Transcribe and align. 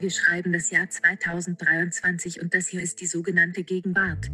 Wir 0.00 0.10
schreiben 0.10 0.52
das 0.52 0.70
Jahr 0.70 0.88
2023 0.88 2.40
und 2.40 2.54
das 2.54 2.68
hier 2.68 2.80
ist 2.80 3.00
die 3.00 3.06
sogenannte 3.06 3.64
Gegenwart. 3.64 4.30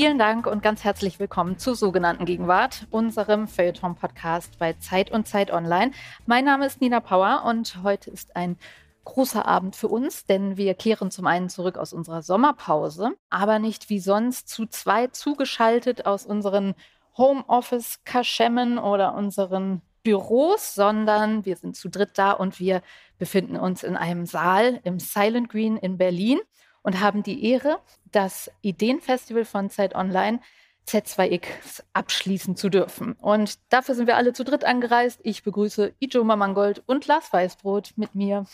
Vielen 0.00 0.18
Dank 0.18 0.46
und 0.46 0.62
ganz 0.62 0.82
herzlich 0.82 1.20
willkommen 1.20 1.58
zur 1.58 1.74
sogenannten 1.74 2.24
Gegenwart, 2.24 2.86
unserem 2.90 3.46
Feuilleton-Podcast 3.46 4.58
bei 4.58 4.72
Zeit 4.72 5.10
und 5.10 5.28
Zeit 5.28 5.52
Online. 5.52 5.90
Mein 6.24 6.46
Name 6.46 6.64
ist 6.64 6.80
Nina 6.80 7.00
Power 7.00 7.42
und 7.44 7.82
heute 7.82 8.10
ist 8.10 8.34
ein 8.34 8.56
großer 9.04 9.44
Abend 9.44 9.76
für 9.76 9.88
uns, 9.88 10.24
denn 10.24 10.56
wir 10.56 10.72
kehren 10.72 11.10
zum 11.10 11.26
einen 11.26 11.50
zurück 11.50 11.76
aus 11.76 11.92
unserer 11.92 12.22
Sommerpause, 12.22 13.10
aber 13.28 13.58
nicht 13.58 13.90
wie 13.90 14.00
sonst 14.00 14.48
zu 14.48 14.64
zweit 14.64 15.14
zugeschaltet 15.14 16.06
aus 16.06 16.24
unseren 16.24 16.74
Homeoffice-Kaschemmen 17.18 18.78
oder 18.78 19.14
unseren 19.14 19.82
Büros, 20.02 20.74
sondern 20.74 21.44
wir 21.44 21.56
sind 21.56 21.76
zu 21.76 21.90
dritt 21.90 22.12
da 22.14 22.32
und 22.32 22.58
wir 22.58 22.80
befinden 23.18 23.56
uns 23.56 23.82
in 23.82 23.98
einem 23.98 24.24
Saal 24.24 24.80
im 24.82 24.98
Silent 24.98 25.50
Green 25.50 25.76
in 25.76 25.98
Berlin 25.98 26.40
und 26.82 27.00
haben 27.00 27.22
die 27.22 27.44
Ehre, 27.50 27.78
das 28.12 28.50
Ideenfestival 28.62 29.44
von 29.44 29.70
Zeit 29.70 29.94
Online 29.94 30.40
Z2X 30.86 31.82
abschließen 31.92 32.56
zu 32.56 32.68
dürfen. 32.68 33.12
Und 33.14 33.58
dafür 33.68 33.94
sind 33.94 34.06
wir 34.06 34.16
alle 34.16 34.32
zu 34.32 34.44
dritt 34.44 34.64
angereist. 34.64 35.20
Ich 35.22 35.42
begrüße 35.42 35.92
Ijoma 36.00 36.36
Mangold 36.36 36.82
und 36.86 37.06
Lars 37.06 37.32
Weißbrot 37.32 37.92
mit 37.96 38.14
mir. 38.14 38.46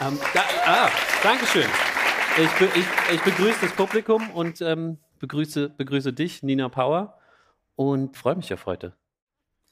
Ähm, 0.00 0.18
da, 0.32 0.42
ah, 0.64 0.90
Dankeschön. 1.22 1.66
Ich, 2.40 2.50
be, 2.52 2.68
ich, 2.74 2.86
ich, 3.14 3.20
begrüße 3.22 3.58
das 3.62 3.72
Publikum 3.72 4.30
und 4.30 4.60
ähm, 4.60 4.98
begrüße, 5.18 5.70
begrüße 5.70 6.12
dich, 6.12 6.42
Nina 6.42 6.68
Power, 6.68 7.18
und 7.74 8.16
freue 8.16 8.36
mich 8.36 8.54
auf 8.54 8.66
heute. 8.66 8.94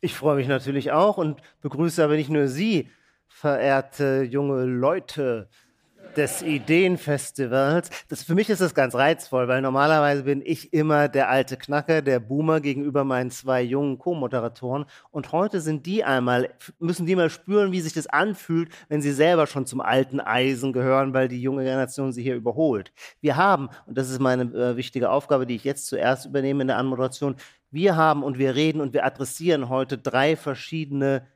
Ich 0.00 0.14
freue 0.14 0.36
mich 0.36 0.48
natürlich 0.48 0.92
auch 0.92 1.16
und 1.16 1.40
begrüße 1.60 2.02
aber 2.02 2.16
nicht 2.16 2.28
nur 2.28 2.48
Sie, 2.48 2.90
verehrte 3.28 4.22
junge 4.22 4.64
Leute, 4.64 5.48
des 6.16 6.42
Ideenfestivals. 6.42 7.90
Das, 8.08 8.22
für 8.22 8.34
mich 8.34 8.48
ist 8.48 8.60
das 8.60 8.74
ganz 8.74 8.94
reizvoll, 8.94 9.48
weil 9.48 9.60
normalerweise 9.60 10.22
bin 10.22 10.42
ich 10.44 10.72
immer 10.72 11.08
der 11.08 11.28
alte 11.28 11.56
Knacker, 11.56 12.02
der 12.02 12.20
Boomer 12.20 12.60
gegenüber 12.60 13.04
meinen 13.04 13.30
zwei 13.30 13.62
jungen 13.62 13.98
Co-Moderatoren. 13.98 14.86
Und 15.10 15.32
heute 15.32 15.60
sind 15.60 15.86
die 15.86 16.04
einmal, 16.04 16.50
müssen 16.78 17.06
die 17.06 17.16
mal 17.16 17.30
spüren, 17.30 17.72
wie 17.72 17.80
sich 17.80 17.92
das 17.92 18.06
anfühlt, 18.06 18.70
wenn 18.88 19.02
sie 19.02 19.12
selber 19.12 19.46
schon 19.46 19.66
zum 19.66 19.80
alten 19.80 20.20
Eisen 20.20 20.72
gehören, 20.72 21.12
weil 21.12 21.28
die 21.28 21.40
junge 21.40 21.64
Generation 21.64 22.12
sie 22.12 22.22
hier 22.22 22.36
überholt. 22.36 22.92
Wir 23.20 23.36
haben, 23.36 23.68
und 23.86 23.98
das 23.98 24.10
ist 24.10 24.20
meine 24.20 24.44
äh, 24.54 24.76
wichtige 24.76 25.10
Aufgabe, 25.10 25.46
die 25.46 25.56
ich 25.56 25.64
jetzt 25.64 25.86
zuerst 25.86 26.26
übernehme 26.26 26.62
in 26.62 26.68
der 26.68 26.78
Anmoderation, 26.78 27.36
wir 27.70 27.96
haben 27.96 28.22
und 28.22 28.38
wir 28.38 28.54
reden 28.54 28.80
und 28.80 28.94
wir 28.94 29.04
adressieren 29.04 29.68
heute 29.68 29.98
drei 29.98 30.36
verschiedene, 30.36 31.26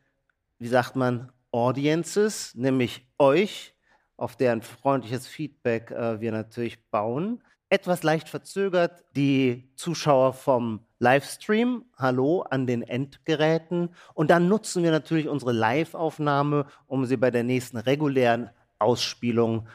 wie 0.59 0.69
sagt 0.69 0.97
man, 0.97 1.33
Audiences, 1.53 2.55
nämlich 2.55 3.07
euch, 3.19 3.75
auf 4.21 4.37
deren 4.37 4.61
freundliches 4.61 5.27
Feedback 5.27 5.91
äh, 5.91 6.21
wir 6.21 6.31
natürlich 6.31 6.91
bauen. 6.91 7.43
Etwas 7.71 8.03
leicht 8.03 8.29
verzögert 8.29 9.05
die 9.17 9.71
Zuschauer 9.77 10.35
vom 10.35 10.81
Livestream. 10.99 11.85
Hallo 11.97 12.43
an 12.43 12.67
den 12.67 12.83
Endgeräten. 12.83 13.95
Und 14.13 14.31
dann 14.31 14.49
nutzen 14.49 14.83
wir 14.83 14.91
natürlich 14.91 15.29
unsere 15.29 15.53
Live-Aufnahme, 15.53 16.67
um 16.87 17.07
sie 17.07 17.17
bei 17.17 17.31
der 17.31 17.45
nächsten 17.45 17.79
regulären 17.79 18.51
Ausspielung 18.79 19.69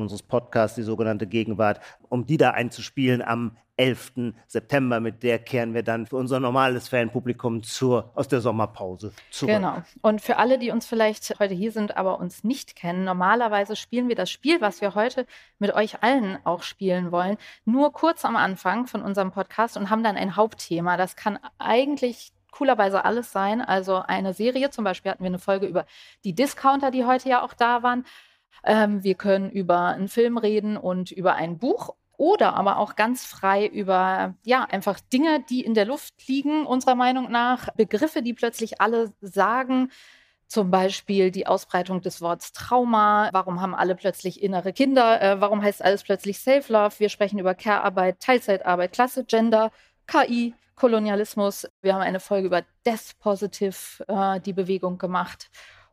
unseres 0.00 0.22
Podcasts, 0.22 0.76
die 0.76 0.82
sogenannte 0.82 1.26
Gegenwart, 1.26 1.80
um 2.08 2.26
die 2.26 2.36
da 2.36 2.50
einzuspielen 2.50 3.22
am 3.22 3.56
11. 3.80 4.34
September. 4.46 5.00
Mit 5.00 5.22
der 5.22 5.38
kehren 5.38 5.72
wir 5.72 5.82
dann 5.82 6.06
für 6.06 6.16
unser 6.16 6.38
normales 6.38 6.88
Fanpublikum 6.88 7.62
zur, 7.62 8.10
aus 8.14 8.28
der 8.28 8.42
Sommerpause 8.42 9.12
zurück. 9.30 9.54
Genau. 9.54 9.82
Und 10.02 10.20
für 10.20 10.36
alle, 10.36 10.58
die 10.58 10.70
uns 10.70 10.84
vielleicht 10.84 11.40
heute 11.40 11.54
hier 11.54 11.72
sind, 11.72 11.96
aber 11.96 12.20
uns 12.20 12.44
nicht 12.44 12.76
kennen, 12.76 13.04
normalerweise 13.04 13.76
spielen 13.76 14.08
wir 14.08 14.16
das 14.16 14.30
Spiel, 14.30 14.60
was 14.60 14.82
wir 14.82 14.94
heute 14.94 15.26
mit 15.58 15.74
euch 15.74 16.02
allen 16.02 16.38
auch 16.44 16.62
spielen 16.62 17.10
wollen, 17.10 17.38
nur 17.64 17.92
kurz 17.92 18.26
am 18.26 18.36
Anfang 18.36 18.86
von 18.86 19.00
unserem 19.00 19.32
Podcast 19.32 19.78
und 19.78 19.88
haben 19.88 20.04
dann 20.04 20.16
ein 20.16 20.36
Hauptthema. 20.36 20.98
Das 20.98 21.16
kann 21.16 21.38
eigentlich 21.58 22.32
coolerweise 22.50 23.04
alles 23.04 23.32
sein. 23.32 23.62
Also 23.62 23.96
eine 23.96 24.34
Serie, 24.34 24.68
zum 24.68 24.84
Beispiel 24.84 25.10
hatten 25.10 25.22
wir 25.22 25.28
eine 25.28 25.38
Folge 25.38 25.66
über 25.66 25.86
die 26.24 26.34
Discounter, 26.34 26.90
die 26.90 27.06
heute 27.06 27.30
ja 27.30 27.42
auch 27.42 27.54
da 27.54 27.82
waren. 27.82 28.04
Ähm, 28.64 29.02
wir 29.04 29.14
können 29.14 29.50
über 29.50 29.86
einen 29.86 30.08
Film 30.08 30.38
reden 30.38 30.76
und 30.76 31.10
über 31.10 31.34
ein 31.34 31.58
Buch 31.58 31.94
oder 32.16 32.54
aber 32.54 32.76
auch 32.76 32.96
ganz 32.96 33.24
frei 33.24 33.66
über, 33.66 34.34
ja, 34.44 34.64
einfach 34.64 35.00
Dinge, 35.00 35.42
die 35.48 35.64
in 35.64 35.72
der 35.72 35.86
Luft 35.86 36.12
liegen, 36.28 36.66
unserer 36.66 36.94
Meinung 36.94 37.30
nach, 37.30 37.70
Begriffe, 37.76 38.20
die 38.22 38.34
plötzlich 38.34 38.78
alle 38.80 39.14
sagen, 39.22 39.90
zum 40.46 40.70
Beispiel 40.70 41.30
die 41.30 41.46
Ausbreitung 41.46 42.02
des 42.02 42.20
Wortes 42.20 42.52
Trauma. 42.52 43.30
Warum 43.32 43.62
haben 43.62 43.74
alle 43.74 43.94
plötzlich 43.94 44.42
innere 44.42 44.74
Kinder? 44.74 45.22
Äh, 45.22 45.40
warum 45.40 45.62
heißt 45.62 45.82
alles 45.82 46.02
plötzlich 46.02 46.40
Self-Love? 46.40 46.98
Wir 46.98 47.08
sprechen 47.08 47.38
über 47.38 47.54
Care-Arbeit, 47.54 48.20
Teilzeitarbeit, 48.20 48.92
Klasse, 48.92 49.24
Gender, 49.24 49.70
KI, 50.06 50.54
Kolonialismus. 50.74 51.68
Wir 51.82 51.94
haben 51.94 52.02
eine 52.02 52.20
Folge 52.20 52.48
über 52.48 52.62
Death 52.84 53.18
Positive, 53.20 54.04
äh, 54.08 54.40
die 54.40 54.52
Bewegung 54.52 54.98
gemacht. 54.98 55.50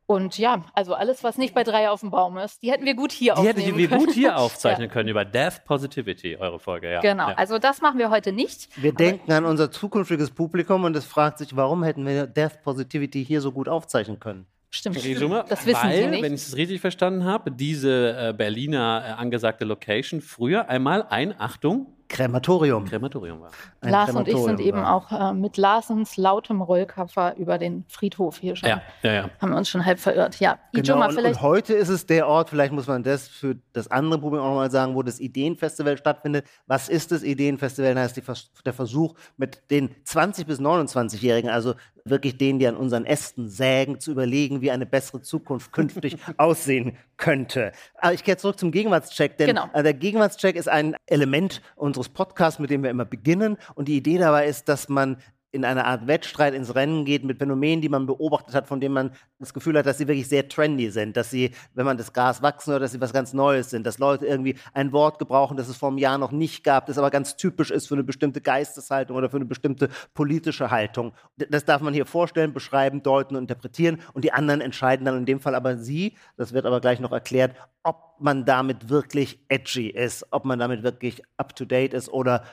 Und 0.09 0.37
ja, 0.37 0.63
also 0.73 0.93
alles, 0.93 1.21
was 1.25 1.37
nicht 1.37 1.53
bei 1.53 1.65
drei 1.65 1.89
auf 1.89 1.99
dem 1.99 2.11
Baum 2.11 2.37
ist, 2.37 2.63
die 2.63 2.71
hätten 2.71 2.85
wir 2.85 2.95
gut 2.95 3.11
hier 3.11 3.33
die 3.33 3.39
aufnehmen 3.39 3.55
können. 3.55 3.65
Die 3.77 3.83
hätten 3.83 3.91
wir 3.91 3.97
gut 3.97 4.11
hier 4.13 4.37
aufzeichnen 4.39 4.87
ja. 4.87 4.93
können 4.93 5.09
über 5.09 5.25
Death 5.25 5.65
Positivity, 5.65 6.37
eure 6.37 6.59
Folge, 6.59 6.89
ja. 6.89 7.01
Genau, 7.01 7.27
ja. 7.27 7.35
also 7.35 7.59
das 7.59 7.81
machen 7.81 7.99
wir 7.99 8.09
heute 8.09 8.31
nicht. 8.31 8.69
Wir 8.81 8.93
denken 8.93 9.29
an 9.33 9.43
unser 9.43 9.69
zukünftiges 9.69 10.31
Publikum 10.31 10.85
und 10.85 10.95
es 10.95 11.03
fragt 11.03 11.39
sich, 11.39 11.57
warum 11.57 11.83
hätten 11.83 12.05
wir 12.05 12.25
Death 12.25 12.61
Positivity 12.63 13.25
hier 13.25 13.41
so 13.41 13.51
gut 13.51 13.67
aufzeichnen 13.67 14.17
können? 14.17 14.47
Stimmt, 14.69 14.99
Summe, 14.99 15.43
das 15.49 15.65
wissen 15.65 15.83
weil, 15.83 16.03
die 16.03 16.07
nicht. 16.07 16.23
wenn 16.23 16.33
ich 16.33 16.41
es 16.41 16.55
richtig 16.55 16.79
verstanden 16.79 17.25
habe, 17.25 17.51
diese 17.51 18.29
äh, 18.29 18.33
Berliner 18.33 19.03
äh, 19.05 19.11
angesagte 19.11 19.65
Location 19.65 20.21
früher 20.21 20.69
einmal 20.69 21.05
ein, 21.09 21.37
Achtung, 21.37 21.96
Krematorium. 22.09 22.85
Krematorium 22.85 23.41
war. 23.41 23.51
Ein 23.81 23.91
Lars 23.91 24.09
Krematorium 24.09 24.43
und 24.43 24.49
ich 24.51 24.57
sind 24.57 24.67
eben 24.67 24.83
auch 24.83 25.11
äh, 25.11 25.33
mit 25.33 25.57
Larsens 25.57 26.17
lautem 26.17 26.61
Rollkoffer 26.61 27.35
über 27.37 27.57
den 27.57 27.85
Friedhof 27.87 28.37
hier 28.37 28.55
schon. 28.55 28.69
Ja, 28.69 28.81
ja, 29.03 29.13
ja. 29.13 29.29
Haben 29.41 29.51
wir 29.51 29.57
uns 29.57 29.69
schon 29.69 29.85
halb 29.85 29.99
verirrt. 29.99 30.39
Ja, 30.39 30.59
genau, 30.73 31.05
und, 31.07 31.17
und, 31.17 31.41
heute 31.41 31.73
ist 31.73 31.89
es 31.89 32.05
der 32.05 32.27
Ort, 32.27 32.49
vielleicht 32.49 32.73
muss 32.73 32.87
man 32.87 33.03
das 33.03 33.27
für 33.27 33.57
das 33.73 33.89
andere 33.91 34.19
Problem 34.19 34.41
auch 34.41 34.49
nochmal 34.49 34.71
sagen, 34.71 34.95
wo 34.95 35.03
das 35.03 35.19
Ideenfestival 35.19 35.97
stattfindet. 35.97 36.45
Was 36.65 36.89
ist 36.89 37.11
das 37.11 37.23
Ideenfestival? 37.23 37.95
Das 37.95 38.17
heißt 38.17 38.51
der 38.65 38.73
Versuch, 38.73 39.15
mit 39.37 39.69
den 39.69 39.89
20- 40.05 40.45
bis 40.45 40.59
29-Jährigen, 40.59 41.49
also 41.49 41.75
wirklich 42.09 42.37
denen, 42.37 42.59
die 42.59 42.67
an 42.67 42.75
unseren 42.75 43.05
Ästen 43.05 43.49
sägen, 43.49 43.99
zu 43.99 44.11
überlegen, 44.11 44.61
wie 44.61 44.71
eine 44.71 44.85
bessere 44.85 45.21
Zukunft 45.21 45.71
künftig 45.71 46.17
aussehen 46.37 46.97
könnte. 47.17 47.71
Aber 47.95 48.13
ich 48.13 48.23
gehe 48.23 48.37
zurück 48.37 48.59
zum 48.59 48.71
Gegenwartscheck, 48.71 49.37
denn 49.37 49.47
genau. 49.47 49.69
Äh, 49.73 49.83
der 49.83 49.93
Gegenwartscheck 49.93 50.55
ist 50.55 50.69
ein 50.69 50.95
Element 51.05 51.61
unseres 51.97 52.13
Podcasts, 52.13 52.59
mit 52.59 52.69
dem 52.69 52.83
wir 52.83 52.89
immer 52.89 53.05
beginnen. 53.05 53.57
Und 53.75 53.87
die 53.87 53.97
Idee 53.97 54.17
dabei 54.17 54.47
ist, 54.47 54.69
dass 54.69 54.89
man 54.89 55.17
in 55.51 55.63
einer 55.63 55.85
Art 55.85 56.07
Wettstreit 56.07 56.53
ins 56.53 56.75
Rennen 56.75 57.05
geht 57.05 57.23
mit 57.23 57.37
Phänomenen, 57.39 57.81
die 57.81 57.89
man 57.89 58.05
beobachtet 58.05 58.53
hat, 58.53 58.67
von 58.67 58.81
denen 58.81 58.93
man 58.93 59.11
das 59.39 59.53
Gefühl 59.53 59.77
hat, 59.77 59.85
dass 59.85 59.97
sie 59.97 60.07
wirklich 60.07 60.27
sehr 60.27 60.49
trendy 60.49 60.89
sind, 60.89 61.15
dass 61.15 61.29
sie, 61.29 61.51
wenn 61.73 61.85
man 61.85 61.97
das 61.97 62.11
Gras 62.11 62.41
wachsen 62.41 62.71
hört, 62.71 62.83
dass 62.83 62.91
sie 62.91 62.99
was 62.99 63.13
ganz 63.13 63.33
Neues 63.33 63.69
sind, 63.69 63.85
dass 63.85 63.97
Leute 63.97 64.25
irgendwie 64.25 64.55
ein 64.73 64.91
Wort 64.91 65.19
gebrauchen, 65.19 65.55
das 65.55 65.69
es 65.69 65.77
vor 65.77 65.89
einem 65.89 65.97
Jahr 65.97 66.17
noch 66.17 66.31
nicht 66.31 66.63
gab, 66.63 66.87
das 66.87 66.97
aber 66.97 67.11
ganz 67.11 67.37
typisch 67.37 67.71
ist 67.71 67.87
für 67.87 67.95
eine 67.95 68.03
bestimmte 68.03 68.41
Geisteshaltung 68.41 69.15
oder 69.15 69.29
für 69.29 69.37
eine 69.37 69.45
bestimmte 69.45 69.89
politische 70.13 70.69
Haltung. 70.69 71.13
Das 71.49 71.63
darf 71.63 71.81
man 71.81 71.93
hier 71.93 72.05
vorstellen, 72.05 72.53
beschreiben, 72.53 73.01
deuten 73.01 73.35
und 73.35 73.43
interpretieren 73.43 73.99
und 74.13 74.25
die 74.25 74.33
anderen 74.33 74.59
entscheiden 74.59 75.05
dann 75.05 75.17
in 75.17 75.25
dem 75.25 75.39
Fall 75.39 75.55
aber 75.55 75.77
sie, 75.77 76.15
das 76.35 76.51
wird 76.51 76.65
aber 76.65 76.81
gleich 76.81 76.99
noch 76.99 77.13
erklärt, 77.13 77.55
ob 77.83 78.15
man 78.19 78.45
damit 78.45 78.89
wirklich 78.89 79.39
edgy 79.47 79.87
ist, 79.87 80.25
ob 80.31 80.43
man 80.43 80.59
damit 80.59 80.83
wirklich 80.83 81.21
up-to-date 81.37 81.93
ist 81.93 82.09
oder 82.09 82.43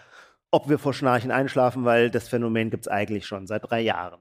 ob 0.55 0.69
wir 0.69 0.79
vor 0.79 0.95
Schnarchen 0.95 1.33
einschlafen, 1.33 1.85
weil 1.85 2.11
das 2.11 2.29
Phänomen 2.29 2.71
gibt 2.71 2.87
es 2.87 2.89
eigentlich 2.89 3.27
schon 3.27 3.47
seit 3.49 3.69
drei 3.69 3.81
Jahren. 3.81 4.21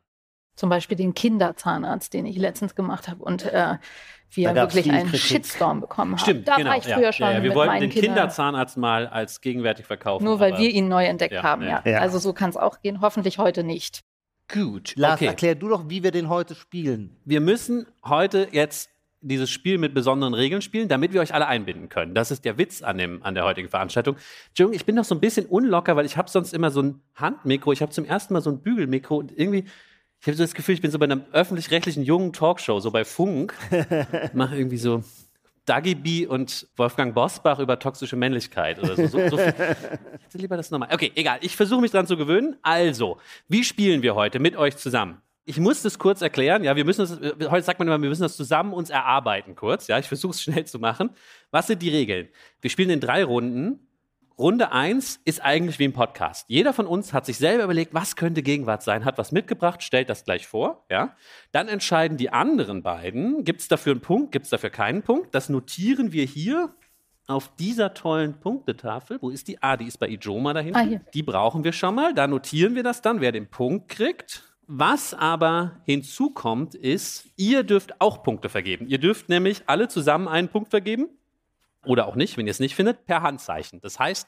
Zum 0.55 0.69
Beispiel 0.69 0.97
den 0.97 1.13
Kinderzahnarzt, 1.13 2.13
den 2.13 2.25
ich 2.25 2.37
letztens 2.37 2.75
gemacht 2.75 3.07
habe 3.07 3.23
und 3.23 3.45
äh, 3.45 3.77
wir 4.31 4.55
wirklich 4.55 4.89
einen 4.91 5.09
Kritik. 5.09 5.21
Shitstorm 5.21 5.81
bekommen 5.81 6.13
haben. 6.13 6.19
Stimmt, 6.19 6.47
da 6.47 6.55
genau, 6.55 6.71
war 6.71 6.77
ich 6.77 6.85
früher 6.85 7.01
ja, 7.01 7.13
schon. 7.13 7.27
Ja, 7.27 7.33
ja. 7.33 7.43
Wir 7.43 7.53
wollten 7.53 7.79
den 7.79 7.89
Kindern. 7.89 8.15
Kinderzahnarzt 8.15 8.77
mal 8.77 9.07
als 9.07 9.41
gegenwärtig 9.41 9.85
verkaufen. 9.85 10.23
Nur 10.23 10.39
weil 10.39 10.57
wir 10.57 10.69
ihn 10.69 10.87
neu 10.87 11.05
entdeckt 11.05 11.33
ja, 11.33 11.43
haben, 11.43 11.63
ja. 11.63 11.81
Also 11.99 12.17
so 12.17 12.33
kann 12.33 12.49
es 12.49 12.57
auch 12.57 12.81
gehen, 12.81 13.01
hoffentlich 13.01 13.37
heute 13.37 13.63
nicht. 13.63 14.01
Gut. 14.51 14.93
Lars, 14.95 15.15
okay. 15.15 15.27
erklär 15.27 15.55
du 15.55 15.69
doch, 15.69 15.89
wie 15.89 16.03
wir 16.03 16.11
den 16.11 16.29
heute 16.29 16.55
spielen. 16.55 17.15
Wir 17.25 17.41
müssen 17.41 17.87
heute 18.03 18.47
jetzt 18.51 18.89
dieses 19.23 19.49
Spiel 19.49 19.77
mit 19.77 19.93
besonderen 19.93 20.33
Regeln 20.33 20.61
spielen, 20.61 20.87
damit 20.87 21.13
wir 21.13 21.21
euch 21.21 21.33
alle 21.33 21.47
einbinden 21.47 21.89
können. 21.89 22.13
Das 22.13 22.31
ist 22.31 22.45
der 22.45 22.57
Witz 22.57 22.81
an, 22.81 22.97
dem, 22.97 23.23
an 23.23 23.33
der 23.35 23.45
heutigen 23.45 23.69
Veranstaltung. 23.69 24.17
Entschuldigung, 24.49 24.75
ich 24.75 24.85
bin 24.85 24.95
noch 24.95 25.05
so 25.05 25.15
ein 25.15 25.21
bisschen 25.21 25.45
unlocker, 25.45 25.95
weil 25.95 26.05
ich 26.05 26.17
habe 26.17 26.29
sonst 26.29 26.53
immer 26.53 26.71
so 26.71 26.81
ein 26.81 27.01
Handmikro. 27.15 27.71
Ich 27.71 27.81
habe 27.81 27.91
zum 27.91 28.05
ersten 28.05 28.33
Mal 28.33 28.41
so 28.41 28.51
ein 28.51 28.61
Bügelmikro 28.61 29.17
und 29.17 29.37
irgendwie, 29.37 29.65
Ich 30.21 30.27
habe 30.27 30.37
so 30.37 30.43
das 30.43 30.53
Gefühl, 30.53 30.75
ich 30.75 30.81
bin 30.81 30.91
so 30.91 30.99
bei 30.99 31.05
einer 31.05 31.21
öffentlich-rechtlichen 31.31 32.03
jungen 32.03 32.33
Talkshow, 32.33 32.79
so 32.79 32.91
bei 32.91 33.05
Funk. 33.05 33.53
Mache 34.33 34.57
irgendwie 34.57 34.77
so 34.77 35.03
Dagi 35.65 35.95
B 35.95 36.27
und 36.27 36.67
Wolfgang 36.75 37.15
Bosbach 37.15 37.59
über 37.59 37.79
toxische 37.79 38.15
Männlichkeit 38.15 38.79
oder 38.79 38.95
so. 38.95 39.07
so, 39.07 39.29
so 39.29 39.37
viel. 39.37 39.53
Ich 40.17 40.25
hätte 40.25 40.37
lieber 40.37 40.57
das 40.57 40.71
nochmal. 40.71 40.89
Okay, 40.91 41.11
egal. 41.15 41.37
Ich 41.41 41.55
versuche 41.55 41.81
mich 41.81 41.91
dran 41.91 42.05
zu 42.07 42.17
gewöhnen. 42.17 42.57
Also, 42.61 43.17
wie 43.47 43.63
spielen 43.63 44.01
wir 44.01 44.15
heute 44.15 44.39
mit 44.39 44.57
euch 44.57 44.75
zusammen? 44.77 45.21
Ich 45.45 45.59
muss 45.59 45.81
das 45.81 45.99
kurz 45.99 46.21
erklären. 46.21 46.63
Ja, 46.63 46.75
wir 46.75 46.85
müssen 46.85 47.01
das, 47.01 47.51
heute 47.51 47.65
sagt 47.65 47.79
man 47.79 47.87
immer, 47.87 48.01
wir 48.01 48.09
müssen 48.09 48.21
das 48.21 48.37
zusammen 48.37 48.73
uns 48.73 48.89
erarbeiten 48.89 49.55
kurz. 49.55 49.87
Ja, 49.87 49.99
ich 49.99 50.07
versuche 50.07 50.31
es 50.31 50.41
schnell 50.43 50.65
zu 50.65 50.79
machen. 50.79 51.09
Was 51.51 51.67
sind 51.67 51.81
die 51.81 51.89
Regeln? 51.89 52.29
Wir 52.61 52.69
spielen 52.69 52.89
in 52.89 52.99
drei 52.99 53.23
Runden. 53.23 53.87
Runde 54.37 54.71
eins 54.71 55.19
ist 55.25 55.43
eigentlich 55.43 55.77
wie 55.77 55.83
ein 55.83 55.93
Podcast. 55.93 56.45
Jeder 56.47 56.73
von 56.73 56.87
uns 56.87 57.13
hat 57.13 57.25
sich 57.25 57.37
selber 57.37 57.65
überlegt, 57.65 57.93
was 57.93 58.15
könnte 58.15 58.41
Gegenwart 58.41 58.81
sein, 58.81 59.05
hat 59.05 59.19
was 59.19 59.31
mitgebracht, 59.31 59.83
stellt 59.83 60.09
das 60.09 60.23
gleich 60.23 60.47
vor. 60.47 60.85
Ja? 60.89 61.15
Dann 61.51 61.67
entscheiden 61.67 62.17
die 62.17 62.31
anderen 62.31 62.81
beiden, 62.81 63.43
gibt 63.43 63.61
es 63.61 63.67
dafür 63.67 63.91
einen 63.91 64.01
Punkt, 64.01 64.31
gibt 64.31 64.45
es 64.45 64.49
dafür 64.49 64.71
keinen 64.71 65.03
Punkt. 65.03 65.35
Das 65.35 65.49
notieren 65.49 66.13
wir 66.13 66.25
hier 66.25 66.73
auf 67.27 67.55
dieser 67.55 67.93
tollen 67.93 68.39
Punktetafel. 68.39 69.19
Wo 69.21 69.29
ist 69.29 69.47
die? 69.47 69.61
Ah, 69.61 69.77
die 69.77 69.85
ist 69.85 69.99
bei 69.99 70.09
Ijoma 70.09 70.53
da 70.53 70.61
hinten. 70.61 70.95
Ah, 70.95 71.01
die 71.13 71.23
brauchen 71.23 71.63
wir 71.63 71.71
schon 71.71 71.95
mal. 71.95 72.13
Da 72.13 72.27
notieren 72.27 72.75
wir 72.75 72.83
das 72.83 73.01
dann, 73.01 73.21
wer 73.21 73.31
den 73.31 73.47
Punkt 73.49 73.87
kriegt. 73.89 74.52
Was 74.67 75.13
aber 75.13 75.81
hinzukommt, 75.85 76.73
ist, 76.75 77.29
ihr 77.35 77.63
dürft 77.63 77.99
auch 77.99 78.23
Punkte 78.23 78.49
vergeben. 78.49 78.87
Ihr 78.87 78.97
dürft 78.97 79.29
nämlich 79.29 79.63
alle 79.67 79.87
zusammen 79.87 80.27
einen 80.27 80.47
Punkt 80.49 80.69
vergeben 80.69 81.09
oder 81.85 82.07
auch 82.07 82.15
nicht, 82.15 82.37
wenn 82.37 82.47
ihr 82.47 82.51
es 82.51 82.59
nicht 82.59 82.75
findet, 82.75 83.05
per 83.05 83.21
Handzeichen. 83.21 83.81
Das 83.81 83.99
heißt, 83.99 84.27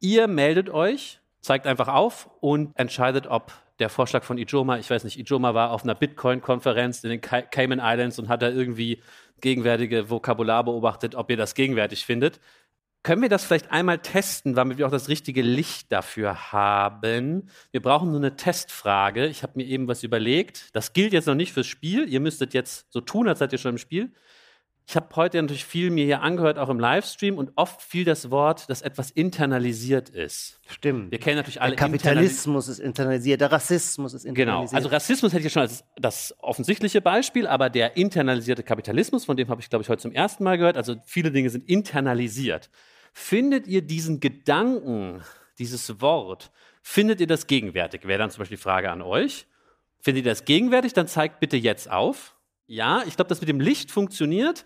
ihr 0.00 0.28
meldet 0.28 0.70
euch, 0.70 1.20
zeigt 1.40 1.66
einfach 1.66 1.88
auf 1.88 2.30
und 2.40 2.76
entscheidet, 2.78 3.26
ob 3.26 3.52
der 3.78 3.90
Vorschlag 3.90 4.24
von 4.24 4.38
Ijoma, 4.38 4.78
ich 4.78 4.90
weiß 4.90 5.04
nicht, 5.04 5.18
Ijoma 5.18 5.54
war 5.54 5.70
auf 5.70 5.84
einer 5.84 5.94
Bitcoin-Konferenz 5.94 7.02
in 7.04 7.10
den 7.10 7.20
Ca- 7.20 7.42
Cayman 7.42 7.80
Islands 7.82 8.18
und 8.18 8.28
hat 8.28 8.42
da 8.42 8.48
irgendwie 8.50 9.02
gegenwärtige 9.40 10.10
Vokabular 10.10 10.64
beobachtet, 10.64 11.14
ob 11.14 11.30
ihr 11.30 11.38
das 11.38 11.54
gegenwärtig 11.54 12.04
findet. 12.04 12.40
Können 13.02 13.22
wir 13.22 13.30
das 13.30 13.44
vielleicht 13.44 13.70
einmal 13.70 13.98
testen, 13.98 14.54
damit 14.54 14.76
wir 14.76 14.86
auch 14.86 14.90
das 14.90 15.08
richtige 15.08 15.40
Licht 15.40 15.90
dafür 15.90 16.52
haben? 16.52 17.48
Wir 17.70 17.80
brauchen 17.80 18.10
nur 18.10 18.20
eine 18.20 18.36
Testfrage. 18.36 19.26
Ich 19.26 19.42
habe 19.42 19.54
mir 19.56 19.64
eben 19.64 19.88
was 19.88 20.02
überlegt. 20.02 20.68
Das 20.74 20.92
gilt 20.92 21.14
jetzt 21.14 21.26
noch 21.26 21.34
nicht 21.34 21.52
fürs 21.52 21.66
Spiel. 21.66 22.06
Ihr 22.08 22.20
müsstet 22.20 22.52
jetzt 22.52 22.92
so 22.92 23.00
tun, 23.00 23.26
als 23.26 23.38
seid 23.38 23.52
ihr 23.52 23.58
schon 23.58 23.72
im 23.72 23.78
Spiel. 23.78 24.12
Ich 24.86 24.96
habe 24.96 25.14
heute 25.14 25.40
natürlich 25.40 25.64
viel 25.64 25.90
mir 25.90 26.04
hier 26.04 26.20
angehört, 26.20 26.58
auch 26.58 26.68
im 26.68 26.80
Livestream, 26.80 27.38
und 27.38 27.52
oft 27.54 27.80
fiel 27.80 28.04
das 28.04 28.32
Wort, 28.32 28.68
dass 28.68 28.82
etwas 28.82 29.12
internalisiert 29.12 30.08
ist. 30.08 30.60
Stimmt. 30.66 31.12
Wir 31.12 31.20
kennen 31.20 31.36
natürlich 31.36 31.62
alle 31.62 31.76
Der 31.76 31.86
Kapitalismus 31.86 32.66
ist 32.66 32.80
internalisiert, 32.80 33.40
der 33.40 33.52
Rassismus 33.52 34.14
ist 34.14 34.24
Genau, 34.24 34.32
internalisiert. 34.40 34.76
also 34.76 34.88
Rassismus 34.88 35.32
hätte 35.32 35.40
ich 35.40 35.44
ja 35.44 35.50
schon 35.50 35.62
als 35.62 35.84
das 35.96 36.34
offensichtliche 36.40 37.00
Beispiel, 37.00 37.46
aber 37.46 37.70
der 37.70 37.96
internalisierte 37.96 38.64
Kapitalismus, 38.64 39.24
von 39.24 39.36
dem 39.36 39.48
habe 39.48 39.60
ich, 39.60 39.70
glaube 39.70 39.84
ich, 39.84 39.88
heute 39.88 40.02
zum 40.02 40.10
ersten 40.12 40.42
Mal 40.42 40.58
gehört, 40.58 40.76
also 40.76 40.96
viele 41.04 41.30
Dinge 41.30 41.50
sind 41.50 41.68
internalisiert. 41.68 42.68
Findet 43.12 43.66
ihr 43.66 43.82
diesen 43.82 44.20
Gedanken, 44.20 45.22
dieses 45.58 46.00
Wort, 46.00 46.50
findet 46.82 47.20
ihr 47.20 47.26
das 47.26 47.46
gegenwärtig? 47.46 48.06
Wäre 48.06 48.18
dann 48.18 48.30
zum 48.30 48.40
Beispiel 48.40 48.56
die 48.56 48.62
Frage 48.62 48.90
an 48.90 49.02
euch. 49.02 49.46
Findet 50.00 50.24
ihr 50.24 50.30
das 50.30 50.44
gegenwärtig? 50.44 50.92
Dann 50.94 51.06
zeigt 51.08 51.40
bitte 51.40 51.56
jetzt 51.56 51.90
auf. 51.90 52.36
Ja, 52.66 53.02
ich 53.06 53.16
glaube, 53.16 53.28
das 53.28 53.40
mit 53.40 53.48
dem 53.48 53.58
Licht 53.60 53.90
funktioniert. 53.90 54.64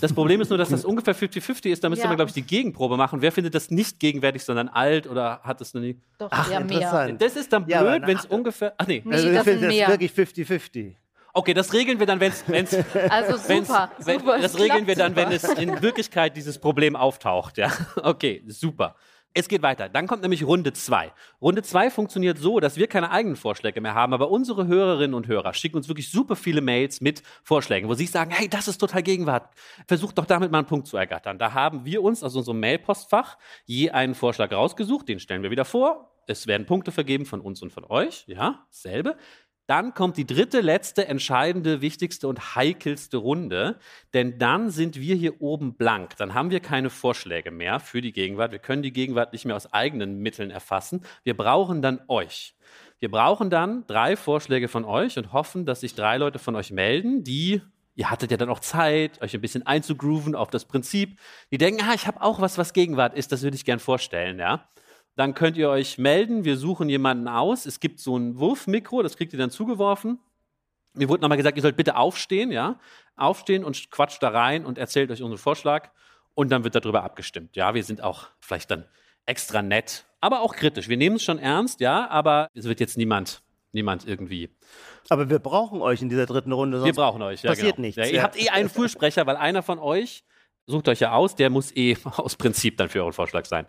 Das 0.00 0.12
Problem 0.12 0.40
ist 0.40 0.48
nur, 0.48 0.58
dass 0.58 0.70
das 0.70 0.84
ungefähr 0.84 1.14
50-50 1.14 1.68
ist. 1.70 1.84
Da 1.84 1.88
müsste 1.88 2.02
Ja. 2.02 2.08
man, 2.08 2.16
glaube 2.16 2.28
ich, 2.30 2.34
die 2.34 2.42
Gegenprobe 2.42 2.96
machen. 2.96 3.22
Wer 3.22 3.30
findet 3.30 3.54
das 3.54 3.70
nicht 3.70 4.00
gegenwärtig, 4.00 4.42
sondern 4.42 4.68
alt 4.68 5.06
oder 5.06 5.40
hat 5.44 5.60
es 5.60 5.72
noch 5.72 5.80
nie? 5.80 5.96
Doch, 6.18 6.28
Ach, 6.32 6.50
eher 6.50 6.60
mehr. 6.60 6.72
interessant. 6.78 7.22
Das 7.22 7.36
ist 7.36 7.52
dann 7.52 7.66
Ja, 7.68 7.82
blöd, 7.82 8.02
wenn 8.06 8.16
es 8.16 8.26
ungefähr. 8.26 8.74
Ach 8.76 8.86
nee. 8.88 9.02
Nee, 9.04 9.14
also 9.14 9.28
ich 9.28 9.34
das 9.34 9.44
finde 9.44 9.60
das 9.68 9.74
mehr. 9.74 9.88
wirklich 9.88 10.10
50-50. 10.12 10.94
Okay, 11.36 11.52
das 11.52 11.72
regeln 11.72 11.98
wir 11.98 12.06
dann, 12.06 12.20
wenn 12.20 12.30
es. 12.30 12.44
Wenn's, 12.46 12.72
Also 13.10 13.48
wenn's, 13.48 13.66
super, 13.66 13.90
wenn, 13.98 14.20
super. 14.20 14.38
das 14.38 14.56
regeln 14.56 14.86
wir 14.86 14.94
dann, 14.94 15.16
wenn 15.16 15.32
super. 15.32 15.52
es 15.52 15.58
in 15.58 15.82
Wirklichkeit 15.82 16.36
dieses 16.36 16.60
Problem 16.60 16.94
auftaucht. 16.94 17.58
Ja, 17.58 17.72
okay, 18.02 18.44
super. 18.46 18.94
Es 19.36 19.48
geht 19.48 19.62
weiter. 19.62 19.88
Dann 19.88 20.06
kommt 20.06 20.22
nämlich 20.22 20.46
Runde 20.46 20.72
zwei. 20.72 21.12
Runde 21.42 21.62
zwei 21.62 21.90
funktioniert 21.90 22.38
so, 22.38 22.60
dass 22.60 22.76
wir 22.76 22.86
keine 22.86 23.10
eigenen 23.10 23.34
Vorschläge 23.34 23.80
mehr 23.80 23.94
haben, 23.94 24.14
aber 24.14 24.30
unsere 24.30 24.68
Hörerinnen 24.68 25.12
und 25.12 25.26
Hörer 25.26 25.54
schicken 25.54 25.76
uns 25.76 25.88
wirklich 25.88 26.08
super 26.08 26.36
viele 26.36 26.60
Mails 26.60 27.00
mit 27.00 27.24
Vorschlägen, 27.42 27.88
wo 27.88 27.94
sie 27.94 28.06
sagen, 28.06 28.30
hey, 28.30 28.48
das 28.48 28.68
ist 28.68 28.78
total 28.78 29.02
Gegenwart. 29.02 29.48
Versucht 29.88 30.18
doch 30.18 30.26
damit 30.26 30.52
mal 30.52 30.58
einen 30.58 30.68
Punkt 30.68 30.86
zu 30.86 30.96
ergattern. 30.96 31.40
Da 31.40 31.52
haben 31.52 31.84
wir 31.84 32.04
uns 32.04 32.22
aus 32.22 32.36
unserem 32.36 32.60
Mailpostfach 32.60 33.36
je 33.64 33.90
einen 33.90 34.14
Vorschlag 34.14 34.52
rausgesucht, 34.52 35.08
den 35.08 35.18
stellen 35.18 35.42
wir 35.42 35.50
wieder 35.50 35.64
vor. 35.64 36.12
Es 36.28 36.46
werden 36.46 36.64
Punkte 36.64 36.92
vergeben 36.92 37.26
von 37.26 37.40
uns 37.40 37.60
und 37.60 37.72
von 37.72 37.84
euch. 37.84 38.24
Ja, 38.28 38.64
selbe. 38.70 39.16
Dann 39.66 39.94
kommt 39.94 40.16
die 40.16 40.26
dritte, 40.26 40.60
letzte, 40.60 41.08
entscheidende, 41.08 41.80
wichtigste 41.80 42.28
und 42.28 42.54
heikelste 42.54 43.16
Runde. 43.16 43.78
Denn 44.12 44.38
dann 44.38 44.70
sind 44.70 45.00
wir 45.00 45.14
hier 45.14 45.40
oben 45.40 45.74
blank. 45.74 46.16
Dann 46.16 46.34
haben 46.34 46.50
wir 46.50 46.60
keine 46.60 46.90
Vorschläge 46.90 47.50
mehr 47.50 47.80
für 47.80 48.02
die 48.02 48.12
Gegenwart. 48.12 48.52
Wir 48.52 48.58
können 48.58 48.82
die 48.82 48.92
Gegenwart 48.92 49.32
nicht 49.32 49.46
mehr 49.46 49.56
aus 49.56 49.72
eigenen 49.72 50.18
Mitteln 50.18 50.50
erfassen. 50.50 51.02
Wir 51.22 51.36
brauchen 51.36 51.80
dann 51.80 52.00
euch. 52.08 52.54
Wir 52.98 53.10
brauchen 53.10 53.50
dann 53.50 53.86
drei 53.86 54.16
Vorschläge 54.16 54.68
von 54.68 54.84
euch 54.84 55.16
und 55.16 55.32
hoffen, 55.32 55.66
dass 55.66 55.80
sich 55.80 55.94
drei 55.94 56.18
Leute 56.18 56.38
von 56.38 56.56
euch 56.56 56.70
melden, 56.70 57.24
die 57.24 57.62
Ihr 57.96 58.10
hattet 58.10 58.32
ja 58.32 58.36
dann 58.36 58.48
auch 58.48 58.58
Zeit, 58.58 59.22
euch 59.22 59.34
ein 59.34 59.40
bisschen 59.40 59.64
einzugrooven 59.64 60.34
auf 60.34 60.50
das 60.50 60.64
Prinzip. 60.64 61.20
Die 61.52 61.58
denken, 61.58 61.80
ah, 61.88 61.94
ich 61.94 62.08
habe 62.08 62.22
auch 62.22 62.40
was, 62.40 62.58
was 62.58 62.72
Gegenwart 62.72 63.14
ist, 63.14 63.30
das 63.30 63.42
würde 63.42 63.56
ich 63.56 63.64
gern 63.64 63.78
vorstellen, 63.78 64.38
ja. 64.38 64.68
Dann 65.16 65.34
könnt 65.34 65.56
ihr 65.56 65.70
euch 65.70 65.98
melden, 65.98 66.44
wir 66.44 66.56
suchen 66.56 66.88
jemanden 66.88 67.28
aus. 67.28 67.66
Es 67.66 67.78
gibt 67.78 68.00
so 68.00 68.16
ein 68.16 68.38
Wurfmikro, 68.38 69.02
das 69.02 69.16
kriegt 69.16 69.32
ihr 69.32 69.38
dann 69.38 69.50
zugeworfen. 69.50 70.18
Mir 70.94 71.08
wurde 71.08 71.22
nochmal 71.22 71.38
gesagt, 71.38 71.56
ihr 71.56 71.62
sollt 71.62 71.76
bitte 71.76 71.96
aufstehen, 71.96 72.50
ja. 72.50 72.78
Aufstehen 73.16 73.64
und 73.64 73.90
quatscht 73.90 74.22
da 74.22 74.30
rein 74.30 74.64
und 74.64 74.78
erzählt 74.78 75.10
euch 75.10 75.22
unseren 75.22 75.38
Vorschlag. 75.38 75.90
Und 76.34 76.50
dann 76.50 76.64
wird 76.64 76.74
darüber 76.74 77.04
abgestimmt. 77.04 77.54
Ja, 77.54 77.74
wir 77.74 77.84
sind 77.84 78.02
auch 78.02 78.28
vielleicht 78.40 78.70
dann 78.70 78.86
extra 79.26 79.62
nett, 79.62 80.04
aber 80.20 80.40
auch 80.40 80.54
kritisch. 80.54 80.88
Wir 80.88 80.96
nehmen 80.96 81.16
es 81.16 81.22
schon 81.22 81.38
ernst, 81.38 81.80
ja, 81.80 82.08
aber 82.08 82.48
es 82.54 82.64
wird 82.64 82.80
jetzt 82.80 82.96
niemand, 82.96 83.42
niemand 83.72 84.06
irgendwie. 84.06 84.50
Aber 85.08 85.30
wir 85.30 85.38
brauchen 85.38 85.80
euch 85.80 86.02
in 86.02 86.08
dieser 86.08 86.26
dritten 86.26 86.52
Runde. 86.52 86.84
Wir 86.84 86.92
brauchen 86.92 87.22
euch, 87.22 87.42
ja. 87.42 87.50
passiert 87.50 87.76
genau. 87.76 87.86
nichts, 87.86 87.96
Ja, 87.96 88.06
ihr 88.06 88.14
ja. 88.14 88.22
habt 88.22 88.40
eh 88.40 88.48
einen 88.48 88.68
Fürsprecher, 88.68 89.26
weil 89.26 89.36
einer 89.36 89.62
von 89.62 89.78
euch, 89.78 90.24
sucht 90.66 90.88
euch 90.88 91.00
ja 91.00 91.12
aus, 91.12 91.36
der 91.36 91.50
muss 91.50 91.74
eh 91.76 91.96
aus 92.16 92.36
Prinzip 92.36 92.76
dann 92.78 92.88
für 92.88 93.00
euren 93.00 93.12
Vorschlag 93.12 93.44
sein. 93.46 93.66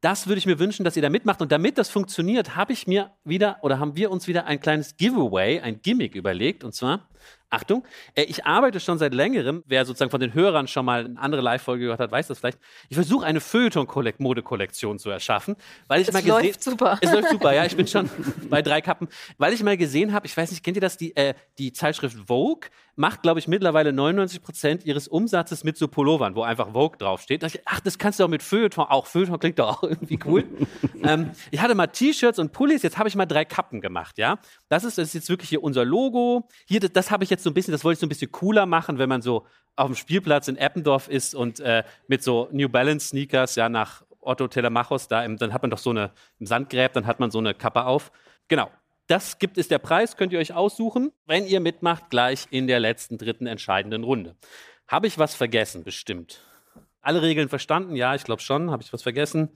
Das 0.00 0.26
würde 0.26 0.38
ich 0.38 0.46
mir 0.46 0.58
wünschen, 0.58 0.84
dass 0.84 0.96
ihr 0.96 1.02
da 1.02 1.10
mitmacht. 1.10 1.42
Und 1.42 1.52
damit 1.52 1.76
das 1.76 1.90
funktioniert, 1.90 2.56
habe 2.56 2.72
ich 2.72 2.86
mir 2.86 3.12
wieder 3.24 3.58
oder 3.62 3.78
haben 3.78 3.96
wir 3.96 4.10
uns 4.10 4.26
wieder 4.26 4.46
ein 4.46 4.60
kleines 4.60 4.96
Giveaway, 4.96 5.60
ein 5.60 5.82
Gimmick 5.82 6.14
überlegt. 6.14 6.64
Und 6.64 6.74
zwar, 6.74 7.08
Achtung, 7.50 7.84
äh, 8.14 8.22
ich 8.22 8.46
arbeite 8.46 8.80
schon 8.80 8.98
seit 8.98 9.12
längerem, 9.12 9.62
wer 9.66 9.84
sozusagen 9.84 10.10
von 10.10 10.20
den 10.20 10.34
Hörern 10.34 10.68
schon 10.68 10.84
mal 10.84 11.04
eine 11.04 11.18
andere 11.18 11.42
Live-Folge 11.42 11.84
gehört 11.84 12.00
hat, 12.00 12.12
weiß 12.12 12.28
das 12.28 12.38
vielleicht. 12.38 12.58
Ich 12.88 12.94
versuche 12.94 13.26
eine 13.26 13.40
Feuilleton-Modekollektion 13.40 14.98
zu 14.98 15.10
erschaffen, 15.10 15.56
weil 15.88 16.00
ich 16.00 16.08
Es 16.08 16.14
mal 16.14 16.22
gesehen 16.22 16.44
läuft 16.44 16.62
super. 16.62 16.98
Es 17.00 17.12
läuft 17.12 17.30
super, 17.30 17.52
ja. 17.52 17.64
Ich 17.64 17.76
bin 17.76 17.86
schon 17.88 18.08
bei 18.48 18.62
drei 18.62 18.80
Kappen, 18.80 19.08
weil 19.38 19.52
ich 19.52 19.62
mal 19.62 19.76
gesehen 19.76 20.12
habe, 20.12 20.26
ich 20.26 20.36
weiß 20.36 20.50
nicht, 20.50 20.62
kennt 20.62 20.76
ihr 20.76 20.80
das? 20.80 20.96
Die, 20.96 21.14
äh, 21.16 21.34
die 21.58 21.72
Zeitschrift 21.72 22.16
Vogue 22.28 22.68
macht, 23.00 23.22
glaube 23.22 23.40
ich, 23.40 23.48
mittlerweile 23.48 23.92
99 23.92 24.42
Prozent 24.42 24.84
ihres 24.84 25.08
Umsatzes 25.08 25.64
mit 25.64 25.76
so 25.76 25.88
Pullovern, 25.88 26.34
wo 26.34 26.42
einfach 26.42 26.72
Vogue 26.72 26.98
draufsteht. 26.98 27.42
Da 27.42 27.46
ich, 27.46 27.60
ach, 27.64 27.80
das 27.80 27.98
kannst 27.98 28.20
du 28.20 28.24
auch 28.24 28.28
mit 28.28 28.42
Feuilleton 28.42 28.84
auch. 28.84 29.06
Feuilleton 29.06 29.38
klingt 29.38 29.58
doch 29.58 29.78
auch 29.78 29.82
irgendwie 29.88 30.18
cool. 30.26 30.44
ähm, 31.02 31.30
ich 31.50 31.60
hatte 31.60 31.74
mal 31.74 31.86
T-Shirts 31.86 32.38
und 32.38 32.52
Pullis, 32.52 32.82
jetzt 32.82 32.98
habe 32.98 33.08
ich 33.08 33.16
mal 33.16 33.26
drei 33.26 33.44
Kappen 33.44 33.80
gemacht, 33.80 34.18
ja. 34.18 34.38
Das 34.70 34.84
ist, 34.84 34.98
das 34.98 35.08
ist 35.08 35.14
jetzt 35.14 35.28
wirklich 35.28 35.48
hier 35.48 35.64
unser 35.64 35.84
Logo. 35.84 36.48
Hier, 36.64 36.78
das, 36.78 36.92
das 36.92 37.10
habe 37.10 37.24
ich 37.24 37.30
jetzt 37.30 37.42
so 37.42 37.50
ein 37.50 37.54
bisschen, 37.54 37.72
das 37.72 37.82
wollte 37.82 37.94
ich 37.94 38.00
so 38.00 38.06
ein 38.06 38.08
bisschen 38.08 38.30
cooler 38.30 38.66
machen, 38.66 38.98
wenn 38.98 39.08
man 39.08 39.20
so 39.20 39.44
auf 39.74 39.88
dem 39.88 39.96
Spielplatz 39.96 40.46
in 40.46 40.56
Eppendorf 40.56 41.08
ist 41.08 41.34
und 41.34 41.58
äh, 41.58 41.82
mit 42.06 42.22
so 42.22 42.48
New 42.52 42.68
Balance 42.68 43.08
Sneakers, 43.08 43.56
ja, 43.56 43.68
nach 43.68 44.04
Otto 44.20 44.46
Telemachos, 44.46 45.08
da 45.08 45.24
im, 45.24 45.38
dann 45.38 45.52
hat 45.52 45.62
man 45.62 45.72
doch 45.72 45.78
so 45.78 45.90
eine, 45.90 46.12
im 46.38 46.46
Sandgräb, 46.46 46.92
dann 46.92 47.06
hat 47.06 47.18
man 47.18 47.32
so 47.32 47.38
eine 47.38 47.52
Kappe 47.52 47.84
auf. 47.84 48.12
Genau. 48.46 48.70
Das 49.08 49.40
gibt 49.40 49.58
es 49.58 49.66
der 49.66 49.78
Preis, 49.78 50.16
könnt 50.16 50.32
ihr 50.32 50.38
euch 50.38 50.52
aussuchen, 50.52 51.10
wenn 51.26 51.46
ihr 51.46 51.58
mitmacht, 51.58 52.10
gleich 52.10 52.46
in 52.52 52.68
der 52.68 52.78
letzten, 52.78 53.18
dritten, 53.18 53.48
entscheidenden 53.48 54.04
Runde. 54.04 54.36
Habe 54.86 55.08
ich 55.08 55.18
was 55.18 55.34
vergessen? 55.34 55.82
Bestimmt. 55.82 56.42
Alle 57.00 57.22
Regeln 57.22 57.48
verstanden? 57.48 57.96
Ja, 57.96 58.14
ich 58.14 58.22
glaube 58.22 58.40
schon. 58.40 58.70
Habe 58.70 58.84
ich 58.84 58.92
was 58.92 59.02
vergessen? 59.02 59.50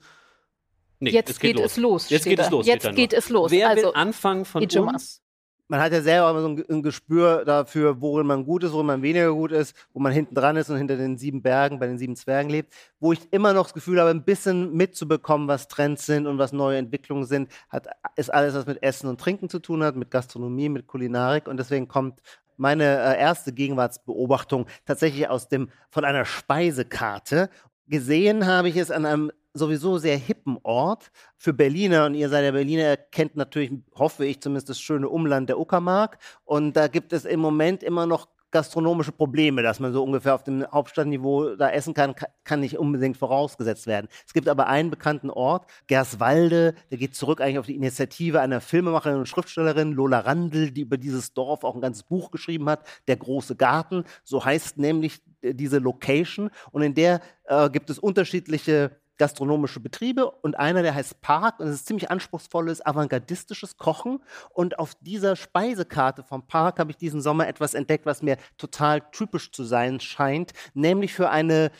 Nee, 0.99 1.11
Jetzt 1.11 1.29
es 1.31 1.39
geht, 1.39 1.57
geht 1.57 1.65
es 1.65 1.77
los, 1.77 2.09
Jetzt 2.09 2.25
geht 2.25 2.39
da. 2.39 2.43
es 2.43 2.49
los. 2.51 2.65
Jetzt 2.65 2.95
geht 2.95 3.11
nur. 3.11 3.19
es 3.19 3.29
los. 3.29 3.51
Wer 3.51 3.69
Also, 3.69 3.87
will 3.87 3.91
anfangen 3.95 4.45
von 4.45 4.63
Ijoma. 4.63 4.93
uns? 4.93 5.21
Man 5.67 5.79
hat 5.79 5.91
ja 5.93 6.01
selber 6.01 6.29
immer 6.29 6.41
so 6.41 6.47
ein, 6.49 6.63
ein 6.69 6.83
Gespür 6.83 7.43
dafür, 7.43 7.99
worin 7.99 8.27
man 8.27 8.45
gut 8.45 8.63
ist, 8.63 8.71
worin 8.71 8.85
man 8.85 9.01
weniger 9.01 9.33
gut 9.33 9.51
ist, 9.51 9.75
wo 9.93 9.99
man 9.99 10.11
hinten 10.13 10.35
dran 10.35 10.55
ist 10.57 10.69
und 10.69 10.77
hinter 10.77 10.95
den 10.95 11.17
sieben 11.17 11.41
Bergen 11.41 11.79
bei 11.79 11.87
den 11.87 11.97
sieben 11.97 12.15
Zwergen 12.15 12.51
lebt. 12.51 12.71
Wo 12.99 13.13
ich 13.13 13.19
immer 13.33 13.51
noch 13.51 13.63
das 13.63 13.73
Gefühl 13.73 13.99
habe, 13.99 14.11
ein 14.11 14.23
bisschen 14.23 14.73
mitzubekommen, 14.73 15.47
was 15.47 15.67
Trends 15.67 16.05
sind 16.05 16.27
und 16.27 16.37
was 16.37 16.53
neue 16.53 16.77
Entwicklungen 16.77 17.25
sind, 17.25 17.49
hat, 17.69 17.87
ist 18.15 18.31
alles, 18.31 18.53
was 18.53 18.67
mit 18.67 18.83
Essen 18.83 19.07
und 19.09 19.19
Trinken 19.19 19.49
zu 19.49 19.57
tun 19.57 19.83
hat, 19.83 19.95
mit 19.95 20.11
Gastronomie, 20.11 20.69
mit 20.69 20.85
Kulinarik. 20.85 21.47
Und 21.47 21.57
deswegen 21.57 21.87
kommt 21.87 22.21
meine 22.57 22.83
äh, 22.83 23.19
erste 23.19 23.51
Gegenwartsbeobachtung 23.51 24.67
tatsächlich 24.85 25.27
aus 25.29 25.47
dem, 25.49 25.69
von 25.89 26.05
einer 26.05 26.25
Speisekarte. 26.25 27.49
Gesehen 27.87 28.45
habe 28.45 28.69
ich 28.69 28.77
es 28.77 28.91
an 28.91 29.05
einem 29.07 29.31
sowieso 29.55 29.97
sehr 29.97 30.17
hippen 30.17 30.57
Ort 30.63 31.11
für 31.37 31.53
Berliner. 31.53 32.05
Und 32.05 32.15
ihr 32.15 32.29
seid 32.29 32.43
ja 32.43 32.51
Berliner, 32.51 32.97
kennt 32.97 33.35
natürlich, 33.35 33.71
hoffe 33.95 34.25
ich 34.25 34.41
zumindest, 34.41 34.69
das 34.69 34.79
schöne 34.79 35.09
Umland 35.09 35.49
der 35.49 35.59
Uckermark. 35.59 36.19
Und 36.43 36.73
da 36.73 36.87
gibt 36.87 37.13
es 37.13 37.25
im 37.25 37.39
Moment 37.39 37.81
immer 37.81 38.05
noch 38.05 38.27
gastronomische 38.55 39.11
Probleme, 39.11 39.63
dass 39.63 39.81
man 39.81 39.91
so 39.91 40.01
ungefähr 40.01 40.33
auf 40.33 40.43
dem 40.43 40.65
Hauptstadtniveau 40.71 41.57
da 41.57 41.69
essen 41.71 41.93
kann, 41.93 42.15
kann 42.45 42.61
nicht 42.61 42.77
unbedingt 42.77 43.17
vorausgesetzt 43.17 43.85
werden. 43.85 44.07
Es 44.25 44.31
gibt 44.31 44.47
aber 44.47 44.67
einen 44.67 44.89
bekannten 44.89 45.29
Ort, 45.29 45.69
Gerswalde, 45.87 46.73
der 46.89 46.97
geht 46.97 47.15
zurück 47.15 47.41
eigentlich 47.41 47.59
auf 47.59 47.65
die 47.65 47.75
Initiative 47.75 48.39
einer 48.39 48.61
Filmemacherin 48.61 49.17
und 49.17 49.27
Schriftstellerin, 49.27 49.91
Lola 49.91 50.19
Randl, 50.19 50.71
die 50.71 50.81
über 50.81 50.97
dieses 50.97 51.33
Dorf 51.33 51.65
auch 51.65 51.75
ein 51.75 51.81
ganzes 51.81 52.03
Buch 52.03 52.31
geschrieben 52.31 52.69
hat, 52.69 52.87
Der 53.09 53.17
große 53.17 53.57
Garten, 53.57 54.05
so 54.23 54.45
heißt 54.45 54.77
nämlich 54.77 55.21
diese 55.43 55.79
Location. 55.79 56.49
Und 56.71 56.81
in 56.81 56.93
der 56.93 57.19
äh, 57.43 57.69
gibt 57.69 57.89
es 57.89 57.99
unterschiedliche 57.99 58.91
gastronomische 59.17 59.79
Betriebe 59.79 60.29
und 60.29 60.57
einer, 60.57 60.81
der 60.83 60.95
heißt 60.95 61.21
Park 61.21 61.59
und 61.59 61.67
es 61.67 61.75
ist 61.75 61.87
ziemlich 61.87 62.11
anspruchsvolles, 62.11 62.85
avantgardistisches 62.85 63.77
Kochen. 63.77 64.19
Und 64.49 64.79
auf 64.79 64.95
dieser 64.95 65.35
Speisekarte 65.35 66.23
vom 66.23 66.47
Park 66.47 66.79
habe 66.79 66.91
ich 66.91 66.97
diesen 66.97 67.21
Sommer 67.21 67.47
etwas 67.47 67.73
entdeckt, 67.73 68.05
was 68.05 68.21
mir 68.21 68.37
total 68.57 69.01
typisch 69.11 69.51
zu 69.51 69.63
sein 69.63 69.99
scheint, 69.99 70.53
nämlich 70.73 71.13
für 71.13 71.29
eine 71.29 71.71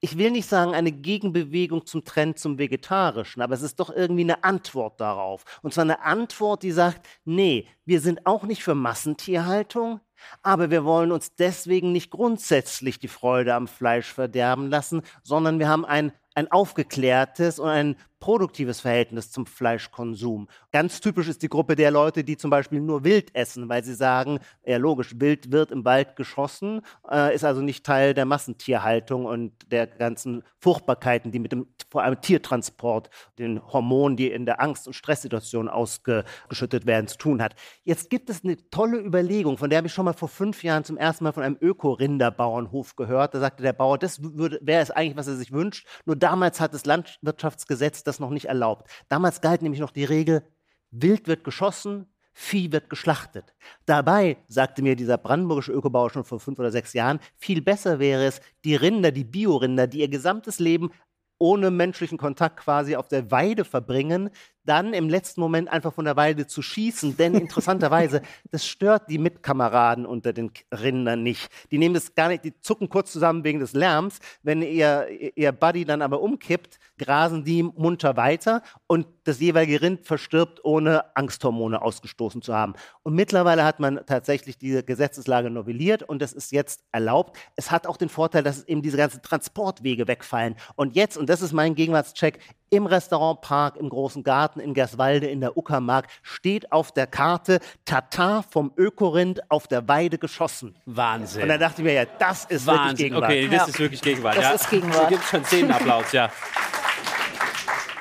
ich 0.00 0.16
will 0.16 0.30
nicht 0.30 0.48
sagen 0.48 0.74
eine 0.74 0.92
Gegenbewegung 0.92 1.84
zum 1.84 2.04
Trend 2.04 2.38
zum 2.38 2.58
Vegetarischen, 2.58 3.42
aber 3.42 3.54
es 3.54 3.62
ist 3.62 3.80
doch 3.80 3.90
irgendwie 3.90 4.22
eine 4.22 4.44
Antwort 4.44 5.00
darauf. 5.00 5.44
Und 5.62 5.74
zwar 5.74 5.82
eine 5.82 6.02
Antwort, 6.02 6.62
die 6.62 6.70
sagt, 6.70 7.06
nee, 7.24 7.66
wir 7.84 8.00
sind 8.00 8.24
auch 8.24 8.44
nicht 8.44 8.62
für 8.62 8.76
Massentierhaltung, 8.76 10.00
aber 10.42 10.70
wir 10.70 10.84
wollen 10.84 11.12
uns 11.12 11.34
deswegen 11.34 11.92
nicht 11.92 12.10
grundsätzlich 12.10 12.98
die 12.98 13.08
Freude 13.08 13.54
am 13.54 13.66
Fleisch 13.66 14.12
verderben 14.12 14.68
lassen, 14.68 15.02
sondern 15.22 15.58
wir 15.58 15.68
haben 15.68 15.84
ein 15.84 16.12
ein 16.38 16.50
aufgeklärtes 16.50 17.58
und 17.58 17.68
ein 17.68 17.96
produktives 18.20 18.80
Verhältnis 18.80 19.30
zum 19.30 19.46
Fleischkonsum. 19.46 20.48
Ganz 20.72 21.00
typisch 21.00 21.28
ist 21.28 21.42
die 21.42 21.48
Gruppe 21.48 21.76
der 21.76 21.90
Leute, 21.90 22.24
die 22.24 22.36
zum 22.36 22.50
Beispiel 22.50 22.80
nur 22.80 23.04
Wild 23.04 23.34
essen, 23.34 23.68
weil 23.68 23.84
sie 23.84 23.94
sagen, 23.94 24.40
ja 24.64 24.76
logisch, 24.76 25.14
Wild 25.18 25.52
wird 25.52 25.70
im 25.70 25.84
Wald 25.84 26.16
geschossen, 26.16 26.82
äh, 27.10 27.34
ist 27.34 27.44
also 27.44 27.60
nicht 27.60 27.84
Teil 27.84 28.14
der 28.14 28.24
Massentierhaltung 28.24 29.24
und 29.24 29.52
der 29.70 29.86
ganzen 29.86 30.42
Furchtbarkeiten, 30.58 31.30
die 31.30 31.38
mit 31.38 31.52
dem 31.52 31.66
vor 31.90 32.02
allem 32.02 32.20
Tiertransport, 32.20 33.08
den 33.38 33.62
Hormonen, 33.72 34.16
die 34.16 34.30
in 34.30 34.44
der 34.44 34.60
Angst- 34.60 34.86
und 34.86 34.92
Stresssituation 34.92 35.68
ausgeschüttet 35.68 36.86
werden, 36.86 37.06
zu 37.06 37.16
tun 37.16 37.40
hat. 37.40 37.54
Jetzt 37.84 38.10
gibt 38.10 38.28
es 38.30 38.44
eine 38.44 38.56
tolle 38.70 38.98
Überlegung, 38.98 39.56
von 39.56 39.70
der 39.70 39.78
habe 39.78 39.86
ich 39.86 39.94
schon 39.94 40.04
mal 40.04 40.12
vor 40.12 40.28
fünf 40.28 40.62
Jahren 40.62 40.84
zum 40.84 40.96
ersten 40.96 41.24
Mal 41.24 41.32
von 41.32 41.42
einem 41.42 41.56
Öko-Rinderbauernhof 41.60 42.96
gehört. 42.96 43.34
Da 43.34 43.40
sagte 43.40 43.62
der 43.62 43.72
Bauer, 43.72 43.98
das 43.98 44.20
wäre 44.22 44.82
es 44.82 44.90
eigentlich, 44.90 45.16
was 45.16 45.28
er 45.28 45.36
sich 45.36 45.52
wünscht. 45.52 45.86
Nur 46.04 46.16
damals 46.16 46.60
hat 46.60 46.74
das 46.74 46.84
Landwirtschaftsgesetz 46.84 48.02
das 48.08 48.20
noch 48.20 48.30
nicht 48.30 48.46
erlaubt. 48.46 48.90
Damals 49.08 49.40
galt 49.40 49.62
nämlich 49.62 49.80
noch 49.80 49.92
die 49.92 50.04
Regel, 50.04 50.42
Wild 50.90 51.28
wird 51.28 51.44
geschossen, 51.44 52.06
Vieh 52.40 52.70
wird 52.70 52.88
geschlachtet. 52.88 53.52
Dabei, 53.84 54.36
sagte 54.46 54.80
mir 54.80 54.94
dieser 54.94 55.18
brandenburgische 55.18 55.72
Ökobauer 55.72 56.10
schon 56.10 56.22
vor 56.22 56.38
fünf 56.38 56.60
oder 56.60 56.70
sechs 56.70 56.92
Jahren, 56.92 57.18
viel 57.36 57.60
besser 57.60 57.98
wäre 57.98 58.26
es, 58.26 58.40
die 58.64 58.76
Rinder, 58.76 59.10
die 59.10 59.24
Biorinder, 59.24 59.88
die 59.88 60.00
ihr 60.00 60.08
gesamtes 60.08 60.60
Leben 60.60 60.90
ohne 61.38 61.72
menschlichen 61.72 62.16
Kontakt 62.16 62.58
quasi 62.58 62.94
auf 62.94 63.08
der 63.08 63.32
Weide 63.32 63.64
verbringen, 63.64 64.30
dann 64.64 64.92
im 64.92 65.08
letzten 65.08 65.40
Moment 65.40 65.68
einfach 65.68 65.92
von 65.92 66.04
der 66.04 66.16
Weide 66.16 66.46
zu 66.46 66.62
schießen. 66.62 67.16
Denn 67.16 67.34
interessanterweise, 67.34 68.22
das 68.50 68.66
stört 68.66 69.08
die 69.08 69.18
Mitkameraden 69.18 70.06
unter 70.06 70.32
den 70.32 70.50
Rindern 70.72 71.22
nicht. 71.22 71.48
Die 71.70 71.78
nehmen 71.78 71.94
das 71.94 72.14
gar 72.14 72.28
nicht, 72.28 72.44
die 72.44 72.58
zucken 72.60 72.88
kurz 72.88 73.12
zusammen 73.12 73.44
wegen 73.44 73.60
des 73.60 73.72
Lärms. 73.72 74.18
Wenn 74.42 74.62
ihr, 74.62 75.08
ihr 75.36 75.52
Buddy 75.52 75.84
dann 75.84 76.02
aber 76.02 76.20
umkippt, 76.20 76.78
grasen 76.98 77.44
die 77.44 77.62
munter 77.62 78.16
weiter 78.16 78.62
und 78.86 79.06
das 79.24 79.40
jeweilige 79.40 79.82
Rind 79.82 80.06
verstirbt, 80.06 80.64
ohne 80.64 81.16
Angsthormone 81.16 81.80
ausgestoßen 81.80 82.42
zu 82.42 82.54
haben. 82.54 82.74
Und 83.02 83.14
mittlerweile 83.14 83.64
hat 83.64 83.80
man 83.80 84.00
tatsächlich 84.06 84.58
diese 84.58 84.82
Gesetzeslage 84.82 85.50
novelliert 85.50 86.02
und 86.02 86.20
das 86.20 86.32
ist 86.32 86.52
jetzt 86.52 86.84
erlaubt. 86.92 87.36
Es 87.56 87.70
hat 87.70 87.86
auch 87.86 87.96
den 87.96 88.08
Vorteil, 88.08 88.42
dass 88.42 88.64
eben 88.64 88.82
diese 88.82 88.96
ganzen 88.96 89.22
Transportwege 89.22 90.08
wegfallen. 90.08 90.56
Und 90.76 90.96
jetzt, 90.96 91.16
und 91.16 91.28
das 91.28 91.42
ist 91.42 91.52
mein 91.52 91.74
Gegenwartscheck, 91.74 92.38
im 92.70 92.86
Restaurantpark, 92.86 93.76
im 93.76 93.88
großen 93.88 94.22
Garten 94.22 94.60
in 94.60 94.74
Gerswalde 94.74 95.26
in 95.26 95.40
der 95.40 95.56
Uckermark 95.56 96.06
steht 96.22 96.72
auf 96.72 96.92
der 96.92 97.06
Karte 97.06 97.60
Tatar 97.84 98.42
vom 98.42 98.72
Ökorind 98.76 99.50
auf 99.50 99.66
der 99.68 99.86
Weide 99.88 100.18
geschossen. 100.18 100.76
Wahnsinn. 100.86 101.42
Und 101.42 101.48
da 101.48 101.58
dachte 101.58 101.82
ich 101.82 101.84
mir, 101.84 101.92
ja, 101.94 102.04
das 102.18 102.44
ist 102.46 102.66
Wahnsinn. 102.66 102.86
wirklich 102.88 102.98
Gegenwart. 102.98 103.24
Okay, 103.30 103.48
das 103.48 103.52
Ja. 103.58 103.64
ist 103.66 103.78
wirklich 103.78 104.02
Gegenwart. 104.02 104.36
Das 104.36 104.44
ja. 104.44 104.52
ist 104.52 104.70
Gegenwart. 104.70 105.04
Da 105.04 105.08
gibt 105.08 105.24
schon 105.24 105.44
zehn 105.44 105.70
Applaus, 105.70 106.12
ja. 106.12 106.30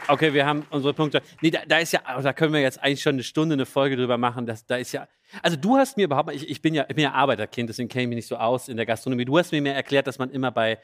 Okay, 0.10 0.34
wir 0.34 0.46
haben 0.46 0.66
unsere 0.70 0.94
Punkte. 0.94 1.22
Nee, 1.42 1.52
da, 1.52 1.60
da 1.68 1.80
ist 1.80 1.92
ja, 1.92 2.00
da 2.22 2.32
können 2.34 2.54
wir 2.54 2.62
jetzt 2.62 2.82
eigentlich 2.82 3.02
schon 3.02 3.16
eine 3.16 3.24
Stunde 3.24 3.54
eine 3.54 3.66
Folge 3.66 3.98
drüber 3.98 4.18
machen. 4.18 4.46
Das, 4.46 4.66
da 4.66 4.78
ist 4.78 4.94
ja, 4.94 5.08
also 5.44 5.58
du 5.58 5.76
hast 5.76 5.98
mir 5.98 6.06
überhaupt, 6.06 6.32
ich, 6.34 6.50
ich 6.50 6.62
bin 6.62 6.74
ja, 6.74 6.86
ich 6.88 6.96
bin 6.96 7.04
ja 7.04 7.12
Arbeiterkind, 7.12 7.70
deswegen 7.70 7.90
kenne 7.90 8.04
ich 8.04 8.08
mich 8.10 8.16
nicht 8.18 8.28
so 8.28 8.38
aus 8.38 8.70
in 8.70 8.78
der 8.78 8.86
Gastronomie. 8.86 9.26
Du 9.26 9.38
hast 9.38 9.52
mir 9.52 9.62
mehr 9.62 9.76
erklärt, 9.76 10.08
dass 10.08 10.18
man 10.18 10.30
immer 10.30 10.52
bei 10.52 10.80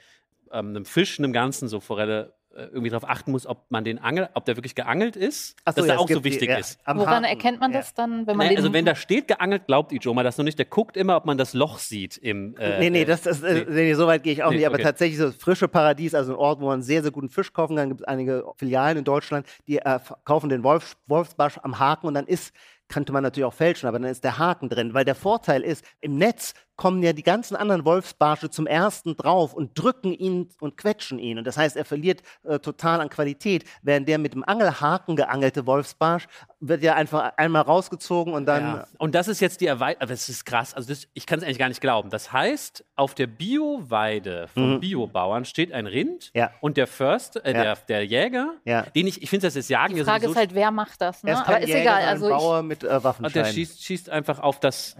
ähm, 0.51 0.69
einem 0.69 0.85
Fisch, 0.85 1.19
einem 1.19 1.31
Ganzen, 1.31 1.69
so 1.69 1.79
Forelle, 1.79 2.33
irgendwie 2.55 2.89
darauf 2.89 3.09
achten 3.09 3.31
muss, 3.31 3.45
ob 3.47 3.65
man 3.69 3.83
den 3.83 3.97
angelt, 3.99 4.29
ob 4.35 4.45
der 4.45 4.55
wirklich 4.57 4.75
geangelt 4.75 5.15
ist, 5.15 5.49
so, 5.49 5.55
dass 5.65 5.75
ja, 5.77 5.83
der 5.85 5.95
auch 5.99 6.01
so 6.07 6.13
gibt 6.13 6.25
die- 6.25 6.31
wichtig 6.31 6.49
ja, 6.49 6.57
ist. 6.57 6.79
Woran 6.85 7.07
Haken. 7.07 7.23
erkennt 7.25 7.59
man 7.59 7.71
Ja. 7.71 7.79
das 7.79 7.93
dann, 7.93 8.27
wenn 8.27 8.37
man 8.37 8.47
Nee, 8.47 8.53
den 8.53 8.57
also 8.57 8.73
wenn 8.73 8.85
da 8.85 8.95
steht 8.95 9.27
geangelt, 9.27 9.65
glaubt 9.65 9.91
Ijoma 9.91 10.21
das 10.23 10.37
noch 10.37 10.45
nicht. 10.45 10.57
Der 10.59 10.65
guckt 10.65 10.95
immer, 10.97 11.15
ob 11.17 11.25
man 11.25 11.37
das 11.37 11.53
Loch 11.53 11.79
sieht 11.79 12.17
im. 12.17 12.55
Äh, 12.57 12.79
Nee, 12.79 12.89
nee, 12.89 13.01
äh, 13.01 13.05
das, 13.05 13.21
das, 13.23 13.41
äh, 13.43 13.65
nee, 13.67 13.93
so 13.95 14.05
weit 14.07 14.23
gehe 14.23 14.33
ich 14.33 14.43
auch 14.43 14.51
Nee, 14.51 14.57
nicht. 14.57 14.65
Aber 14.67 14.75
okay. 14.75 14.83
tatsächlich 14.83 15.17
so 15.17 15.25
das 15.25 15.35
frische 15.35 15.67
Paradies, 15.67 16.13
also 16.13 16.33
ein 16.33 16.37
Ort, 16.37 16.59
wo 16.61 16.67
man 16.67 16.81
sehr, 16.83 17.01
sehr 17.01 17.11
guten 17.11 17.29
Fisch 17.29 17.51
kaufen 17.53 17.75
kann. 17.75 17.89
Gibt 17.89 18.01
es 18.01 18.07
einige 18.07 18.43
Filialen 18.57 18.99
in 18.99 19.03
Deutschland, 19.03 19.47
die 19.67 19.79
äh, 19.79 19.99
kaufen 20.25 20.49
den 20.49 20.63
Wolf, 20.63 20.95
Wolfsbarsch 21.07 21.57
am 21.63 21.79
Haken 21.79 22.07
und 22.07 22.13
dann 22.13 22.27
ist, 22.27 22.53
könnte 22.89 23.11
man 23.13 23.23
natürlich 23.23 23.45
auch 23.45 23.53
fälschen, 23.53 23.87
aber 23.87 23.97
dann 23.97 24.11
ist 24.11 24.23
der 24.23 24.37
Haken 24.37 24.69
drin. 24.69 24.93
Weil 24.93 25.05
der 25.05 25.15
Vorteil 25.15 25.61
ist, 25.61 25.83
im 26.01 26.17
Netz 26.17 26.53
kommen 26.75 27.03
ja 27.03 27.13
die 27.13 27.23
ganzen 27.23 27.55
anderen 27.55 27.85
Wolfsbarsche 27.85 28.49
zum 28.49 28.65
ersten 28.67 29.15
drauf 29.15 29.53
und 29.53 29.77
drücken 29.79 30.11
ihn 30.13 30.49
und 30.59 30.75
quetschen 30.77 31.19
ihn. 31.19 31.37
Und 31.37 31.45
das 31.45 31.57
heißt, 31.57 31.75
er 31.77 31.85
verliert 31.85 32.21
äh, 32.43 32.59
total 32.59 32.99
an 33.01 33.09
Qualität. 33.09 33.63
Während 33.83 34.07
der 34.07 34.17
mit 34.17 34.33
dem 34.33 34.43
Angelhaken 34.43 35.15
geangelte 35.15 35.65
Wolfsbarsch 35.67 36.25
wird 36.59 36.81
ja 36.81 36.95
einfach 36.95 37.33
einmal 37.37 37.61
rausgezogen 37.63 38.33
und 38.33 38.45
dann. 38.45 38.63
Ja. 38.63 38.87
Und 38.97 39.13
das 39.15 39.27
ist 39.27 39.39
jetzt 39.39 39.61
die 39.61 39.67
Erweiterung. 39.67 40.07
Das 40.09 40.29
ist 40.29 40.45
krass. 40.45 40.73
Also 40.73 40.89
das, 40.89 41.07
ich 41.13 41.25
kann 41.25 41.39
es 41.39 41.45
eigentlich 41.45 41.59
gar 41.59 41.67
nicht 41.69 41.81
glauben. 41.81 42.09
Das 42.09 42.31
heißt, 42.33 42.83
auf 42.95 43.13
der 43.15 43.27
Bio-Weide 43.27 44.47
vom 44.53 44.79
Biobauern 44.79 45.45
steht 45.45 45.71
ein 45.71 45.87
Rind 45.87 46.31
Mhm. 46.33 46.39
Ja. 46.39 46.51
und 46.61 46.77
der 46.77 46.87
Först, 46.87 47.37
äh, 47.37 47.51
Ja. 47.53 47.63
der, 47.63 47.75
der 47.87 48.05
Jäger, 48.05 48.53
Ja. 48.65 48.81
den 48.83 49.07
ich, 49.07 49.21
ich 49.21 49.29
finde 49.29 49.47
das 49.47 49.55
jetzt 49.55 49.69
Jagen 49.69 49.95
Die 49.95 50.03
Frage 50.03 50.27
ist 50.27 50.35
halt, 50.35 50.53
wer 50.53 50.71
macht 50.71 51.01
das? 51.01 51.23
Ne? 51.23 51.31
Er 51.31 51.35
ist 51.41 51.47
Aber 51.47 51.59
ist 51.61 51.67
Jäger, 51.67 51.81
egal. 51.81 52.01
Also 52.03 52.25
ein 52.27 52.31
ich, 52.31 52.37
Bauer 52.37 52.63
mit 52.63 52.83
äh, 52.83 52.87
Und 52.87 53.03
Waffenschein. 53.03 53.43
der 53.43 53.51
schießt, 53.51 53.83
schießt 53.83 54.09
einfach 54.09 54.39
auf 54.39 54.59
das. 54.59 54.95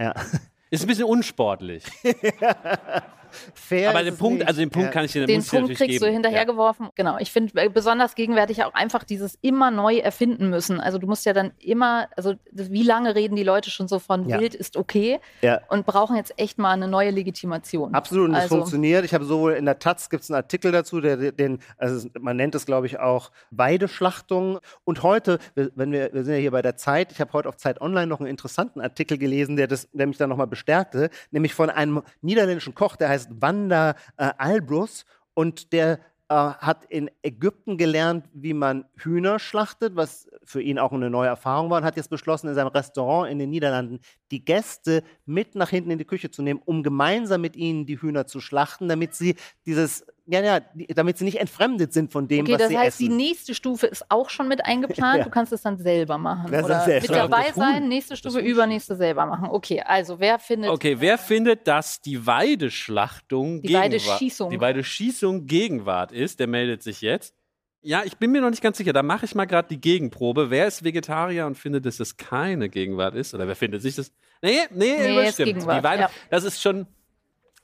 Ist 0.74 0.86
ein 0.86 0.88
bisschen 0.88 1.06
unsportlich. 1.06 1.84
Fair 3.54 3.90
Aber 3.90 4.04
den 4.04 4.18
Punkt, 4.18 4.40
nicht. 4.40 4.48
also 4.48 4.60
den 4.62 4.70
Punkt 4.70 4.88
Ja. 4.88 4.92
kann 4.94 5.06
ich 5.06 5.12
dir 5.12 5.26
den 5.26 5.44
Punkt 5.44 5.76
kriegst 5.76 6.02
du 6.02 6.08
hinterhergeworfen. 6.08 6.90
Genau. 6.96 7.18
Ich 7.20 7.32
finde 7.32 7.62
äh, 7.62 7.70
besonders 7.70 8.16
gegenwärtig 8.16 8.64
auch 8.64 8.74
einfach 8.74 9.04
dieses 9.04 9.38
immer 9.42 9.72
neu 9.72 9.98
erfinden 9.98 10.50
müssen. 10.50 10.80
Also 10.80 10.98
du 10.98 11.08
musst 11.08 11.26
ja 11.26 11.34
dann 11.34 11.52
immer, 11.60 12.08
also 12.16 12.34
das, 12.52 12.72
wie 12.72 12.84
lange 12.84 13.16
reden 13.16 13.36
die 13.36 13.44
Leute 13.44 13.70
schon 13.70 13.88
so 13.88 14.00
von 14.00 14.28
Ja. 14.28 14.40
Wild 14.40 14.56
ist 14.56 14.78
okay 14.78 15.20
Ja. 15.42 15.60
und 15.70 15.86
brauchen 15.86 16.16
jetzt 16.16 16.34
echt 16.38 16.58
mal 16.58 16.72
eine 16.72 16.88
neue 16.88 17.12
Legitimation. 17.12 17.94
Absolut, 17.94 18.28
und 18.28 18.34
das 18.34 18.44
Also- 18.44 18.56
funktioniert. 18.58 19.06
Ich 19.06 19.14
habe 19.14 19.26
sowohl 19.26 19.54
in 19.54 19.66
der 19.66 19.80
Taz 19.80 20.10
gibt 20.10 20.24
es 20.24 20.30
einen 20.32 20.38
Artikel 20.38 20.72
dazu, 20.72 21.02
der 21.02 21.32
den, 21.32 21.60
also 21.78 22.08
man 22.20 22.38
nennt 22.38 22.56
es, 22.56 22.66
glaube 22.66 22.88
ich, 22.88 23.00
auch 23.00 23.32
Weideschlachtung. 23.52 24.60
Und 24.84 25.04
heute, 25.04 25.40
wir- 25.56 25.72
wenn 25.76 25.92
wir, 25.92 26.14
wir 26.14 26.24
sind 26.24 26.34
ja 26.36 26.40
hier 26.40 26.52
bei 26.52 26.62
der 26.62 26.76
Zeit, 26.78 27.12
ich 27.12 27.20
habe 27.20 27.34
heute 27.34 27.50
auf 27.50 27.58
Zeit 27.58 27.82
Online 27.82 28.08
noch 28.08 28.20
einen 28.20 28.30
interessanten 28.30 28.82
Artikel 28.82 29.18
gelesen, 29.18 29.56
der, 29.56 29.68
das, 29.68 29.88
der 29.94 30.06
mich 30.08 30.18
dann 30.18 30.30
nochmal 30.30 30.48
bestärkte, 30.48 31.10
nämlich 31.32 31.54
von 31.54 31.70
einem 31.70 32.04
niederländischen 32.22 32.76
Koch, 32.76 32.96
der 32.96 33.10
heißt 33.10 33.23
Wanda 33.30 33.96
äh, 34.18 34.32
Albrus. 34.38 35.06
Und 35.34 35.74
der 35.74 36.00
äh, 36.30 36.36
hat 36.36 36.86
in 36.86 37.12
Ägypten 37.22 37.78
gelernt, 37.78 38.28
wie 38.34 38.54
man 38.54 38.86
Hühner 38.96 39.40
schlachtet, 39.40 39.96
was 39.96 40.28
für 40.44 40.62
ihn 40.62 40.80
auch 40.80 40.92
eine 40.92 41.10
neue 41.10 41.28
Erfahrung 41.28 41.70
war 41.70 41.80
und 41.80 41.84
hat 41.84 41.98
jetzt 41.98 42.10
beschlossen, 42.10 42.48
in 42.48 42.56
seinem 42.56 42.70
Restaurant 42.70 43.30
in 43.30 43.40
den 43.40 43.50
Niederlanden 43.50 44.00
die 44.32 44.44
Gäste 44.44 45.04
mit 45.26 45.56
nach 45.56 45.70
hinten 45.70 45.92
in 45.92 45.98
die 45.98 46.06
Küche 46.06 46.32
zu 46.32 46.42
nehmen, 46.42 46.62
um 46.66 46.82
gemeinsam 46.82 47.42
mit 47.42 47.56
ihnen 47.56 47.86
die 47.86 48.02
Hühner 48.02 48.26
zu 48.26 48.40
schlachten, 48.40 48.88
damit 48.88 49.14
sie 49.14 49.36
dieses, 49.66 50.06
ja, 50.26 50.42
ja, 50.42 50.60
die, 50.62 50.88
damit 50.88 51.18
sie 51.18 51.26
nicht 51.26 51.40
entfremdet 51.40 51.92
sind 51.92 52.12
von 52.12 52.28
dem, 52.30 52.42
Okay, 52.46 52.54
was 52.54 52.60
das 52.60 52.70
sie 52.70 52.78
heißt, 52.78 53.00
die 53.00 53.06
essen. 53.08 53.18
nächste 53.18 53.54
Stufe 53.54 53.88
ist 53.88 54.06
auch 54.10 54.30
schon 54.30 54.48
mit 54.48 54.66
eingeplant. 54.66 55.18
Ja. 55.20 55.24
Du 55.26 55.30
kannst 55.30 55.52
es 55.52 55.62
dann 55.64 55.78
selber 55.78 56.18
machen. 56.18 56.50
Das 56.52 56.62
ist 56.62 56.66
Oder 56.66 56.86
mit 56.88 57.10
Das 57.10 57.18
dabei 57.18 57.52
sein, 57.54 57.88
nächste 57.90 58.16
Stufe, 58.16 58.40
übernächste 58.40 58.96
selber 58.96 59.26
machen. 59.26 59.50
Okay, 59.50 59.82
also 59.86 60.20
wer 60.20 60.40
findet 60.40 60.70
Okay, 60.72 60.96
wer 61.00 61.18
findet, 61.18 61.68
dass 61.68 62.00
die 62.02 62.26
Weideschlachtung 62.26 63.62
Die 63.62 63.68
Gegenwart, 63.68 63.84
Weideschießung. 63.92 64.50
die 64.50 64.62
Weideschießung 64.62 65.46
Gegenwart 65.46 66.12
ist? 66.12 66.40
Der 66.40 66.48
meldet 66.48 66.84
sich 66.84 67.02
jetzt. 67.02 67.36
Ja, 67.82 68.04
ich 68.06 68.16
bin 68.18 68.32
mir 68.32 68.40
noch 68.42 68.50
nicht 68.50 68.64
ganz 68.64 68.78
sicher. 68.78 68.94
Da 68.94 69.04
mache 69.04 69.26
ich 69.26 69.36
mal 69.36 69.44
gerade 69.46 69.68
die 69.68 69.82
Gegenprobe. 69.82 70.50
Wer 70.50 70.68
ist 70.68 70.86
Vegetarier 70.86 71.46
und 71.46 71.58
findet, 71.58 71.86
dass 71.86 71.98
das 71.98 72.16
keine 72.16 72.70
Gegenwart 72.70 73.14
ist? 73.16 73.34
Oder 73.34 73.46
wer 73.46 73.58
findet 73.58 73.82
sich 73.82 73.96
das? 73.96 74.10
Nee, 74.42 74.60
nee, 74.72 74.78
Nee, 74.78 74.96
ist 75.06 75.12
überstimmt. 75.12 75.48
Gegenwart, 75.48 75.80
Die 75.80 75.84
Weide, 75.84 76.02
ja. 76.04 76.10
Das 76.30 76.46
ist 76.46 76.62
schon. 76.62 76.88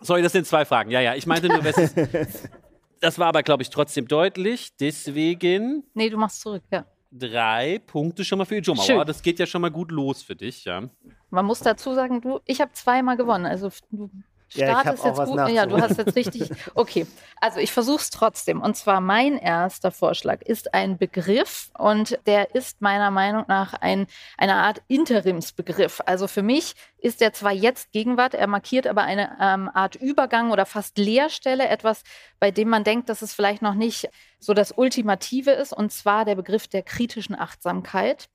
Sorry, 0.01 0.21
das 0.21 0.31
sind 0.31 0.47
zwei 0.47 0.65
Fragen. 0.65 0.91
Ja, 0.91 1.01
ja. 1.01 1.15
Ich 1.15 1.25
meinte 1.27 1.47
nur, 1.47 1.61
Das 3.01 3.17
war 3.17 3.27
aber, 3.27 3.43
glaube 3.43 3.63
ich, 3.63 3.69
trotzdem 3.69 4.07
deutlich. 4.07 4.75
Deswegen 4.79 5.83
Nee, 5.93 6.09
du 6.09 6.17
machst 6.17 6.41
zurück, 6.41 6.63
ja. 6.71 6.85
drei 7.11 7.79
Punkte 7.85 8.25
schon 8.25 8.37
mal 8.39 8.45
für 8.45 8.57
Ijoma. 8.57 8.83
Schön. 8.83 8.97
Wow, 8.97 9.05
das 9.05 9.21
geht 9.21 9.39
ja 9.39 9.45
schon 9.45 9.61
mal 9.61 9.71
gut 9.71 9.91
los 9.91 10.21
für 10.21 10.35
dich, 10.35 10.65
ja. 10.65 10.89
Man 11.29 11.45
muss 11.45 11.59
dazu 11.59 11.93
sagen, 11.93 12.21
du, 12.21 12.39
ich 12.45 12.59
habe 12.61 12.71
zweimal 12.73 13.15
gewonnen. 13.17 13.45
Also 13.45 13.69
du 13.91 14.09
Ja, 14.53 14.69
ich 14.69 14.73
hab 14.73 14.81
startest 14.97 15.03
auch 15.05 15.17
jetzt 15.19 15.27
gut. 15.27 15.49
Ja, 15.49 15.65
du 15.65 15.79
hast 15.79 15.97
jetzt 15.97 16.15
richtig. 16.15 16.49
Okay, 16.75 17.05
also 17.41 17.59
ich 17.59 17.71
versuche 17.71 18.01
es 18.01 18.09
trotzdem. 18.09 18.61
Und 18.61 18.75
zwar 18.75 19.01
mein 19.01 19.37
erster 19.37 19.91
Vorschlag 19.91 20.41
ist 20.41 20.73
ein 20.73 20.97
Begriff 20.97 21.69
und 21.77 22.19
der 22.25 22.55
ist 22.55 22.81
meiner 22.81 23.11
Meinung 23.11 23.45
nach 23.47 23.73
ein, 23.73 24.07
eine 24.37 24.55
Art 24.55 24.81
Interimsbegriff. 24.87 26.01
Also 26.05 26.27
für 26.27 26.43
mich 26.43 26.75
ist 26.99 27.21
er 27.21 27.33
zwar 27.33 27.51
jetzt 27.51 27.91
Gegenwart, 27.91 28.33
er 28.33 28.47
markiert 28.47 28.87
aber 28.87 29.03
eine 29.03 29.37
ähm, 29.39 29.69
Art 29.73 29.95
Übergang 29.95 30.51
oder 30.51 30.65
fast 30.65 30.97
Leerstelle, 30.97 31.67
etwas, 31.67 32.03
bei 32.39 32.51
dem 32.51 32.69
man 32.69 32.83
denkt, 32.83 33.09
dass 33.09 33.21
es 33.21 33.33
vielleicht 33.33 33.61
noch 33.61 33.73
nicht 33.73 34.09
so 34.39 34.53
das 34.53 34.71
Ultimative 34.71 35.51
ist, 35.51 35.73
und 35.73 35.91
zwar 35.91 36.25
der 36.25 36.35
Begriff 36.35 36.67
der 36.67 36.83
kritischen 36.83 37.37
Achtsamkeit. 37.37 38.29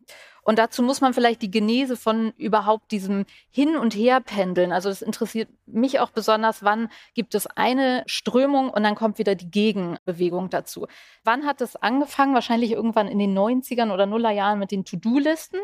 Und 0.45 0.59
dazu 0.59 0.83
muss 0.83 1.01
man 1.01 1.15
vielleicht 1.15 1.43
die 1.43 1.51
Genese 1.51 1.97
von 1.97 2.33
überhaupt 2.37 2.93
diesem 2.93 3.25
Hin- 3.51 3.77
und 3.77 3.95
Herpendeln. 3.95 4.73
Also 4.73 4.91
das 4.91 5.03
interessiert 5.03 5.49
mich 5.67 6.01
auch 6.01 6.11
besonders, 6.11 6.63
wann 6.63 6.91
gibt 7.15 7.35
es 7.35 7.47
eine 7.47 8.05
Strömung 8.07 8.69
und 8.69 8.83
dann 8.83 8.95
kommt 8.95 9.19
wieder 9.19 9.35
die 9.35 9.51
Gegenbewegung 9.51 10.51
dazu. 10.51 10.87
Wann 11.25 11.47
hat 11.47 11.63
es 11.63 11.77
angefangen? 11.77 12.35
Wahrscheinlich 12.35 12.73
irgendwann 12.73 13.09
in 13.09 13.19
den 13.19 13.37
90ern 13.37 13.91
oder 13.91 14.05
Nullerjahren 14.05 14.59
mit 14.59 14.71
den 14.71 14.85
To-Do-Listen. 14.85 15.59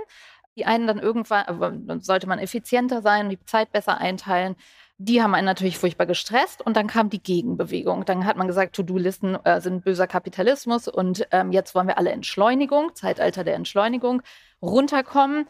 Die 0.56 0.64
einen 0.64 0.86
dann 0.86 0.98
irgendwann, 0.98 1.86
dann 1.86 2.00
sollte 2.00 2.26
man 2.26 2.38
effizienter 2.38 3.02
sein, 3.02 3.28
die 3.28 3.38
Zeit 3.44 3.72
besser 3.72 3.98
einteilen. 3.98 4.56
Die 5.02 5.22
haben 5.22 5.34
einen 5.34 5.46
natürlich 5.46 5.78
furchtbar 5.78 6.04
gestresst 6.04 6.60
und 6.60 6.76
dann 6.76 6.86
kam 6.86 7.08
die 7.08 7.22
Gegenbewegung. 7.22 8.04
Dann 8.04 8.26
hat 8.26 8.36
man 8.36 8.46
gesagt, 8.46 8.76
To-Do-Listen 8.76 9.36
äh, 9.44 9.60
sind 9.60 9.84
böser 9.84 10.06
Kapitalismus 10.06 10.88
und 10.88 11.26
ähm, 11.30 11.52
jetzt 11.52 11.74
wollen 11.74 11.86
wir 11.86 11.96
alle 11.96 12.10
Entschleunigung, 12.10 12.94
Zeitalter 12.94 13.42
der 13.42 13.54
Entschleunigung, 13.54 14.20
runterkommen. 14.62 15.46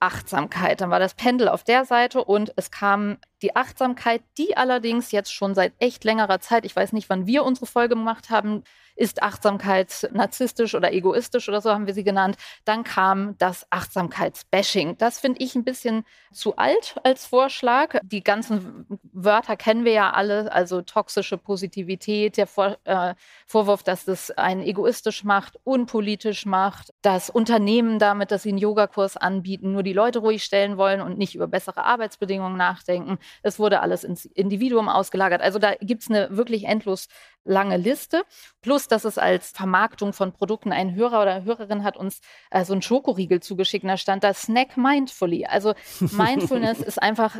Achtsamkeit. 0.00 0.80
Dann 0.80 0.90
war 0.90 0.98
das 0.98 1.14
Pendel 1.14 1.48
auf 1.48 1.64
der 1.64 1.84
Seite 1.86 2.22
und 2.22 2.52
es 2.56 2.70
kam 2.70 3.16
die 3.40 3.56
Achtsamkeit, 3.56 4.22
die 4.36 4.56
allerdings 4.56 5.12
jetzt 5.12 5.32
schon 5.32 5.54
seit 5.54 5.72
echt 5.78 6.04
längerer 6.04 6.40
Zeit, 6.40 6.66
ich 6.66 6.76
weiß 6.76 6.92
nicht, 6.92 7.08
wann 7.08 7.26
wir 7.26 7.44
unsere 7.44 7.66
Folge 7.66 7.94
gemacht 7.94 8.28
haben, 8.28 8.64
ist 8.96 9.22
Achtsamkeit 9.22 10.08
narzisstisch 10.12 10.74
oder 10.74 10.92
egoistisch 10.92 11.48
oder 11.48 11.60
so 11.60 11.70
haben 11.70 11.86
wir 11.86 11.94
sie 11.94 12.04
genannt. 12.04 12.36
Dann 12.64 12.84
kam 12.84 13.36
das 13.38 13.66
Achtsamkeitsbashing. 13.70 14.98
Das 14.98 15.18
finde 15.18 15.42
ich 15.42 15.54
ein 15.54 15.64
bisschen 15.64 16.04
zu 16.32 16.56
alt 16.56 16.96
als 17.02 17.26
Vorschlag. 17.26 17.98
Die 18.02 18.22
ganzen 18.22 18.86
Wörter 19.12 19.56
kennen 19.56 19.84
wir 19.84 19.92
ja 19.92 20.10
alle, 20.10 20.52
also 20.52 20.82
toxische 20.82 21.38
Positivität, 21.38 22.36
der 22.36 22.46
Vor 22.46 22.76
äh, 22.84 23.14
Vorwurf, 23.46 23.82
dass 23.82 24.04
das 24.04 24.30
einen 24.32 24.62
egoistisch 24.62 25.24
macht, 25.24 25.58
unpolitisch 25.64 26.46
macht, 26.46 26.92
dass 27.02 27.30
Unternehmen 27.30 27.98
damit, 27.98 28.30
dass 28.30 28.42
sie 28.42 28.50
einen 28.50 28.58
Yogakurs 28.58 29.16
anbieten, 29.16 29.72
nur 29.72 29.82
die 29.82 29.92
Leute 29.92 30.20
ruhig 30.20 30.44
stellen 30.44 30.76
wollen 30.76 31.00
und 31.00 31.18
nicht 31.18 31.34
über 31.34 31.46
bessere 31.46 31.84
Arbeitsbedingungen 31.84 32.56
nachdenken. 32.56 33.18
Es 33.42 33.58
wurde 33.58 33.80
alles 33.80 34.04
ins 34.04 34.24
Individuum 34.24 34.88
ausgelagert. 34.88 35.40
Also 35.40 35.58
da 35.58 35.74
gibt 35.80 36.02
es 36.02 36.10
eine 36.10 36.36
wirklich 36.36 36.64
endlos 36.64 37.08
lange 37.44 37.76
Liste. 37.76 38.24
Plus, 38.62 38.88
dass 38.88 39.04
es 39.04 39.18
als 39.18 39.50
Vermarktung 39.50 40.12
von 40.12 40.32
Produkten 40.32 40.72
ein 40.72 40.94
Hörer 40.94 41.22
oder 41.22 41.44
Hörerin 41.44 41.84
hat 41.84 41.96
uns 41.96 42.20
äh, 42.50 42.64
so 42.64 42.72
einen 42.72 42.82
Schokoriegel 42.82 43.40
zugeschickt. 43.40 43.84
Da 43.84 43.96
stand 43.96 44.24
da 44.24 44.34
Snack 44.34 44.76
Mindfully. 44.76 45.46
Also 45.46 45.74
Mindfulness 46.00 46.80
ist 46.80 47.00
einfach 47.00 47.36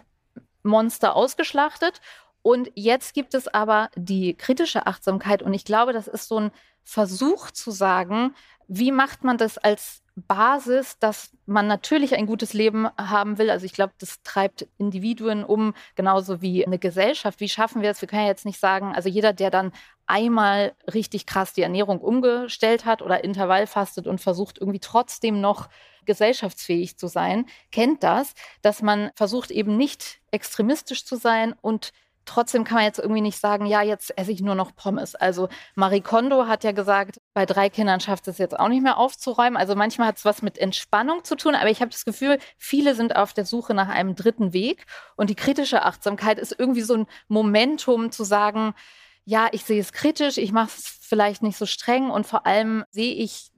Monster 0.63 1.17
ausgeschlachtet. 1.17 2.01
Und 2.43 2.71
jetzt 2.75 3.15
gibt 3.15 3.35
es 3.35 3.49
aber 3.49 3.91
die 3.97 4.35
kritische 4.35 4.87
Achtsamkeit. 4.87 5.43
Und 5.43 5.55
ich 5.55 5.65
glaube, 5.65 5.93
das 5.93 6.07
ist 6.07 6.29
so 6.29 6.39
ein 6.39 6.51
Versuch 6.83 7.51
zu 7.51 7.71
sagen, 7.71 8.35
wie 8.69 8.93
macht 8.93 9.25
man 9.25 9.39
das 9.39 9.57
als 9.59 10.04
Basis, 10.17 10.99
dass 10.99 11.33
man 11.45 11.67
natürlich 11.67 12.15
ein 12.15 12.27
gutes 12.27 12.53
Leben 12.53 12.89
haben 12.97 13.39
will. 13.39 13.51
Also 13.51 13.67
ich 13.67 13.73
glaube, 13.73 13.93
das 13.99 14.23
treibt 14.23 14.67
Individuen 14.79 15.45
um, 15.45 15.75
genauso 15.97 16.41
wie 16.41 16.65
eine 16.65 16.79
Gesellschaft. 16.79 17.41
Wie 17.41 17.49
schaffen 17.49 17.83
wir 17.83 17.91
es? 17.91 18.01
Wir 18.01 18.09
können 18.09 18.23
ja 18.23 18.29
jetzt 18.29 18.47
nicht 18.47 18.61
sagen, 18.61 18.95
also 18.95 19.09
jeder, 19.09 19.33
der 19.33 19.51
dann 19.51 19.73
einmal 20.07 20.73
richtig 20.93 21.27
krass 21.27 21.53
die 21.53 21.63
Ernährung 21.63 22.01
umgestellt 22.01 22.85
hat 22.85 23.03
oder 23.03 23.25
Intervall 23.25 23.67
fastet 23.67 24.07
und 24.07 24.21
versucht 24.21 24.59
irgendwie 24.59 24.81
trotzdem 24.81 25.41
noch 25.41 25.69
gesellschaftsfähig 26.05 26.97
zu 26.97 27.09
sein, 27.09 27.47
kennt 27.73 28.03
das, 28.03 28.35
dass 28.63 28.83
man 28.83 29.11
versucht 29.15 29.51
eben 29.51 29.77
nicht 29.77 30.21
extremistisch 30.31 31.05
zu 31.05 31.17
sein 31.17 31.55
und 31.61 31.93
Trotzdem 32.25 32.65
kann 32.65 32.77
man 32.77 32.85
jetzt 32.85 32.99
irgendwie 32.99 33.21
nicht 33.21 33.39
sagen, 33.39 33.67
ja, 33.67 33.83
jetzt 33.83 34.17
esse 34.17 34.33
ich 34.33 34.41
nur 34.41 34.55
noch 34.55 34.75
Pommes. 34.75 35.15
Also 35.15 35.49
Marie 35.75 36.01
Kondo 36.01 36.47
hat 36.47 36.65
ja 36.65 36.73
gesagt, 36.73 37.21
bei 37.35 37.47
drei 37.47 37.69
Kindern 37.69 38.01
schafft 38.01 38.29
es 38.29 38.39
jetzt 38.39 38.59
auch 38.59 38.69
nicht 38.69 38.83
mehr 38.83 38.99
aufzuräumen. 38.99 39.57
Also 39.57 39.75
manchmal 39.75 40.09
hat 40.09 40.19
es 40.19 40.25
was 40.25 40.43
mit 40.43 40.59
Entspannung 40.59 41.25
zu 41.25 41.37
tun, 41.37 41.55
aber 41.55 41.71
ich 41.71 41.81
habe 41.81 41.91
das 41.91 42.05
Gefühl, 42.05 42.39
viele 42.57 42.95
sind 42.95 43.17
auf 43.17 43.33
der 43.33 43.45
Suche 43.45 43.75
nach 43.75 43.89
einem 43.89 44.15
dritten 44.15 44.53
Weg. 44.53 44.87
Und 45.17 45.31
die 45.31 45.35
kritische 45.35 45.85
Achtsamkeit 45.85 46.39
ist 46.39 46.55
irgendwie 46.59 46.83
so 46.83 46.95
ein 46.95 47.07
Momentum 47.29 48.11
zu 48.11 48.25
sagen, 48.25 48.75
ja, 49.27 49.49
ich 49.53 49.65
sehe 49.65 49.81
es 49.81 49.93
kritisch, 49.93 50.37
ich 50.39 50.53
mache 50.53 50.71
es 50.77 50.99
vielleicht 51.01 51.43
nicht 51.43 51.57
so 51.57 51.67
streng 51.67 52.11
und 52.11 52.27
vor 52.27 52.47
allem 52.47 52.85
sehe 52.91 53.15
ich 53.15 53.51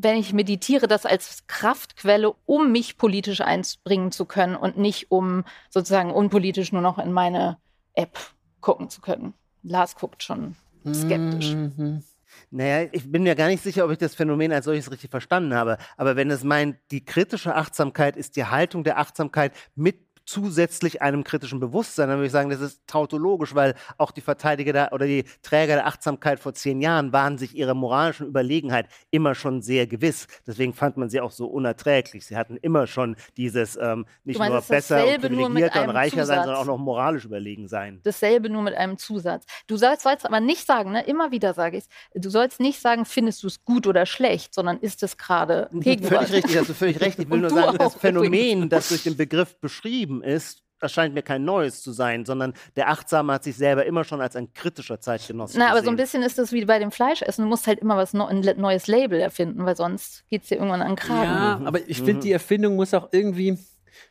wenn 0.00 0.16
ich 0.16 0.32
meditiere, 0.32 0.86
das 0.86 1.06
als 1.06 1.44
Kraftquelle, 1.48 2.32
um 2.46 2.70
mich 2.70 2.98
politisch 2.98 3.40
einbringen 3.40 4.12
zu 4.12 4.26
können 4.26 4.54
und 4.54 4.78
nicht 4.78 5.10
um 5.10 5.44
sozusagen 5.70 6.12
unpolitisch 6.12 6.70
nur 6.70 6.82
noch 6.82 6.98
in 6.98 7.12
meine 7.12 7.58
App 7.98 8.18
gucken 8.60 8.88
zu 8.88 9.00
können. 9.00 9.34
Lars 9.62 9.96
guckt 9.96 10.22
schon 10.22 10.54
skeptisch. 10.92 11.54
Mhm. 11.54 12.02
Naja, 12.50 12.88
ich 12.92 13.10
bin 13.10 13.24
mir 13.24 13.34
gar 13.34 13.48
nicht 13.48 13.62
sicher, 13.62 13.84
ob 13.84 13.90
ich 13.90 13.98
das 13.98 14.14
Phänomen 14.14 14.52
als 14.52 14.66
solches 14.66 14.90
richtig 14.90 15.10
verstanden 15.10 15.54
habe. 15.54 15.78
Aber 15.96 16.14
wenn 16.14 16.30
es 16.30 16.44
meint, 16.44 16.76
die 16.90 17.04
kritische 17.04 17.54
Achtsamkeit 17.54 18.16
ist 18.16 18.36
die 18.36 18.44
Haltung 18.44 18.84
der 18.84 18.98
Achtsamkeit 18.98 19.52
mit 19.74 20.07
zusätzlich 20.28 21.00
einem 21.00 21.24
kritischen 21.24 21.58
Bewusstsein, 21.58 22.08
dann 22.08 22.18
würde 22.18 22.26
ich 22.26 22.32
sagen, 22.32 22.50
das 22.50 22.60
ist 22.60 22.86
tautologisch, 22.86 23.54
weil 23.54 23.74
auch 23.96 24.10
die 24.10 24.20
Verteidiger 24.20 24.72
der, 24.72 24.92
oder 24.92 25.06
die 25.06 25.24
Träger 25.42 25.76
der 25.76 25.86
Achtsamkeit 25.86 26.38
vor 26.38 26.52
zehn 26.52 26.80
Jahren 26.80 27.12
waren 27.12 27.38
sich 27.38 27.56
ihrer 27.56 27.74
moralischen 27.74 28.26
Überlegenheit 28.26 28.88
immer 29.10 29.34
schon 29.34 29.62
sehr 29.62 29.86
gewiss. 29.86 30.26
Deswegen 30.46 30.74
fand 30.74 30.98
man 30.98 31.08
sie 31.08 31.20
auch 31.20 31.30
so 31.30 31.46
unerträglich. 31.46 32.26
Sie 32.26 32.36
hatten 32.36 32.58
immer 32.58 32.86
schon 32.86 33.16
dieses 33.36 33.76
ähm, 33.76 34.04
nicht 34.24 34.38
meinst, 34.38 34.50
nur 34.50 34.58
es 34.58 34.68
besser 34.68 35.04
und 35.04 35.30
nur 35.30 35.48
privilegierter 35.48 35.84
und 35.84 35.90
reicher 35.90 36.26
sein, 36.26 36.36
Zusatz. 36.36 36.44
sondern 36.44 36.56
auch 36.56 36.66
noch 36.66 36.78
moralisch 36.78 37.24
überlegen 37.24 37.66
sein. 37.66 38.00
Dasselbe 38.02 38.50
nur 38.50 38.62
mit 38.62 38.74
einem 38.74 38.98
Zusatz. 38.98 39.46
Du 39.66 39.76
sollst, 39.76 40.02
sollst 40.02 40.26
aber 40.26 40.40
nicht 40.40 40.66
sagen, 40.66 40.92
ne, 40.92 41.04
immer 41.06 41.30
wieder 41.30 41.54
sage 41.54 41.78
ich 41.78 41.84
du 42.14 42.30
sollst 42.30 42.60
nicht 42.60 42.80
sagen, 42.80 43.04
findest 43.04 43.42
du 43.42 43.46
es 43.46 43.64
gut 43.64 43.86
oder 43.86 44.06
schlecht, 44.06 44.54
sondern 44.54 44.78
ist 44.78 45.02
es 45.02 45.16
gerade 45.16 45.68
Gegenwart. 45.72 46.28
Völlig 46.28 46.44
richtig, 46.44 46.58
hast 46.58 46.68
du 46.68 46.74
völlig 46.74 47.00
recht. 47.00 47.18
Ich 47.18 47.30
will 47.30 47.40
nur 47.40 47.50
sagen, 47.50 47.76
das 47.78 47.94
auch 47.94 47.98
Phänomen, 47.98 48.68
das 48.68 48.88
durch 48.88 49.04
den 49.04 49.16
Begriff 49.16 49.56
beschrieben 49.60 50.17
ist, 50.22 50.62
erscheint 50.80 51.14
mir 51.14 51.22
kein 51.22 51.44
neues 51.44 51.82
zu 51.82 51.92
sein, 51.92 52.24
sondern 52.24 52.52
der 52.76 52.88
Achtsame 52.88 53.32
hat 53.32 53.44
sich 53.44 53.56
selber 53.56 53.84
immer 53.84 54.04
schon 54.04 54.20
als 54.20 54.36
ein 54.36 54.52
kritischer 54.52 55.00
Zeitgenosse 55.00 55.58
Na, 55.58 55.70
aber 55.70 55.82
so 55.82 55.90
ein 55.90 55.96
bisschen 55.96 56.22
ist 56.22 56.38
das 56.38 56.52
wie 56.52 56.64
bei 56.64 56.78
dem 56.78 56.92
Fleischessen. 56.92 57.44
Du 57.44 57.48
musst 57.48 57.66
halt 57.66 57.80
immer 57.80 57.96
was 57.96 58.14
ein 58.14 58.40
neues 58.56 58.86
Label 58.86 59.18
erfinden, 59.18 59.64
weil 59.64 59.76
sonst 59.76 60.24
geht 60.28 60.42
es 60.42 60.48
dir 60.48 60.56
irgendwann 60.56 60.82
an 60.82 60.90
den 60.90 60.96
Kragen. 60.96 61.24
Ja, 61.24 61.60
aber 61.64 61.80
ich 61.88 61.98
finde, 61.98 62.22
die 62.22 62.32
Erfindung 62.32 62.76
muss 62.76 62.94
auch 62.94 63.08
irgendwie, 63.10 63.58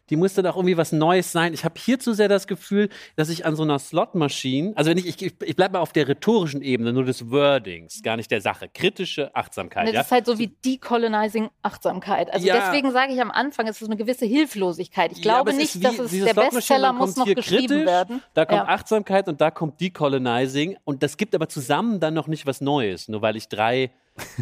die 0.09 0.15
muss 0.15 0.33
dann 0.33 0.45
auch 0.47 0.55
irgendwie 0.55 0.77
was 0.77 0.91
Neues 0.91 1.31
sein. 1.31 1.53
Ich 1.53 1.65
habe 1.65 1.75
hier 1.79 1.99
zu 1.99 2.13
sehr 2.13 2.29
das 2.29 2.47
Gefühl, 2.47 2.89
dass 3.15 3.29
ich 3.29 3.45
an 3.45 3.55
so 3.55 3.63
einer 3.63 3.77
Slot-Maschine, 3.79 4.73
also 4.75 4.89
wenn 4.89 4.97
ich, 4.97 5.07
ich, 5.21 5.35
ich 5.43 5.55
bleibe 5.55 5.73
mal 5.73 5.79
auf 5.79 5.91
der 5.93 6.07
rhetorischen 6.07 6.61
Ebene, 6.61 6.93
nur 6.93 7.03
des 7.05 7.29
Wordings, 7.29 8.01
gar 8.03 8.15
nicht 8.17 8.31
der 8.31 8.41
Sache. 8.41 8.69
Kritische 8.73 9.35
Achtsamkeit. 9.35 9.85
Ne, 9.85 9.91
ja? 9.91 9.97
das 9.99 10.07
ist 10.07 10.11
halt 10.11 10.25
so 10.25 10.39
wie 10.39 10.47
Decolonizing 10.47 11.49
Achtsamkeit. 11.61 12.33
Also 12.33 12.47
Ja. 12.47 12.55
deswegen 12.71 12.91
sage 12.91 13.13
ich 13.13 13.21
am 13.21 13.31
Anfang, 13.31 13.67
es 13.67 13.81
ist 13.81 13.87
eine 13.87 13.97
gewisse 13.97 14.25
Hilflosigkeit. 14.25 15.11
Ich 15.11 15.17
Ja, 15.19 15.23
glaube 15.23 15.51
es 15.51 15.57
nicht, 15.57 15.75
ist 15.75 15.83
dass 15.83 16.11
wie 16.11 16.19
es 16.19 16.25
der 16.25 16.33
Bestseller 16.33 16.93
muss 16.93 17.15
noch 17.15 17.25
hier 17.25 17.35
geschrieben 17.35 17.67
kritisch, 17.67 17.85
werden. 17.85 18.21
Da 18.33 18.45
kommt 18.45 18.61
Ja. 18.61 18.67
Achtsamkeit 18.67 19.27
und 19.27 19.41
da 19.41 19.51
kommt 19.51 19.81
Decolonizing 19.81 20.77
und 20.85 21.03
das 21.03 21.17
gibt 21.17 21.35
aber 21.35 21.49
zusammen 21.49 21.99
dann 21.99 22.13
noch 22.13 22.27
nicht 22.27 22.45
was 22.45 22.61
Neues, 22.61 23.07
nur 23.07 23.21
weil 23.21 23.35
ich 23.35 23.47
drei 23.49 23.91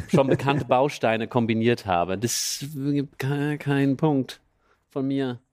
schon 0.08 0.27
bekannte 0.27 0.65
Bausteine 0.69 1.27
kombiniert 1.27 1.86
habe. 1.86 2.17
Das 2.17 2.63
gibt 2.73 3.19
ke- 3.19 3.58
keinen 3.58 3.97
Punkt 3.97 4.39
von 4.95 5.08
mir. 5.08 5.44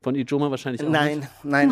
Von 0.00 0.14
Ijoma 0.14 0.48
wahrscheinlich 0.50 0.84
auch 0.84 0.88
Nein, 0.88 1.18
nicht. 1.20 1.30
nein, 1.42 1.70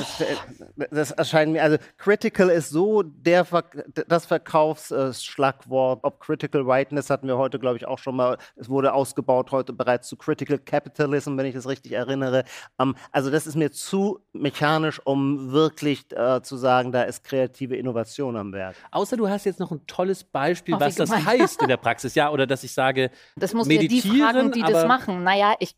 das, 0.77 0.89
das 0.91 1.11
erscheint 1.13 1.53
mir, 1.53 1.63
also 1.63 1.77
critical 1.97 2.49
ist 2.51 2.71
so 2.71 3.03
der 3.05 3.45
Ver 3.45 3.63
das 4.09 4.27
Verkaufsschlagwort. 4.27 6.01
Ob 6.03 6.19
Critical 6.21 6.67
Whiteness 6.67 7.09
hatten 7.09 7.29
wir 7.29 7.39
heute, 7.39 7.61
glaube 7.61 7.77
ich, 7.77 7.87
auch 7.87 7.99
schon 7.99 8.17
mal. 8.17 8.37
Es 8.57 8.69
wurde 8.69 8.93
ausgebaut 8.95 9.53
heute 9.53 9.73
bereits 9.73 10.09
zu 10.09 10.17
Critical 10.17 10.59
Capitalism, 10.59 11.37
wenn 11.37 11.47
ich 11.47 11.55
das 11.55 11.69
richtig 11.69 11.93
erinnere. 11.93 12.43
Ähm, 12.81 12.97
also 13.13 13.31
das 13.31 13.47
ist 13.47 13.55
mir 13.55 13.71
zu 13.71 14.19
mechanisch, 14.33 15.01
um 15.05 15.53
wirklich 15.53 16.05
äh, 16.13 16.43
zu 16.43 16.57
sagen, 16.57 16.91
da 16.91 17.03
ist 17.03 17.23
kreative 17.23 17.77
Innovation 17.77 18.37
am 18.37 18.53
Werk. 18.53 18.75
Außer 18.91 19.17
du 19.17 19.29
hast 19.29 19.45
jetzt 19.47 19.61
noch 19.61 19.71
ein 19.71 19.87
tolles 19.87 20.25
Beispiel, 20.25 20.75
Ach, 20.75 20.81
was 20.81 20.97
das 20.97 21.11
gemein. 21.11 21.27
heißt 21.27 21.63
in 21.63 21.69
der 21.69 21.77
Praxis. 21.77 22.17
Ja, 22.17 22.31
oder 22.31 22.47
dass 22.49 22.65
ich 22.65 22.73
sage, 22.73 23.11
Das 23.37 23.55
muss 23.55 23.69
ja 23.69 23.79
die 23.79 24.01
fragen, 24.01 24.51
die 24.51 24.63
das 24.63 24.87
machen. 24.87 25.23
Naja, 25.23 25.55
ich, 25.61 25.77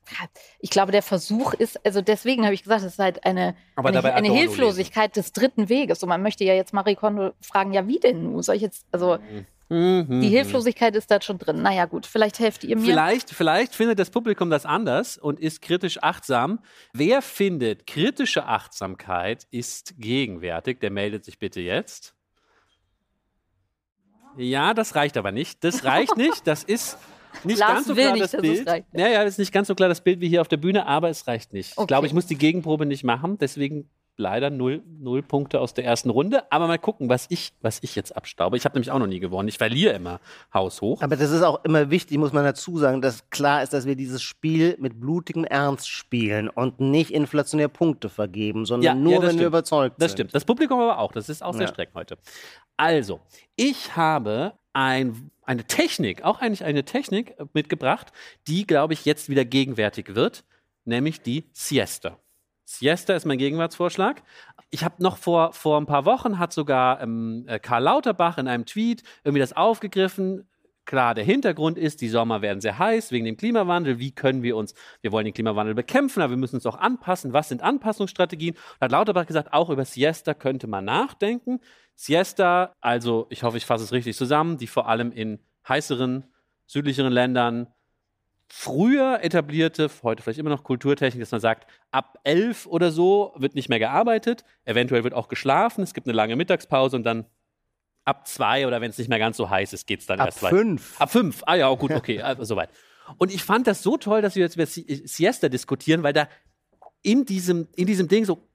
ich 0.61 0.71
glaube, 0.71 0.93
der 0.93 1.03
Versuch 1.03 1.53
ist, 1.53 1.85
also 1.85 2.01
deswegen 2.01 2.38
deswegen 2.39 2.47
habe 2.47 2.55
ich 2.55 2.63
gesagt, 2.63 2.83
es 2.83 2.93
ist 2.93 2.99
halt 2.99 3.25
eine, 3.25 3.55
eine, 3.77 4.15
eine 4.15 4.33
Hilflosigkeit 4.33 5.17
des 5.17 5.33
dritten 5.33 5.69
Weges. 5.69 6.03
Und 6.03 6.09
man 6.09 6.23
möchte 6.23 6.45
ja 6.45 6.55
jetzt 6.55 6.73
Marie 6.73 6.95
Kondo 6.95 7.33
fragen, 7.41 7.73
ja, 7.73 7.87
wie 7.89 7.99
denn 7.99 8.23
nun? 8.23 8.43
Soll 8.43 8.57
ich 8.57 8.63
jetzt, 8.63 8.87
also 8.93 9.19
Mhm. 9.71 10.23
die 10.23 10.31
Hilflosigkeit 10.31 10.97
ist 10.97 11.11
da 11.11 11.21
schon 11.21 11.37
drin. 11.37 11.61
Naja, 11.61 11.85
gut, 11.85 12.07
vielleicht 12.07 12.39
helft 12.39 12.65
ihr 12.65 12.75
mir. 12.75 12.87
Vielleicht, 12.87 13.29
vielleicht 13.29 13.75
findet 13.75 13.99
das 13.99 14.09
Publikum 14.09 14.49
das 14.49 14.65
anders 14.65 15.19
und 15.19 15.39
ist 15.39 15.61
kritisch 15.61 16.03
achtsam. 16.03 16.61
Wer 16.95 17.21
findet, 17.21 17.87
kritische 17.87 18.47
Achtsamkeit 18.47 19.47
ist 19.51 19.93
gegenwärtig, 19.99 20.81
der 20.81 20.91
meldet 20.91 21.27
sich 21.27 21.39
bitte 21.39 21.61
jetzt. 21.61 22.15
Ja, 24.39 24.73
das 24.73 24.95
reicht 24.95 25.19
aber 25.19 25.33
nicht. 25.33 25.63
Das 25.63 25.85
reicht 25.85 26.17
nicht. 26.17 26.47
Das 26.47 26.65
ist 26.65 26.97
nicht 27.45 27.59
Lars 27.59 27.73
ganz 27.75 27.87
so 27.87 27.97
will 27.97 28.03
klar 28.05 28.15
nicht, 28.15 28.35
das 28.35 28.41
Bild. 28.41 28.67
Ja, 28.93 29.09
ja, 29.09 29.25
das 29.25 29.35
ist 29.35 29.39
nicht 29.39 29.53
ganz 29.53 29.69
so 29.69 29.75
klar 29.75 29.89
das 29.89 30.01
Bild 30.01 30.21
wie 30.21 30.29
hier 30.29 30.41
auf 30.41 30.49
der 30.49 30.57
Bühne, 30.59 30.87
aber 30.87 31.09
es 31.11 31.27
reicht 31.27 31.53
nicht. 31.53 31.73
Ich 31.73 31.79
Okay. 31.79 31.87
glaube, 31.87 32.07
ich 32.07 32.13
muss 32.13 32.27
die 32.27 32.37
Gegenprobe 32.39 32.87
nicht 32.87 33.05
machen, 33.05 33.39
deswegen 33.39 33.89
leider 34.21 34.51
null, 34.51 34.83
null 34.99 35.23
Punkte 35.23 35.61
aus 35.61 35.75
der 35.75 35.85
ersten 35.85 36.11
Runde. 36.11 36.51
Aber 36.51 36.67
mal 36.67 36.77
gucken, 36.79 37.09
was 37.09 37.27
ich, 37.29 37.53
was 37.61 37.79
ich 37.83 37.95
jetzt 37.95 38.17
abstaube. 38.17 38.57
Ich 38.57 38.65
habe 38.65 38.75
nämlich 38.75 38.91
auch 38.91 38.99
noch 38.99 39.07
nie 39.07 39.21
gewonnen. 39.21 39.47
Ich 39.49 39.59
verliere 39.59 39.93
immer 39.95 40.19
haushoch. 40.53 41.01
Aber 41.03 41.15
das 41.15 41.31
ist 41.31 41.43
auch 41.43 41.65
immer 41.65 41.91
wichtig, 41.91 42.19
muss 42.19 42.33
man 42.33 42.43
dazu 42.43 42.79
sagen, 42.79 43.01
dass 43.01 43.31
klar 43.31 43.63
ist, 43.63 43.73
dass 43.73 43.87
wir 43.87 43.95
dieses 43.95 44.21
Spiel 44.21 44.77
mit 44.81 44.99
blutigem 44.99 45.45
Ernst 45.45 45.89
spielen 45.89 46.49
und 46.49 46.81
nicht 46.81 47.13
inflationär 47.13 47.69
Punkte 47.69 48.09
vergeben, 48.09 48.67
sondern 48.67 48.85
Ja, 48.85 48.95
nur, 49.01 49.13
ja, 49.13 49.19
das 49.21 49.29
wenn 49.29 49.37
wir 49.37 49.41
stimmt. 49.43 49.47
überzeugt 49.47 49.95
Das 50.03 50.11
sind. 50.11 50.17
stimmt. 50.17 50.35
Das 50.35 50.45
Publikum 50.45 50.81
aber 50.81 50.99
auch. 50.99 51.13
Das 51.13 51.29
ist 51.29 51.41
auch 51.45 51.53
sehr 51.55 51.63
Ja. 51.63 51.69
streng 51.69 51.89
heute. 51.95 52.19
Also, 52.77 53.21
ich 53.55 53.97
habe 53.97 54.55
ein, 54.73 55.31
eine 55.49 55.65
Technik, 55.65 56.23
auch 56.23 56.41
eigentlich 56.41 56.65
eine 56.65 56.85
Technik 56.85 57.31
äh, 57.39 57.47
mitgebracht, 57.55 58.13
die, 58.47 58.67
glaube 58.67 58.93
ich, 58.93 59.05
jetzt 59.05 59.29
wieder 59.29 59.45
gegenwärtig 59.45 60.15
wird, 60.15 60.45
nämlich 60.85 61.23
die 61.23 61.49
Siesta. 61.53 62.19
Siesta 62.65 63.15
ist 63.15 63.25
mein 63.25 63.39
Gegenwartsvorschlag. 63.39 64.23
Ich 64.69 64.85
habe 64.85 65.03
noch 65.03 65.17
vor, 65.17 65.55
vor 65.55 65.81
ein 65.81 65.87
paar 65.87 66.05
Wochen 66.05 66.39
hat 66.39 66.53
sogar 66.53 67.01
ähm, 67.01 67.47
äh, 67.49 67.59
Karl 67.59 67.83
Lauterbach 67.83 68.37
in 68.37 68.47
einem 68.47 68.67
Tweet 68.67 69.03
irgendwie 69.25 69.41
das 69.41 69.55
aufgegriffen. 69.55 70.47
Klar, 70.85 71.15
der 71.15 71.25
Hintergrund 71.25 71.79
ist, 71.79 72.03
die 72.03 72.09
Sommer 72.09 72.43
werden 72.43 72.61
sehr 72.61 72.79
heiß 72.79 73.11
wegen 73.11 73.25
dem 73.25 73.39
Klimawandel. 73.39 73.99
Wie 73.99 74.11
können 74.15 74.43
wir 74.43 74.55
uns, 74.55 74.75
wir 75.01 75.13
wollen 75.13 75.25
den 75.25 75.35
Klimawandel 75.35 75.75
bekämpfen, 75.75 76.21
aber 76.23 76.33
wir 76.33 76.39
müssen 76.39 76.57
uns 76.57 76.67
auch 76.67 76.79
anpassen. 76.79 77.33
Was 77.33 77.49
sind 77.49 77.63
Anpassungsstrategien? 77.63 78.55
Da 78.81 78.85
hat 78.85 78.93
Lauterbach 78.93 79.27
gesagt, 79.27 79.55
auch 79.55 79.71
über 79.71 79.87
Siesta 79.87 80.35
könnte 80.35 80.67
man 80.67 80.85
nachdenken. 80.85 81.61
Siesta, 82.01 82.77
also 82.81 83.27
ich 83.29 83.43
hoffe, 83.43 83.57
ich 83.57 83.67
fasse 83.67 83.83
es 83.83 83.91
richtig 83.91 84.17
zusammen, 84.17 84.57
die 84.57 84.69
vor 84.69 84.89
allem 84.89 85.11
in 85.11 85.41
heißeren, 85.69 86.25
südlicheren 86.65 87.13
Ländern 87.13 87.67
früher 88.47 89.19
etablierte, 89.23 89.91
heute 90.05 90.23
vielleicht 90.23 90.39
immer 90.39 90.49
noch 90.51 90.63
Kulturtechnik, 90.63 91.21
dass 91.21 91.33
man 91.33 91.41
sagt, 91.41 91.69
ab 91.91 92.21
elf 92.23 92.67
oder 92.67 92.93
so 92.93 93.35
wird 93.37 93.57
nicht 93.57 93.69
mehr 93.69 93.81
gearbeitet, 93.81 94.45
eventuell 94.65 95.03
wird 95.03 95.13
auch 95.13 95.27
geschlafen, 95.27 95.83
es 95.83 95.93
gibt 95.93 96.07
eine 96.07 96.15
lange 96.15 96.37
Mittagspause 96.37 96.95
und 96.95 97.03
dann 97.03 97.27
ab 98.05 98.29
zwei 98.29 98.69
oder 98.69 98.81
wenn 98.81 98.91
es 98.91 98.97
nicht 98.99 99.09
mehr 99.09 99.19
ganz 99.19 99.37
so 99.37 99.51
heiß 99.51 99.73
ist, 99.73 99.87
geht 99.89 99.99
es 100.01 100.07
dann 100.07 100.21
Ab 100.21 100.29
erst 100.29 100.43
weiter. 100.45 100.57
fünf. 100.57 101.01
Ab 101.01 101.11
fünf. 101.11 101.43
Ah 101.47 101.57
ja, 101.57 101.69
gut, 101.75 101.91
okay, 101.91 102.23
also 102.23 102.45
soweit. 102.45 102.71
Und 103.19 103.35
ich 103.35 103.43
fand 103.43 103.67
das 103.67 103.83
so 103.83 103.97
toll, 103.97 104.23
dass 104.23 104.37
wir 104.37 104.45
jetzt 104.45 104.55
über 104.55 104.67
Si- 104.67 105.03
Siesta 105.05 105.49
diskutieren, 105.49 106.05
weil 106.05 106.13
da 106.13 106.29
in 107.03 107.25
diesem, 107.27 107.67
in 107.77 107.87
diesem 107.87 108.07
Ding 108.09 108.25
so 108.25 108.48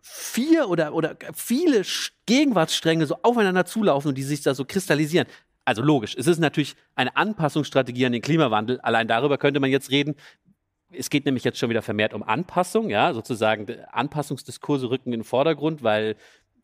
vier 0.00 0.68
oder, 0.68 0.94
oder 0.94 1.16
viele 1.34 1.82
Gegenwartsstränge 2.26 3.06
so 3.06 3.16
aufeinander 3.22 3.66
zulaufen 3.66 4.10
und 4.10 4.14
die 4.16 4.22
sich 4.22 4.42
da 4.42 4.54
so 4.54 4.64
kristallisieren. 4.64 5.26
Also 5.64 5.82
logisch, 5.82 6.14
es 6.16 6.28
ist 6.28 6.38
natürlich 6.38 6.76
eine 6.94 7.16
Anpassungsstrategie 7.16 8.06
an 8.06 8.12
den 8.12 8.22
Klimawandel. 8.22 8.80
Allein 8.80 9.08
darüber 9.08 9.36
könnte 9.36 9.58
man 9.58 9.70
jetzt 9.70 9.90
reden. 9.90 10.14
Es 10.90 11.10
geht 11.10 11.24
nämlich 11.24 11.42
jetzt 11.42 11.58
schon 11.58 11.70
wieder 11.70 11.82
vermehrt 11.82 12.14
um 12.14 12.22
Anpassung, 12.22 12.88
ja, 12.88 13.12
sozusagen 13.12 13.66
Anpassungsdiskurse 13.90 14.88
rücken 14.88 15.12
in 15.12 15.20
den 15.20 15.24
Vordergrund, 15.24 15.82
weil 15.82 16.14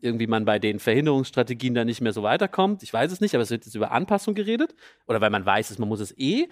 irgendwie 0.03 0.27
man 0.27 0.45
bei 0.45 0.59
den 0.59 0.79
Verhinderungsstrategien 0.79 1.75
da 1.75 1.85
nicht 1.85 2.01
mehr 2.01 2.13
so 2.13 2.23
weiterkommt. 2.23 2.83
Ich 2.83 2.93
weiß 2.93 3.11
es 3.13 3.21
nicht, 3.21 3.35
aber 3.35 3.43
es 3.43 3.51
wird 3.51 3.65
jetzt 3.65 3.75
über 3.75 3.93
Anpassung 3.93 4.35
geredet. 4.35 4.75
Oder 5.07 5.21
weil 5.21 5.31
man 5.31 5.47
weiß, 5.47 5.69
dass 5.69 5.79
man 5.79 5.89
muss 5.89 6.01
es 6.01 6.17
eh. 6.19 6.49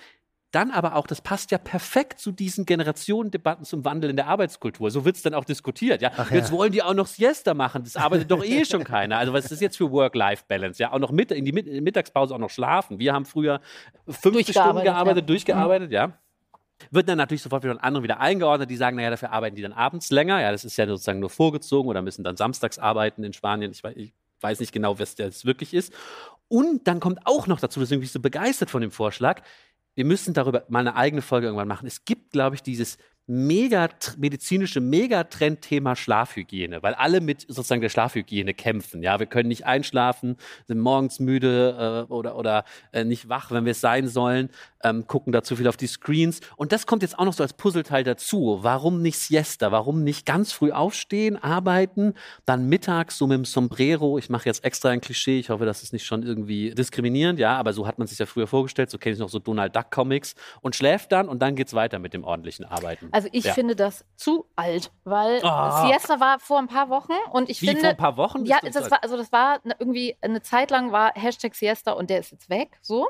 Dann 0.50 0.72
aber 0.72 0.96
auch, 0.96 1.06
das 1.06 1.20
passt 1.20 1.52
ja 1.52 1.58
perfekt 1.58 2.18
zu 2.18 2.32
diesen 2.32 2.66
Generationendebatten 2.66 3.64
zum 3.64 3.84
Wandel 3.84 4.10
in 4.10 4.16
der 4.16 4.26
Arbeitskultur. 4.26 4.90
So 4.90 5.04
wird 5.04 5.14
es 5.14 5.22
dann 5.22 5.32
auch 5.32 5.44
diskutiert. 5.44 6.02
Ja? 6.02 6.10
Ach 6.16 6.30
Jetzt 6.30 6.50
ja. 6.50 6.56
wollen 6.56 6.72
die 6.72 6.82
auch 6.82 6.94
noch 6.94 7.06
Siesta 7.06 7.54
machen. 7.54 7.84
Das 7.84 7.96
arbeitet 7.96 8.30
doch 8.30 8.44
eh 8.44 8.64
schon 8.64 8.82
keiner. 8.82 9.18
Also 9.18 9.32
was 9.32 9.44
ist 9.44 9.52
das 9.52 9.60
jetzt 9.60 9.76
für 9.76 9.90
Work-Life-Balance? 9.92 10.82
Ja, 10.82 10.92
auch 10.92 10.98
noch 10.98 11.12
mit, 11.12 11.30
in 11.30 11.44
die 11.44 11.52
Mit 11.52 11.66
Mittagspause 11.66 12.34
auch 12.34 12.38
noch 12.38 12.50
schlafen. 12.50 12.98
Wir 12.98 13.12
haben 13.12 13.26
früher 13.26 13.60
50 14.08 14.48
Stunden 14.48 14.82
gearbeitet, 14.82 15.22
ja. 15.22 15.26
durchgearbeitet, 15.26 15.92
ja. 15.92 16.18
Wird 16.90 17.08
dann 17.08 17.18
natürlich 17.18 17.42
sofort 17.42 17.62
wieder 17.62 17.74
von 17.74 17.82
anderen 17.82 18.02
wieder 18.02 18.20
eingeordnet, 18.20 18.70
die 18.70 18.76
sagen, 18.76 18.96
naja, 18.96 19.10
dafür 19.10 19.30
arbeiten 19.30 19.54
die 19.54 19.62
dann 19.62 19.72
abends 19.72 20.10
länger. 20.10 20.40
Ja, 20.40 20.50
das 20.50 20.64
ist 20.64 20.76
ja 20.76 20.86
sozusagen 20.86 21.20
nur 21.20 21.30
vorgezogen 21.30 21.88
oder 21.88 22.02
müssen 22.02 22.24
dann 22.24 22.36
samstags 22.36 22.78
arbeiten 22.78 23.22
in 23.22 23.32
Spanien. 23.32 23.70
Ich 23.70 23.84
weiß, 23.84 23.94
ich 23.96 24.14
weiß 24.40 24.58
nicht 24.60 24.72
genau, 24.72 24.98
was 24.98 25.14
das 25.14 25.44
wirklich 25.44 25.74
ist. 25.74 25.92
Und 26.48 26.88
dann 26.88 26.98
kommt 26.98 27.20
auch 27.26 27.46
noch 27.46 27.60
dazu, 27.60 27.78
deswegen 27.78 28.00
bin 28.00 28.06
ich 28.06 28.12
so 28.12 28.18
begeistert 28.18 28.70
von 28.70 28.80
dem 28.80 28.90
Vorschlag, 28.90 29.42
wir 29.94 30.04
müssen 30.04 30.34
darüber 30.34 30.64
mal 30.68 30.80
eine 30.80 30.96
eigene 30.96 31.22
Folge 31.22 31.46
irgendwann 31.46 31.68
machen. 31.68 31.86
Es 31.86 32.04
gibt, 32.04 32.32
glaube 32.32 32.54
ich, 32.54 32.62
dieses 32.62 32.98
mega 33.30 33.88
medizinische 34.18 34.80
Megatrendthema 34.80 35.94
Schlafhygiene, 35.94 36.82
weil 36.82 36.94
alle 36.94 37.20
mit 37.20 37.42
sozusagen 37.42 37.80
der 37.80 37.88
Schlafhygiene 37.88 38.54
kämpfen. 38.54 39.02
Ja, 39.02 39.20
wir 39.20 39.26
können 39.26 39.48
nicht 39.48 39.66
einschlafen, 39.66 40.36
sind 40.66 40.80
morgens 40.80 41.20
müde 41.20 42.06
äh, 42.08 42.12
oder, 42.12 42.36
oder 42.36 42.64
äh, 42.92 43.04
nicht 43.04 43.28
wach, 43.28 43.52
wenn 43.52 43.64
wir 43.64 43.72
es 43.72 43.80
sein 43.80 44.08
sollen, 44.08 44.50
ähm, 44.82 45.06
gucken 45.06 45.32
da 45.32 45.42
zu 45.42 45.56
viel 45.56 45.68
auf 45.68 45.76
die 45.76 45.86
Screens. 45.86 46.40
Und 46.56 46.72
das 46.72 46.86
kommt 46.86 47.02
jetzt 47.02 47.18
auch 47.18 47.24
noch 47.24 47.32
so 47.32 47.42
als 47.42 47.52
Puzzleteil 47.52 48.02
dazu. 48.02 48.58
Warum 48.62 49.02
nicht 49.02 49.18
Siesta? 49.18 49.70
Warum 49.70 50.02
nicht 50.02 50.26
ganz 50.26 50.52
früh 50.52 50.72
aufstehen, 50.72 51.36
arbeiten, 51.36 52.14
dann 52.46 52.68
mittags 52.68 53.18
so 53.18 53.26
mit 53.26 53.36
dem 53.36 53.44
Sombrero? 53.44 54.18
Ich 54.18 54.30
mache 54.30 54.46
jetzt 54.46 54.64
extra 54.64 54.88
ein 54.90 55.00
Klischee. 55.00 55.38
Ich 55.38 55.50
hoffe, 55.50 55.64
das 55.64 55.82
ist 55.82 55.92
nicht 55.92 56.04
schon 56.04 56.22
irgendwie 56.22 56.74
diskriminierend, 56.74 57.38
ja, 57.38 57.56
aber 57.56 57.72
so 57.72 57.86
hat 57.86 57.98
man 57.98 58.08
sich 58.08 58.18
ja 58.18 58.26
früher 58.26 58.46
vorgestellt. 58.46 58.90
So 58.90 58.98
kenne 58.98 59.14
ich 59.14 59.20
noch 59.20 59.28
so 59.28 59.38
Donald 59.38 59.76
Duck 59.76 59.90
Comics 59.90 60.34
und 60.62 60.74
schläft 60.74 61.12
dann 61.12 61.28
und 61.28 61.40
dann 61.40 61.54
geht's 61.54 61.74
weiter 61.74 61.98
mit 61.98 62.14
dem 62.14 62.24
ordentlichen 62.24 62.64
Arbeiten. 62.64 63.08
Also 63.12 63.19
ich 63.32 63.44
Ja. 63.44 63.52
finde 63.54 63.76
das 63.76 64.04
zu 64.16 64.46
alt, 64.56 64.90
weil 65.04 65.44
Ah. 65.44 65.86
Siesta 65.86 66.20
war 66.20 66.38
vor 66.40 66.58
ein 66.58 66.68
paar 66.68 66.88
Wochen 66.88 67.12
und 67.32 67.48
ich 67.50 67.60
Wie 67.62 67.66
finde 67.66 67.80
vor 67.82 67.90
ein 67.90 67.96
paar 67.96 68.16
Wochen? 68.16 68.44
Ja, 68.46 68.58
das 68.62 68.84
so 68.84 68.90
war, 68.90 69.02
also 69.02 69.16
das 69.16 69.32
war 69.32 69.60
ne- 69.64 69.76
irgendwie 69.78 70.16
eine 70.20 70.42
Zeit 70.42 70.70
lang 70.70 70.92
war 70.92 71.12
Hashtag 71.14 71.54
Siesta 71.54 71.92
und 71.92 72.10
der 72.10 72.20
ist 72.20 72.32
jetzt 72.32 72.48
weg, 72.50 72.78
so. 72.80 73.08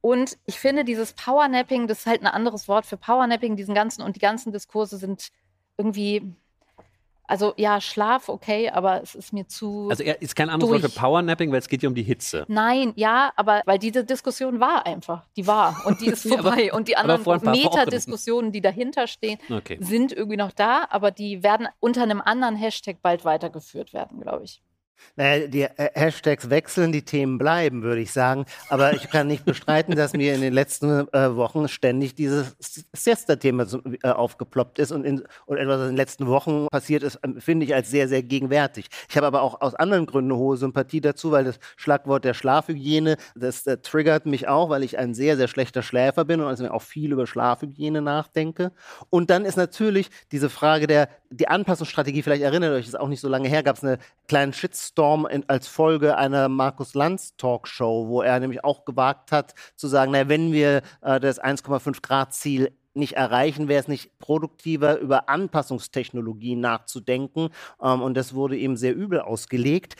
Und 0.00 0.36
ich 0.46 0.58
finde 0.58 0.84
dieses 0.84 1.12
Powernapping, 1.12 1.86
das 1.86 2.00
ist 2.00 2.06
halt 2.06 2.22
ein 2.22 2.26
anderes 2.26 2.66
Wort 2.66 2.86
für 2.86 2.96
Powernapping, 2.96 3.54
diesen 3.56 3.74
ganzen 3.74 4.02
und 4.02 4.16
die 4.16 4.20
ganzen 4.20 4.52
Diskurse 4.52 4.96
sind 4.96 5.28
irgendwie, 5.76 6.34
also 7.26 7.54
ja, 7.56 7.80
Schlaf, 7.80 8.28
okay, 8.28 8.68
aber 8.70 9.02
es 9.02 9.14
ist 9.14 9.32
mir 9.32 9.46
zu. 9.48 9.88
Also 9.90 10.02
er 10.02 10.20
ist 10.20 10.34
kein 10.36 10.50
anderes 10.50 10.70
Wort 10.72 10.82
für 10.92 11.00
Powernapping, 11.00 11.50
weil 11.50 11.58
es 11.60 11.68
geht 11.68 11.82
ja 11.82 11.88
um 11.88 11.94
die 11.94 12.02
Hitze. 12.02 12.44
Nein, 12.48 12.92
ja, 12.96 13.32
aber 13.36 13.62
weil 13.64 13.78
diese 13.78 14.04
Diskussion 14.04 14.60
war 14.60 14.84
einfach, 14.86 15.24
die 15.36 15.46
war 15.46 15.82
und 15.86 16.00
die 16.00 16.06
ist 16.06 16.24
Ja, 16.24 16.38
aber- 16.38 16.50
vorbei 16.52 16.72
und 16.72 16.88
die 16.88 16.96
anderen. 16.96 17.22
Metadiskussionen, 17.42 18.52
die 18.52 18.60
dahinter 18.60 19.06
stehen, 19.06 19.38
Okay. 19.50 19.78
sind 19.80 20.12
irgendwie 20.12 20.36
noch 20.36 20.52
da, 20.52 20.86
aber 20.90 21.10
die 21.10 21.42
werden 21.42 21.68
unter 21.80 22.02
einem 22.02 22.20
anderen 22.20 22.56
Hashtag 22.56 22.96
bald 23.02 23.24
weitergeführt 23.24 23.92
werden, 23.92 24.20
glaube 24.20 24.44
ich. 24.44 24.62
Naja, 25.16 25.46
die 25.46 25.62
äh, 25.62 25.90
Hashtags 25.94 26.48
wechseln, 26.48 26.90
die 26.92 27.02
Themen 27.02 27.36
bleiben, 27.36 27.82
würde 27.82 28.00
ich 28.00 28.12
sagen. 28.12 28.46
Aber 28.68 28.94
ich 28.94 29.10
kann 29.10 29.26
nicht 29.26 29.44
bestreiten, 29.44 29.94
dass 29.94 30.14
mir 30.14 30.34
in 30.34 30.40
den 30.40 30.52
letzten 30.54 31.06
äh, 31.12 31.36
Wochen 31.36 31.68
ständig 31.68 32.14
dieses 32.14 32.56
Siesta-Thema 32.92 33.66
äh, 34.02 34.08
aufgeploppt 34.08 34.78
ist 34.78 34.90
und, 34.90 35.04
in, 35.04 35.22
und 35.46 35.58
etwas, 35.58 35.78
was 35.78 35.82
in 35.82 35.92
den 35.92 35.96
letzten 35.96 36.26
Wochen 36.26 36.66
passiert 36.70 37.02
ist, 37.02 37.18
ähm, 37.22 37.40
finde 37.40 37.66
ich 37.66 37.74
als 37.74 37.90
sehr, 37.90 38.08
sehr 38.08 38.22
gegenwärtig. 38.22 38.86
Ich 39.08 39.16
habe 39.16 39.26
aber 39.26 39.42
auch 39.42 39.60
aus 39.60 39.74
anderen 39.74 40.06
Gründen 40.06 40.34
hohe 40.34 40.56
Sympathie 40.56 41.00
dazu, 41.00 41.30
weil 41.30 41.44
das 41.44 41.58
Schlagwort 41.76 42.24
der 42.24 42.34
Schlafhygiene, 42.34 43.16
das 43.34 43.66
äh, 43.66 43.78
triggert 43.78 44.24
mich 44.24 44.48
auch, 44.48 44.70
weil 44.70 44.82
ich 44.82 44.98
ein 44.98 45.14
sehr, 45.14 45.36
sehr 45.36 45.48
schlechter 45.48 45.82
Schläfer 45.82 46.24
bin 46.24 46.40
und 46.40 46.46
also 46.46 46.66
auch 46.70 46.82
viel 46.82 47.12
über 47.12 47.26
Schlafhygiene 47.26 48.00
nachdenke. 48.00 48.72
Und 49.10 49.28
dann 49.28 49.44
ist 49.44 49.56
natürlich 49.56 50.10
diese 50.30 50.48
Frage 50.48 50.86
der 50.86 51.08
die 51.32 51.48
Anpassungsstrategie, 51.48 52.22
vielleicht 52.22 52.42
erinnert 52.42 52.72
euch, 52.72 52.86
ist 52.86 52.98
auch 52.98 53.08
nicht 53.08 53.20
so 53.20 53.28
lange 53.28 53.48
her, 53.48 53.62
gab 53.62 53.76
es 53.76 53.84
einen 53.84 53.98
kleinen 54.28 54.52
Shitstorm 54.52 55.26
in, 55.26 55.48
als 55.48 55.66
Folge 55.66 56.16
einer 56.16 56.48
Markus 56.48 56.94
Lanz 56.94 57.36
Talkshow, 57.36 58.08
wo 58.08 58.22
er 58.22 58.38
nämlich 58.40 58.64
auch 58.64 58.84
gewagt 58.84 59.32
hat 59.32 59.54
zu 59.76 59.88
sagen, 59.88 60.12
na, 60.12 60.28
wenn 60.28 60.52
wir 60.52 60.82
äh, 61.00 61.20
das 61.20 61.42
1,5 61.42 62.02
Grad 62.02 62.34
Ziel 62.34 62.72
nicht 62.94 63.14
erreichen, 63.14 63.68
wäre 63.68 63.80
es 63.80 63.88
nicht 63.88 64.18
produktiver, 64.18 64.98
über 64.98 65.28
Anpassungstechnologien 65.28 66.60
nachzudenken. 66.60 67.48
Ähm, 67.80 68.02
und 68.02 68.14
das 68.14 68.34
wurde 68.34 68.56
ihm 68.56 68.76
sehr 68.76 68.94
übel 68.94 69.20
ausgelegt 69.20 69.96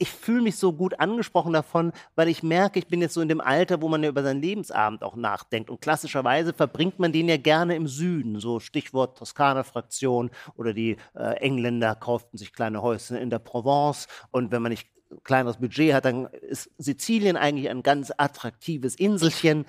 ich 0.00 0.10
fühle 0.10 0.40
mich 0.40 0.56
so 0.56 0.72
gut 0.72 0.98
angesprochen 0.98 1.52
davon, 1.52 1.92
weil 2.16 2.28
ich 2.28 2.42
merke, 2.42 2.78
ich 2.78 2.88
bin 2.88 3.02
jetzt 3.02 3.12
so 3.12 3.20
in 3.20 3.28
dem 3.28 3.42
Alter, 3.42 3.82
wo 3.82 3.88
man 3.88 4.02
ja 4.02 4.08
über 4.08 4.22
seinen 4.22 4.40
Lebensabend 4.40 5.02
auch 5.02 5.14
nachdenkt. 5.14 5.68
Und 5.68 5.82
klassischerweise 5.82 6.54
verbringt 6.54 6.98
man 6.98 7.12
den 7.12 7.28
ja 7.28 7.36
gerne 7.36 7.76
im 7.76 7.86
Süden. 7.86 8.40
So 8.40 8.60
Stichwort 8.60 9.18
Toskana-Fraktion 9.18 10.30
oder 10.56 10.72
die 10.72 10.96
äh, 11.14 11.34
Engländer 11.40 11.94
kauften 11.94 12.38
sich 12.38 12.54
kleine 12.54 12.80
Häuschen 12.80 13.18
in 13.18 13.28
der 13.28 13.40
Provence. 13.40 14.08
Und 14.30 14.52
wenn 14.52 14.62
man 14.62 14.70
nicht 14.70 14.88
kleineres 15.22 15.58
Budget 15.58 15.92
hat, 15.92 16.06
dann 16.06 16.26
ist 16.26 16.70
Sizilien 16.78 17.36
eigentlich 17.36 17.68
ein 17.68 17.82
ganz 17.82 18.10
attraktives 18.16 18.94
Inselchen. 18.94 19.66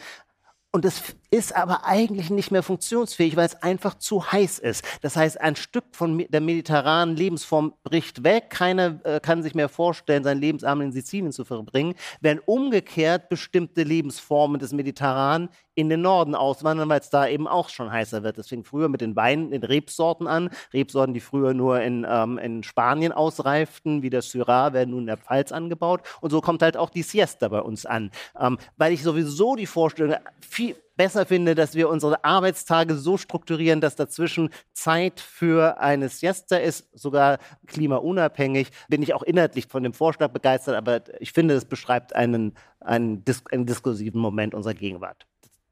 Und 0.74 0.86
es 0.86 1.04
ist 1.32 1.54
aber 1.54 1.84
eigentlich 1.84 2.30
nicht 2.30 2.50
mehr 2.50 2.64
funktionsfähig, 2.64 3.36
weil 3.36 3.46
es 3.46 3.62
einfach 3.62 3.96
zu 3.96 4.32
heiß 4.32 4.60
ist. 4.60 4.86
Das 5.02 5.18
heißt, 5.18 5.42
ein 5.42 5.58
Stück 5.58 5.84
von 5.92 6.20
der 6.30 6.40
mediterranen 6.40 7.18
Lebensform 7.18 7.74
bricht 7.84 8.24
weg. 8.24 8.50
Keiner 8.50 9.02
äh, 9.04 9.20
kann 9.20 9.44
sich 9.44 9.54
mehr 9.54 9.68
vorstellen, 9.68 10.24
seinen 10.24 10.40
Lebensabend 10.40 10.86
in 10.86 10.92
Sizilien 10.94 11.34
zu 11.34 11.44
verbringen, 11.44 11.96
während 12.22 12.48
umgekehrt 12.48 13.28
bestimmte 13.28 13.84
Lebensformen 13.84 14.60
des 14.60 14.72
Mediterranen 14.72 15.50
in 15.76 15.90
den 15.90 16.02
Norden 16.02 16.36
auswandern, 16.36 16.90
weil 16.90 17.00
es 17.00 17.10
da 17.10 17.28
eben 17.28 17.48
auch 17.48 17.70
schon 17.70 17.92
heißer 17.92 18.24
wird. 18.24 18.38
Das 18.38 18.48
fing 18.50 18.64
früher 18.64 18.90
mit 18.90 19.02
den 19.02 19.16
Weinen, 19.16 19.52
den 19.52 19.64
Rebsorten 19.64 20.28
an. 20.28 20.50
Rebsorten, 20.74 21.14
die 21.14 21.20
früher 21.20 21.54
nur 21.54 21.82
in, 21.82 22.06
ähm, 22.10 22.38
in 22.38 22.64
Spanien 22.64 23.12
ausreiften, 23.12 24.02
wie 24.02 24.10
der 24.10 24.22
Syrah, 24.22 24.74
werden 24.74 24.92
nun 24.92 25.02
in 25.02 25.08
der 25.08 25.18
Pfalz 25.18 25.52
angebaut. 25.52 26.02
Und 26.20 26.32
so 26.32 26.42
kommt 26.42 26.62
halt 26.62 26.78
auch 26.78 26.90
die 26.90 27.04
Siesta 27.04 27.48
bei 27.48 27.62
uns 27.62 27.86
an. 27.86 28.12
Ähm, 28.40 28.58
weil 28.78 28.94
ich 28.94 29.04
sowieso 29.04 29.56
die 29.56 29.66
Vorstellung 29.66 30.16
viel 30.42 30.76
besser 30.98 31.26
finde, 31.26 31.56
dass 31.56 31.74
wir 31.74 31.90
unsere 31.90 32.24
Arbeitstage 32.24 32.96
so 32.96 33.18
strukturieren, 33.18 33.82
dass 33.82 33.96
dazwischen 33.96 34.50
Zeit 34.74 35.20
für 35.20 35.80
eine 35.80 36.10
Siesta 36.10 36.58
ist, 36.58 36.88
sogar 36.94 37.40
klimaunabhängig. 37.66 38.68
Bin 38.90 39.02
ich 39.02 39.14
auch 39.14 39.24
inhaltlich 39.24 39.68
von 39.68 39.84
dem 39.84 39.94
Vorschlag 39.94 40.30
begeistert, 40.30 40.76
aber 40.76 41.02
ich 41.20 41.32
finde, 41.32 41.56
es 41.56 41.66
beschreibt 41.66 42.14
einen, 42.14 42.56
einen, 42.82 43.24
einen 43.52 43.66
diskursiven 43.66 44.20
Moment 44.20 44.54
unserer 44.54 44.74
Gegenwart 44.74 45.26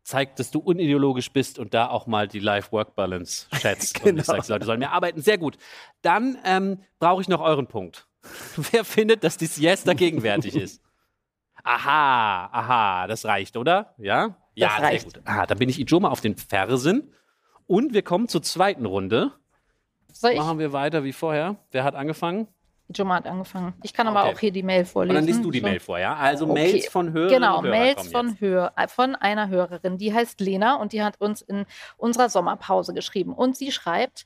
zeigt, 0.10 0.40
dass 0.40 0.50
du 0.52 0.60
unideologisch 0.60 1.32
bist 1.32 1.60
und 1.60 1.74
da 1.74 1.88
auch 1.88 2.08
mal 2.08 2.28
die 2.28 2.40
Life-Work-Balance 2.40 3.48
schätzt. 3.54 4.04
genau. 4.04 4.20
Und 4.20 4.26
sagst, 4.26 4.50
Leute 4.50 4.66
sollen 4.66 4.80
mehr 4.80 4.92
arbeiten. 4.92 5.22
Sehr 5.22 5.38
gut. 5.38 5.58
Dann 6.02 6.38
ähm, 6.44 6.82
brauche 7.00 7.22
ich 7.22 7.30
noch 7.30 7.42
euren 7.42 7.68
Punkt. 7.68 8.08
Wer 8.72 8.84
findet, 8.84 9.24
dass 9.24 9.38
die 9.38 9.46
Siesta 9.46 9.94
gegenwärtig 9.94 10.56
ist? 10.56 10.82
Aha, 11.64 12.50
aha, 12.52 13.08
das 13.08 13.26
reicht, 13.26 13.56
oder? 13.56 13.94
Ja? 13.98 14.36
Ja, 14.56 14.70
das 14.70 14.82
reicht. 14.82 15.12
sehr 15.12 15.22
gut. 15.22 15.30
Ah, 15.30 15.46
da 15.46 15.56
bin 15.56 15.70
ich 15.70 15.80
Ijoma 15.80 16.10
auf 16.10 16.22
den 16.22 16.36
Fersen. 16.36 17.14
Und 17.68 17.94
wir 17.94 18.02
kommen 18.02 18.28
zur 18.28 18.42
zweiten 18.42 18.86
Runde. 18.86 19.32
Soll 20.12 20.32
ich? 20.32 20.38
Machen 20.38 20.58
wir 20.58 20.74
weiter 20.74 21.04
wie 21.04 21.14
vorher. 21.14 21.58
Wer 21.72 21.84
hat 21.84 21.94
angefangen? 21.94 22.48
Joma 22.94 23.16
hat 23.16 23.28
angefangen. 23.28 23.74
Ich 23.84 23.94
kann 23.94 24.08
aber 24.08 24.24
okay. 24.24 24.34
auch 24.34 24.40
hier 24.40 24.52
die 24.52 24.64
Mail 24.64 24.86
vorlesen. 24.86 25.18
Und 25.18 25.22
dann 25.22 25.28
liest 25.28 25.44
du 25.44 25.52
die 25.52 25.60
so. 25.60 25.68
Mail 25.68 25.80
vor, 25.80 26.00
ja? 26.00 26.16
Also 26.16 26.46
okay. 26.46 26.54
Mails 26.54 26.88
von 26.88 27.14
Hörerinnen 27.14 27.42
Genau, 27.42 27.62
Mails 27.62 28.12
von, 28.12 28.40
Hör, 28.40 28.74
äh, 28.76 28.88
von 28.88 29.16
einer 29.16 29.50
Hörerin. 29.50 29.98
Die 29.98 30.14
heißt 30.14 30.40
Lena 30.42 30.76
und 30.76 30.94
die 30.94 31.04
hat 31.04 31.22
uns 31.22 31.42
in 31.42 31.66
unserer 31.98 32.30
Sommerpause 32.30 32.94
geschrieben. 32.94 33.34
Und 33.34 33.58
sie 33.58 33.72
schreibt, 33.72 34.26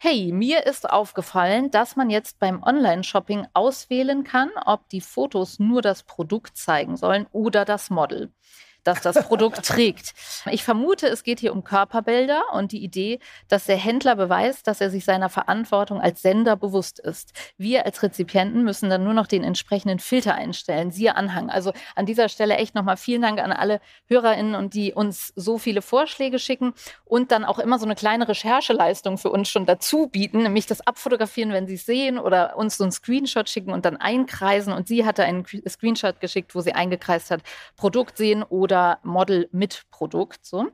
Hey, 0.00 0.30
mir 0.32 0.64
ist 0.64 0.88
aufgefallen, 0.88 1.72
dass 1.72 1.96
man 1.96 2.08
jetzt 2.08 2.38
beim 2.38 2.62
Online-Shopping 2.62 3.48
auswählen 3.52 4.22
kann, 4.22 4.50
ob 4.64 4.88
die 4.90 5.00
Fotos 5.00 5.58
nur 5.58 5.82
das 5.82 6.04
Produkt 6.04 6.56
zeigen 6.56 6.96
sollen 6.96 7.26
oder 7.32 7.64
das 7.64 7.90
Model 7.90 8.30
das 8.84 9.00
das 9.00 9.22
Produkt 9.26 9.62
trägt. 9.64 10.14
Ich 10.50 10.64
vermute, 10.64 11.06
es 11.08 11.22
geht 11.22 11.40
hier 11.40 11.52
um 11.52 11.64
Körperbilder 11.64 12.42
und 12.52 12.72
die 12.72 12.82
Idee, 12.82 13.20
dass 13.48 13.66
der 13.66 13.76
Händler 13.76 14.16
beweist, 14.16 14.66
dass 14.66 14.80
er 14.80 14.90
sich 14.90 15.04
seiner 15.04 15.28
Verantwortung 15.28 16.00
als 16.00 16.22
Sender 16.22 16.56
bewusst 16.56 16.98
ist. 16.98 17.32
Wir 17.56 17.86
als 17.86 18.02
Rezipienten 18.02 18.64
müssen 18.64 18.90
dann 18.90 19.04
nur 19.04 19.14
noch 19.14 19.26
den 19.26 19.44
entsprechenden 19.44 19.98
Filter 19.98 20.34
einstellen. 20.34 20.90
Siehe 20.90 21.16
Anhang. 21.16 21.50
Also 21.50 21.72
an 21.94 22.06
dieser 22.06 22.28
Stelle 22.28 22.56
echt 22.56 22.74
nochmal 22.74 22.96
vielen 22.96 23.22
Dank 23.22 23.40
an 23.40 23.52
alle 23.52 23.80
HörerInnen 24.06 24.54
und 24.54 24.74
die 24.74 24.92
uns 24.92 25.32
so 25.36 25.58
viele 25.58 25.82
Vorschläge 25.82 26.38
schicken 26.38 26.74
und 27.04 27.32
dann 27.32 27.44
auch 27.44 27.58
immer 27.58 27.78
so 27.78 27.84
eine 27.84 27.94
kleine 27.94 28.28
Rechercheleistung 28.28 29.18
für 29.18 29.30
uns 29.30 29.48
schon 29.48 29.66
dazu 29.66 30.06
bieten, 30.06 30.42
nämlich 30.42 30.66
das 30.66 30.86
Abfotografieren, 30.86 31.52
wenn 31.52 31.66
sie 31.66 31.74
es 31.74 31.86
sehen 31.86 32.18
oder 32.18 32.56
uns 32.56 32.76
so 32.76 32.84
einen 32.84 32.92
Screenshot 32.92 33.48
schicken 33.48 33.72
und 33.72 33.84
dann 33.84 33.96
einkreisen. 33.96 34.72
Und 34.72 34.88
sie 34.88 35.04
hatte 35.04 35.24
einen 35.24 35.44
Screenshot 35.68 36.20
geschickt, 36.20 36.54
wo 36.54 36.60
sie 36.60 36.72
eingekreist 36.72 37.30
hat, 37.30 37.40
Produkt 37.76 38.16
sehen 38.16 38.42
oder 38.42 38.67
oder 38.68 38.98
Model 39.02 39.48
mit 39.50 39.84
Produkt. 39.90 40.44
So. 40.44 40.66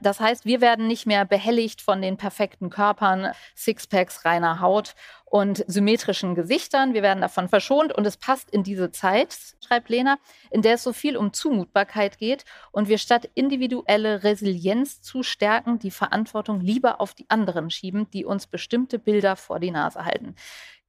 Das 0.00 0.20
heißt, 0.20 0.44
wir 0.44 0.60
werden 0.60 0.86
nicht 0.86 1.04
mehr 1.04 1.24
behelligt 1.24 1.82
von 1.82 2.00
den 2.00 2.16
perfekten 2.16 2.70
Körpern, 2.70 3.32
Sixpacks, 3.56 4.24
reiner 4.24 4.60
Haut 4.60 4.94
und 5.24 5.64
symmetrischen 5.66 6.36
Gesichtern. 6.36 6.94
Wir 6.94 7.02
werden 7.02 7.20
davon 7.20 7.48
verschont 7.48 7.92
und 7.92 8.06
es 8.06 8.16
passt 8.16 8.50
in 8.50 8.62
diese 8.62 8.92
Zeit, 8.92 9.36
schreibt 9.66 9.88
Lena, 9.88 10.18
in 10.52 10.62
der 10.62 10.74
es 10.74 10.84
so 10.84 10.92
viel 10.92 11.16
um 11.16 11.32
Zumutbarkeit 11.32 12.18
geht 12.18 12.44
und 12.70 12.88
wir 12.88 12.98
statt 12.98 13.28
individuelle 13.34 14.22
Resilienz 14.22 15.02
zu 15.02 15.24
stärken, 15.24 15.80
die 15.80 15.90
Verantwortung 15.90 16.60
lieber 16.60 17.00
auf 17.00 17.14
die 17.14 17.28
anderen 17.28 17.70
schieben, 17.70 18.08
die 18.12 18.24
uns 18.24 18.46
bestimmte 18.46 19.00
Bilder 19.00 19.34
vor 19.34 19.58
die 19.58 19.72
Nase 19.72 20.04
halten. 20.04 20.36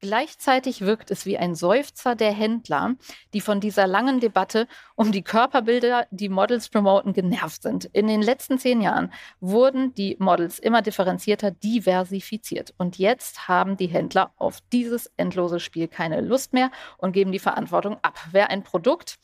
Gleichzeitig 0.03 0.81
wirkt 0.81 1.11
es 1.11 1.27
wie 1.27 1.37
ein 1.37 1.53
Seufzer 1.53 2.15
der 2.15 2.31
Händler, 2.31 2.95
die 3.35 3.41
von 3.41 3.59
dieser 3.59 3.85
langen 3.85 4.19
Debatte 4.19 4.67
um 4.95 5.11
die 5.11 5.21
Körperbilder, 5.21 6.07
die 6.09 6.27
Models 6.27 6.69
promoten, 6.69 7.13
genervt 7.13 7.61
sind. 7.61 7.85
In 7.93 8.07
den 8.07 8.23
letzten 8.23 8.57
zehn 8.57 8.81
Jahren 8.81 9.13
wurden 9.41 9.93
die 9.93 10.17
Models 10.17 10.57
immer 10.57 10.81
differenzierter 10.81 11.51
diversifiziert. 11.51 12.73
Und 12.79 12.97
jetzt 12.97 13.47
haben 13.47 13.77
die 13.77 13.85
Händler 13.85 14.31
auf 14.37 14.57
dieses 14.73 15.11
endlose 15.17 15.59
Spiel 15.59 15.87
keine 15.87 16.21
Lust 16.21 16.51
mehr 16.53 16.71
und 16.97 17.11
geben 17.11 17.31
die 17.31 17.37
Verantwortung 17.37 17.99
ab. 18.01 18.19
Wer 18.31 18.49
ein 18.49 18.63
Produkt 18.63 19.19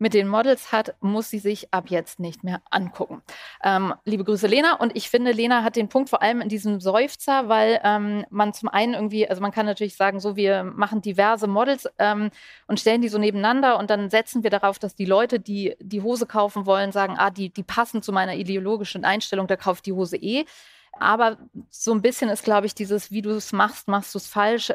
mit 0.00 0.14
den 0.14 0.26
Models 0.26 0.72
hat, 0.72 0.94
muss 1.00 1.28
sie 1.28 1.38
sich 1.38 1.72
ab 1.72 1.90
jetzt 1.90 2.20
nicht 2.20 2.42
mehr 2.42 2.62
angucken. 2.70 3.22
Ähm, 3.62 3.94
liebe 4.06 4.24
Grüße, 4.24 4.46
Lena. 4.46 4.76
Und 4.76 4.96
ich 4.96 5.10
finde, 5.10 5.30
Lena 5.32 5.62
hat 5.62 5.76
den 5.76 5.90
Punkt 5.90 6.08
vor 6.08 6.22
allem 6.22 6.40
in 6.40 6.48
diesem 6.48 6.80
Seufzer, 6.80 7.48
weil 7.48 7.80
ähm, 7.84 8.24
man 8.30 8.54
zum 8.54 8.70
einen 8.70 8.94
irgendwie, 8.94 9.28
also 9.28 9.42
man 9.42 9.52
kann 9.52 9.66
natürlich 9.66 9.96
sagen, 9.96 10.18
so 10.18 10.36
wir 10.36 10.64
machen 10.64 11.02
diverse 11.02 11.46
Models 11.46 11.86
ähm, 11.98 12.30
und 12.66 12.80
stellen 12.80 13.02
die 13.02 13.10
so 13.10 13.18
nebeneinander 13.18 13.78
und 13.78 13.90
dann 13.90 14.08
setzen 14.08 14.42
wir 14.42 14.48
darauf, 14.48 14.78
dass 14.78 14.94
die 14.94 15.04
Leute, 15.04 15.38
die 15.38 15.76
die 15.80 16.00
Hose 16.00 16.24
kaufen 16.24 16.64
wollen, 16.64 16.92
sagen, 16.92 17.16
ah, 17.18 17.28
die, 17.28 17.50
die 17.50 17.62
passen 17.62 18.02
zu 18.02 18.10
meiner 18.10 18.34
ideologischen 18.36 19.04
Einstellung, 19.04 19.48
da 19.48 19.56
kauft 19.56 19.84
die 19.84 19.92
Hose 19.92 20.16
eh. 20.16 20.46
Aber 20.92 21.36
so 21.68 21.92
ein 21.92 22.00
bisschen 22.00 22.30
ist, 22.30 22.42
glaube 22.42 22.66
ich, 22.66 22.74
dieses, 22.74 23.10
wie 23.10 23.22
du 23.22 23.30
es 23.30 23.52
machst, 23.52 23.86
machst 23.86 24.14
du 24.14 24.18
es 24.18 24.26
falsch. 24.26 24.70
Äh, 24.70 24.74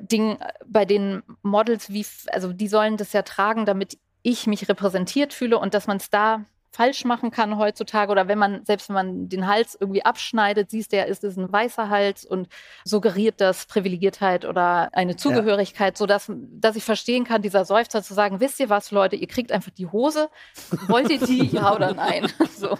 Ding 0.00 0.38
bei 0.64 0.84
den 0.84 1.24
Models, 1.42 1.90
wie, 1.92 2.06
also 2.28 2.52
die 2.52 2.68
sollen 2.68 2.96
das 2.96 3.12
ja 3.12 3.22
tragen, 3.22 3.66
damit 3.66 3.98
ich 4.22 4.46
mich 4.46 4.68
repräsentiert 4.68 5.32
fühle 5.32 5.58
und 5.58 5.74
dass 5.74 5.86
man 5.86 5.96
es 5.96 6.10
da 6.10 6.44
falsch 6.72 7.04
machen 7.04 7.30
kann 7.30 7.58
heutzutage 7.58 8.10
oder 8.10 8.28
wenn 8.28 8.38
man, 8.38 8.64
selbst 8.64 8.88
wenn 8.88 8.94
man 8.94 9.28
den 9.28 9.46
Hals 9.46 9.76
irgendwie 9.78 10.04
abschneidet, 10.04 10.70
siehst 10.70 10.92
du 10.92 10.96
ja, 10.96 11.04
ist 11.04 11.22
es 11.22 11.36
ein 11.36 11.52
weißer 11.52 11.90
Hals 11.90 12.24
und 12.24 12.48
suggeriert 12.84 13.40
das 13.42 13.66
Privilegiertheit 13.66 14.46
oder 14.46 14.88
eine 14.92 15.16
Zugehörigkeit, 15.16 15.94
ja. 15.94 15.98
sodass 15.98 16.32
dass 16.34 16.76
ich 16.76 16.84
verstehen 16.84 17.24
kann, 17.24 17.42
dieser 17.42 17.66
Seufzer 17.66 18.02
zu 18.02 18.14
sagen, 18.14 18.40
wisst 18.40 18.58
ihr 18.58 18.70
was, 18.70 18.90
Leute, 18.90 19.16
ihr 19.16 19.28
kriegt 19.28 19.52
einfach 19.52 19.70
die 19.70 19.86
Hose, 19.86 20.30
wollt 20.88 21.10
ihr 21.10 21.20
die, 21.20 21.46
ja 21.46 21.74
oder 21.74 21.92
nein? 21.92 22.32
So 22.56 22.78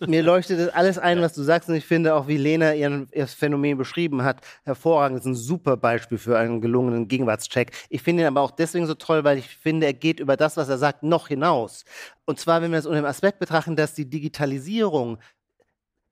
mir 0.00 0.22
leuchtet 0.22 0.60
das 0.60 0.68
alles 0.68 0.98
ein, 0.98 1.20
was 1.20 1.34
du 1.34 1.42
sagst. 1.42 1.68
Und 1.68 1.74
ich 1.74 1.84
finde 1.84 2.14
auch, 2.14 2.28
wie 2.28 2.36
Lena 2.36 2.74
ihren, 2.74 3.08
ihr 3.12 3.26
Phänomen 3.26 3.78
beschrieben 3.78 4.22
hat, 4.22 4.40
hervorragend. 4.64 5.18
Das 5.18 5.26
ist 5.26 5.30
ein 5.30 5.34
super 5.34 5.76
Beispiel 5.76 6.18
für 6.18 6.38
einen 6.38 6.60
gelungenen 6.60 7.08
Gegenwartscheck. 7.08 7.72
Ich 7.88 8.02
finde 8.02 8.22
ihn 8.22 8.26
aber 8.26 8.40
auch 8.40 8.50
deswegen 8.50 8.86
so 8.86 8.94
toll, 8.94 9.24
weil 9.24 9.38
ich 9.38 9.48
finde, 9.48 9.86
er 9.86 9.94
geht 9.94 10.20
über 10.20 10.36
das, 10.36 10.56
was 10.56 10.68
er 10.68 10.78
sagt, 10.78 11.02
noch 11.02 11.28
hinaus. 11.28 11.84
Und 12.24 12.38
zwar, 12.38 12.62
wenn 12.62 12.72
wir 12.72 12.78
es 12.78 12.86
unter 12.86 13.00
dem 13.00 13.06
Aspekt 13.06 13.38
betrachten, 13.38 13.76
dass 13.76 13.94
die 13.94 14.08
Digitalisierung 14.08 15.18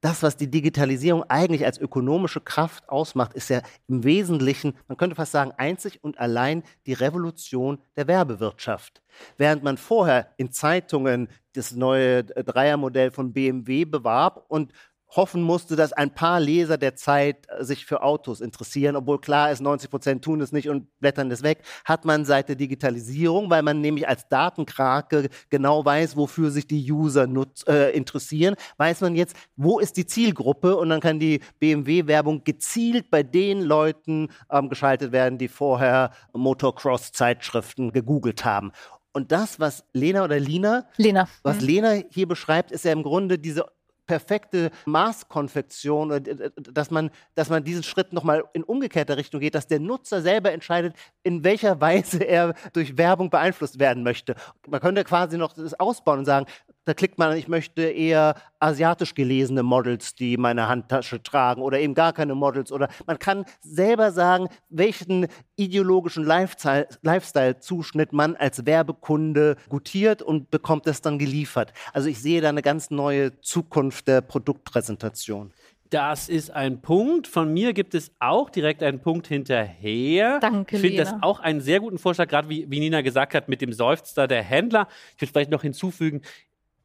das, 0.04 0.22
was 0.22 0.36
die 0.36 0.50
Digitalisierung 0.50 1.24
eigentlich 1.30 1.64
als 1.64 1.78
ökonomische 1.78 2.42
Kraft 2.42 2.86
ausmacht, 2.90 3.32
ist 3.32 3.48
ja 3.48 3.62
im 3.88 4.04
Wesentlichen, 4.04 4.74
man 4.86 4.98
könnte 4.98 5.16
fast 5.16 5.32
sagen, 5.32 5.52
einzig 5.56 6.04
und 6.04 6.18
allein 6.18 6.62
die 6.84 6.92
Revolution 6.92 7.78
der 7.96 8.06
Werbewirtschaft. 8.06 9.00
Während 9.38 9.62
man 9.62 9.78
vorher 9.78 10.28
in 10.36 10.52
Zeitungen 10.52 11.28
das 11.54 11.72
neue 11.72 12.22
Dreiermodell 12.22 13.12
von 13.12 13.32
BMW 13.32 13.86
bewarb 13.86 14.44
und 14.48 14.74
hoffen 15.16 15.42
musste, 15.42 15.76
dass 15.76 15.92
ein 15.92 16.14
paar 16.14 16.40
Leser 16.40 16.76
der 16.76 16.96
Zeit 16.96 17.46
äh, 17.48 17.64
sich 17.64 17.86
für 17.86 18.02
Autos 18.02 18.40
interessieren, 18.40 18.96
obwohl 18.96 19.20
klar 19.20 19.50
ist, 19.50 19.60
90 19.60 19.90
Prozent 19.90 20.24
tun 20.24 20.40
es 20.40 20.52
nicht 20.52 20.68
und 20.68 20.86
blättern 21.00 21.30
es 21.30 21.42
weg, 21.42 21.62
hat 21.84 22.04
man 22.04 22.24
seit 22.24 22.48
der 22.48 22.56
Digitalisierung, 22.56 23.50
weil 23.50 23.62
man 23.62 23.80
nämlich 23.80 24.08
als 24.08 24.28
Datenkrake 24.28 25.28
genau 25.50 25.84
weiß, 25.84 26.16
wofür 26.16 26.50
sich 26.50 26.66
die 26.66 26.90
User 26.90 27.28
äh, 27.68 27.96
interessieren, 27.96 28.56
weiß 28.78 29.00
man 29.02 29.14
jetzt, 29.14 29.36
wo 29.56 29.78
ist 29.78 29.96
die 29.96 30.06
Zielgruppe 30.06 30.76
und 30.76 30.88
dann 30.88 31.00
kann 31.00 31.18
die 31.18 31.40
BMW-Werbung 31.60 32.44
gezielt 32.44 33.10
bei 33.10 33.22
den 33.22 33.62
Leuten 33.62 34.28
ähm, 34.50 34.68
geschaltet 34.68 35.12
werden, 35.12 35.38
die 35.38 35.48
vorher 35.48 36.10
Motocross-Zeitschriften 36.32 37.92
gegoogelt 37.92 38.44
haben. 38.44 38.72
Und 39.12 39.30
das, 39.30 39.60
was 39.60 39.84
Lena 39.92 40.24
oder 40.24 40.40
Lina, 40.40 40.86
Lena. 40.96 41.28
was 41.44 41.60
mhm. 41.60 41.66
Lena 41.66 41.92
hier 42.10 42.26
beschreibt, 42.26 42.72
ist 42.72 42.84
ja 42.84 42.92
im 42.92 43.04
Grunde 43.04 43.38
diese 43.38 43.66
perfekte 44.06 44.70
Maßkonfektion, 44.86 46.10
äh, 46.10 46.50
dass 46.56 46.90
man, 46.90 47.10
dass 47.34 47.48
man 47.48 47.64
diesen 47.64 47.82
Schritt 47.82 48.12
nochmal 48.12 48.44
in 48.52 48.64
umgekehrter 48.64 49.16
Richtung 49.16 49.40
geht, 49.40 49.54
dass 49.54 49.66
der 49.66 49.80
Nutzer 49.80 50.22
selber 50.22 50.52
entscheidet, 50.52 50.94
in 51.22 51.44
welcher 51.44 51.80
Weise 51.80 52.24
er 52.24 52.54
durch 52.72 52.96
Werbung 52.96 53.30
beeinflusst 53.30 53.78
werden 53.78 54.02
möchte. 54.02 54.34
Man 54.66 54.80
könnte 54.80 55.04
quasi 55.04 55.38
noch 55.38 55.52
das 55.52 55.78
ausbauen 55.78 56.20
und 56.20 56.24
sagen, 56.24 56.46
Da 56.86 56.92
klickt 56.92 57.18
man, 57.18 57.36
ich 57.36 57.48
möchte 57.48 57.82
eher 57.82 58.34
asiatisch 58.58 59.14
gelesene 59.14 59.62
Models, 59.62 60.14
die 60.14 60.36
meine 60.36 60.68
Handtasche 60.68 61.22
tragen 61.22 61.62
oder 61.62 61.80
eben 61.80 61.94
gar 61.94 62.12
keine 62.12 62.34
Models. 62.34 62.70
Oder 62.70 62.88
man 63.06 63.18
kann 63.18 63.46
selber 63.60 64.12
sagen, 64.12 64.48
welchen 64.68 65.28
ideologischen 65.56 66.24
Lifestyle- 66.24 66.86
Lifestyle-Zuschnitt 67.02 68.12
man 68.12 68.36
als 68.36 68.66
Werbekunde 68.66 69.56
gutiert 69.68 70.20
und 70.20 70.50
bekommt 70.50 70.86
das 70.86 71.00
dann 71.00 71.18
geliefert. 71.18 71.72
Also 71.94 72.08
ich 72.08 72.20
sehe 72.20 72.42
da 72.42 72.50
eine 72.50 72.62
ganz 72.62 72.90
neue 72.90 73.40
Zukunft 73.40 74.06
der 74.06 74.20
Produktpräsentation. 74.20 75.52
Das 75.90 76.28
ist 76.28 76.50
ein 76.50 76.80
Punkt. 76.80 77.28
Von 77.28 77.52
mir 77.52 77.72
gibt 77.72 77.94
es 77.94 78.10
auch 78.18 78.50
direkt 78.50 78.82
einen 78.82 78.98
Punkt 78.98 79.28
hinterher. 79.28 80.40
Danke, 80.40 80.74
Ich 80.74 80.82
finde 80.82 80.96
das 80.96 81.14
auch 81.20 81.38
einen 81.38 81.60
sehr 81.60 81.78
guten 81.78 81.98
Vorschlag, 81.98 82.26
gerade 82.26 82.48
wie, 82.48 82.68
wie 82.68 82.80
Nina 82.80 83.00
gesagt 83.02 83.32
hat, 83.32 83.48
mit 83.48 83.60
dem 83.60 83.72
Seufzer 83.72 84.26
der 84.26 84.42
Händler. 84.42 84.88
Ich 85.14 85.22
würde 85.22 85.30
vielleicht 85.30 85.50
noch 85.52 85.62
hinzufügen, 85.62 86.22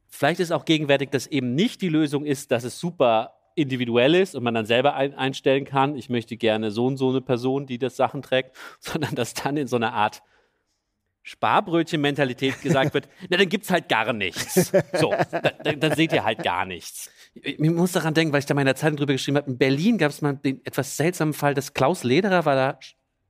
vielleicht 0.10 0.40
ist 0.40 0.52
auch 0.52 0.66
gegenwärtig, 0.66 1.10
dass 1.12 1.28
eben 1.28 1.56
nicht 1.56 1.82
die 1.82 1.90
Lösung 1.90 2.26
ist, 2.26 2.52
dass 2.52 2.64
es 2.64 2.80
super 2.80 3.36
individuell 3.56 4.16
ist 4.16 4.36
und 4.36 4.44
man 4.44 4.54
dann 4.54 4.66
selber 4.66 4.96
ein, 4.96 5.14
einstellen 5.14 5.66
kann, 5.66 5.96
ich 5.96 6.10
möchte 6.10 6.38
gerne 6.38 6.72
so 6.72 6.86
und 6.86 6.98
so 6.98 7.10
eine 7.10 7.22
Person, 7.22 7.66
die 7.66 7.78
das 7.78 7.96
Sachen 7.96 8.22
trägt, 8.22 8.56
sondern 8.80 9.16
dass 9.16 9.34
dann 9.34 9.58
in 9.58 9.68
so 9.68 9.76
einer 9.76 9.94
Art 9.94 10.22
Sparbrötchen-Mentalität 11.24 12.62
gesagt 12.62 12.94
wird, 12.94 13.10
na, 13.30 13.38
dann 13.38 13.50
gibt's 13.50 13.70
halt 13.70 13.90
gar 13.90 14.14
nichts. 14.14 14.72
So, 14.94 15.14
da, 15.32 15.52
dann, 15.64 15.80
dann 15.80 15.96
seht 15.96 16.14
ihr 16.14 16.24
halt 16.24 16.44
gar 16.44 16.66
nichts. 16.66 17.12
Ich 17.34 17.60
ich 17.60 17.70
muss 17.70 17.92
daran 17.92 18.14
denken, 18.14 18.34
weil 18.34 18.40
ich 18.40 18.46
da 18.46 18.54
mal 18.54 18.62
in 18.62 18.68
der 18.68 18.76
Zeitung 18.76 18.98
drüber 18.98 19.14
geschrieben 19.14 19.38
habe, 19.38 19.52
in 19.52 19.58
Berlin 19.58 19.98
gab 19.98 20.12
es 20.12 20.22
mal 20.22 20.34
den 20.34 20.66
etwas 20.66 20.98
seltsamen 20.98 21.34
Fall, 21.34 21.54
dass 21.54 21.74
Klaus 21.74 22.04
Lederer 22.04 22.46
war 22.46 22.56
da 22.56 22.80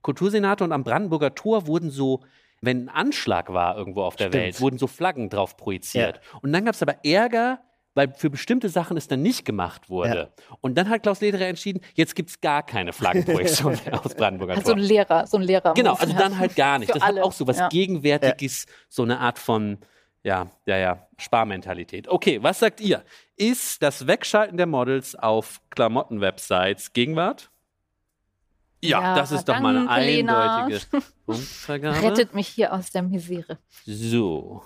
Kultursenator 0.01 0.65
und 0.65 0.71
am 0.71 0.83
Brandenburger 0.83 1.35
Tor 1.35 1.67
wurden 1.67 1.89
so, 1.89 2.21
wenn 2.61 2.85
ein 2.85 2.89
Anschlag 2.89 3.53
war 3.53 3.77
irgendwo 3.77 4.03
auf 4.03 4.15
der 4.15 4.27
Stimmt. 4.27 4.43
Welt, 4.43 4.61
wurden 4.61 4.77
so 4.77 4.87
Flaggen 4.87 5.29
drauf 5.29 5.57
projiziert. 5.57 6.19
Und 6.41 6.51
dann 6.53 6.65
gab 6.65 6.75
es 6.75 6.81
aber 6.81 7.05
Ärger, 7.05 7.59
weil 7.95 8.13
für 8.13 8.29
bestimmte 8.29 8.69
Sachen 8.69 8.97
es 8.97 9.07
dann 9.07 9.21
nicht 9.21 9.45
gemacht 9.45 9.89
wurde. 9.89 10.31
Und 10.61 10.77
dann 10.77 10.89
hat 10.89 11.03
Klaus 11.03 11.21
Lederer 11.21 11.47
entschieden, 11.47 11.81
jetzt 11.95 12.15
gibt's 12.15 12.39
gar 12.39 12.63
keine 12.63 12.93
Flaggenprojektion 12.93 13.77
mehr 13.85 14.05
aus 14.05 14.15
Brandenburger 14.15 14.53
Also 14.55 14.71
Tor. 14.71 14.75
ein 14.75 14.83
Lehrer, 14.83 15.27
so 15.27 15.37
ein 15.37 15.43
Lehrer. 15.43 15.73
Genau, 15.73 15.95
also 15.95 16.13
dann 16.13 16.37
halt 16.37 16.55
gar 16.55 16.79
nicht. 16.79 16.89
Das 16.93 17.01
hat 17.01 17.09
alle, 17.09 17.23
auch 17.23 17.31
so 17.33 17.47
was 17.47 17.57
ja. 17.57 17.67
Gegenwärtiges, 17.69 18.67
so 18.87 19.03
eine 19.03 19.19
Art 19.19 19.39
von, 19.39 19.79
ja, 20.23 20.47
ja, 20.65 20.77
ja, 20.77 21.07
Sparmentalität. 21.17 22.07
Okay, 22.07 22.41
was 22.41 22.59
sagt 22.59 22.79
ihr? 22.79 23.03
Ist 23.35 23.81
das 23.81 24.05
Wegschalten 24.07 24.57
der 24.57 24.67
Models 24.67 25.15
auf 25.15 25.59
Klamotten-Websites 25.69 26.93
Gegenwart? 26.93 27.51
Ja, 28.81 29.01
Ja, 29.01 29.15
das 29.15 29.31
ist 29.31 29.49
doch 29.49 29.59
mal 29.59 29.75
eine 29.77 29.89
eindeutige 29.89 30.81
Punktvergabe. 31.25 32.01
Rettet 32.01 32.33
mich 32.33 32.47
hier 32.47 32.73
aus 32.73 32.91
der 32.91 33.03
Misere. 33.03 33.57
So. 33.85 34.63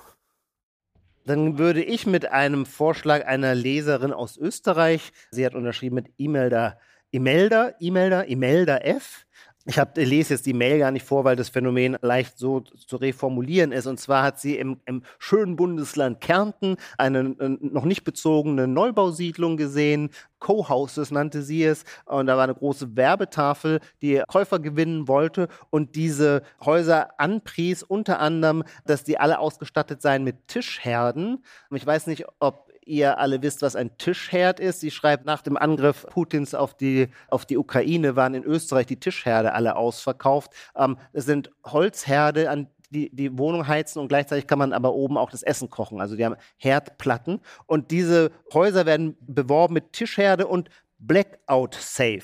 Dann 1.25 1.57
würde 1.57 1.83
ich 1.83 2.05
mit 2.05 2.25
einem 2.25 2.65
Vorschlag 2.65 3.25
einer 3.25 3.55
Leserin 3.55 4.11
aus 4.11 4.37
Österreich, 4.37 5.13
sie 5.31 5.45
hat 5.45 5.55
unterschrieben 5.55 5.95
mit 5.95 6.11
Imelda, 6.17 6.77
Imelda, 7.11 7.69
Imelda, 7.79 8.21
Imelda 8.21 8.77
F. 8.77 9.25
Ich 9.65 9.79
hab, 9.79 9.97
ich 9.97 10.09
lese 10.09 10.33
jetzt 10.33 10.45
die 10.45 10.53
Mail 10.53 10.79
gar 10.79 10.91
nicht 10.91 11.05
vor, 11.05 11.23
weil 11.23 11.37
das 11.37 11.47
Phänomen 11.47 11.97
leicht 12.01 12.37
so 12.37 12.59
zu 12.59 12.97
reformulieren 12.97 13.71
ist. 13.71 13.87
Und 13.87 13.97
zwar 13.97 14.23
hat 14.23 14.37
sie 14.37 14.57
im, 14.57 14.81
im 14.85 15.03
schönen 15.19 15.55
Bundesland 15.55 16.19
Kärnten 16.19 16.75
eine 16.97 17.19
äh, 17.39 17.57
noch 17.61 17.85
nicht 17.85 18.03
bezogene 18.03 18.67
Neubausiedlung 18.67 19.55
gesehen. 19.55 20.09
Co-Houses 20.39 21.11
nannte 21.11 21.43
sie 21.43 21.63
es. 21.63 21.85
Und 22.03 22.27
da 22.27 22.35
war 22.35 22.43
eine 22.43 22.55
große 22.55 22.97
Werbetafel, 22.97 23.79
die 24.01 24.21
Käufer 24.27 24.59
gewinnen 24.59 25.07
wollte 25.07 25.47
und 25.69 25.95
diese 25.95 26.43
Häuser 26.65 27.17
anpries, 27.17 27.83
unter 27.83 28.19
anderem, 28.19 28.63
dass 28.85 29.05
die 29.05 29.17
alle 29.17 29.39
ausgestattet 29.39 30.01
seien 30.01 30.25
mit 30.25 30.49
Tischherden. 30.49 31.41
Ich 31.71 31.85
weiß 31.85 32.07
nicht, 32.07 32.25
ob 32.39 32.72
ihr 32.85 33.17
alle 33.17 33.41
wisst, 33.41 33.61
was 33.61 33.75
ein 33.75 33.97
Tischherd 33.97 34.59
ist. 34.59 34.79
Sie 34.79 34.91
schreibt, 34.91 35.25
nach 35.25 35.41
dem 35.41 35.57
Angriff 35.57 36.05
Putins 36.09 36.53
auf 36.53 36.75
die, 36.75 37.09
auf 37.29 37.45
die 37.45 37.57
Ukraine 37.57 38.15
waren 38.15 38.33
in 38.33 38.43
Österreich 38.43 38.85
die 38.87 38.99
Tischherde 38.99 39.53
alle 39.53 39.75
ausverkauft. 39.75 40.51
Ähm, 40.75 40.97
es 41.11 41.25
sind 41.25 41.51
Holzherde, 41.65 42.49
an 42.49 42.67
die, 42.89 43.09
die 43.13 43.37
Wohnung 43.37 43.67
heizen 43.67 43.99
und 43.99 44.07
gleichzeitig 44.07 44.47
kann 44.47 44.59
man 44.59 44.71
aber 44.71 44.93
oben 44.93 45.17
auch 45.17 45.31
das 45.31 45.43
Essen 45.43 45.69
kochen. 45.69 45.99
Also 45.99 46.15
die 46.15 46.23
haben 46.23 46.35
Herdplatten 46.57 47.41
und 47.65 47.91
diese 47.91 48.31
Häuser 48.53 48.85
werden 48.85 49.17
beworben 49.19 49.73
mit 49.73 49.93
Tischherde 49.93 50.47
und 50.47 50.69
Blackout 50.99 51.75
Safe. 51.75 52.21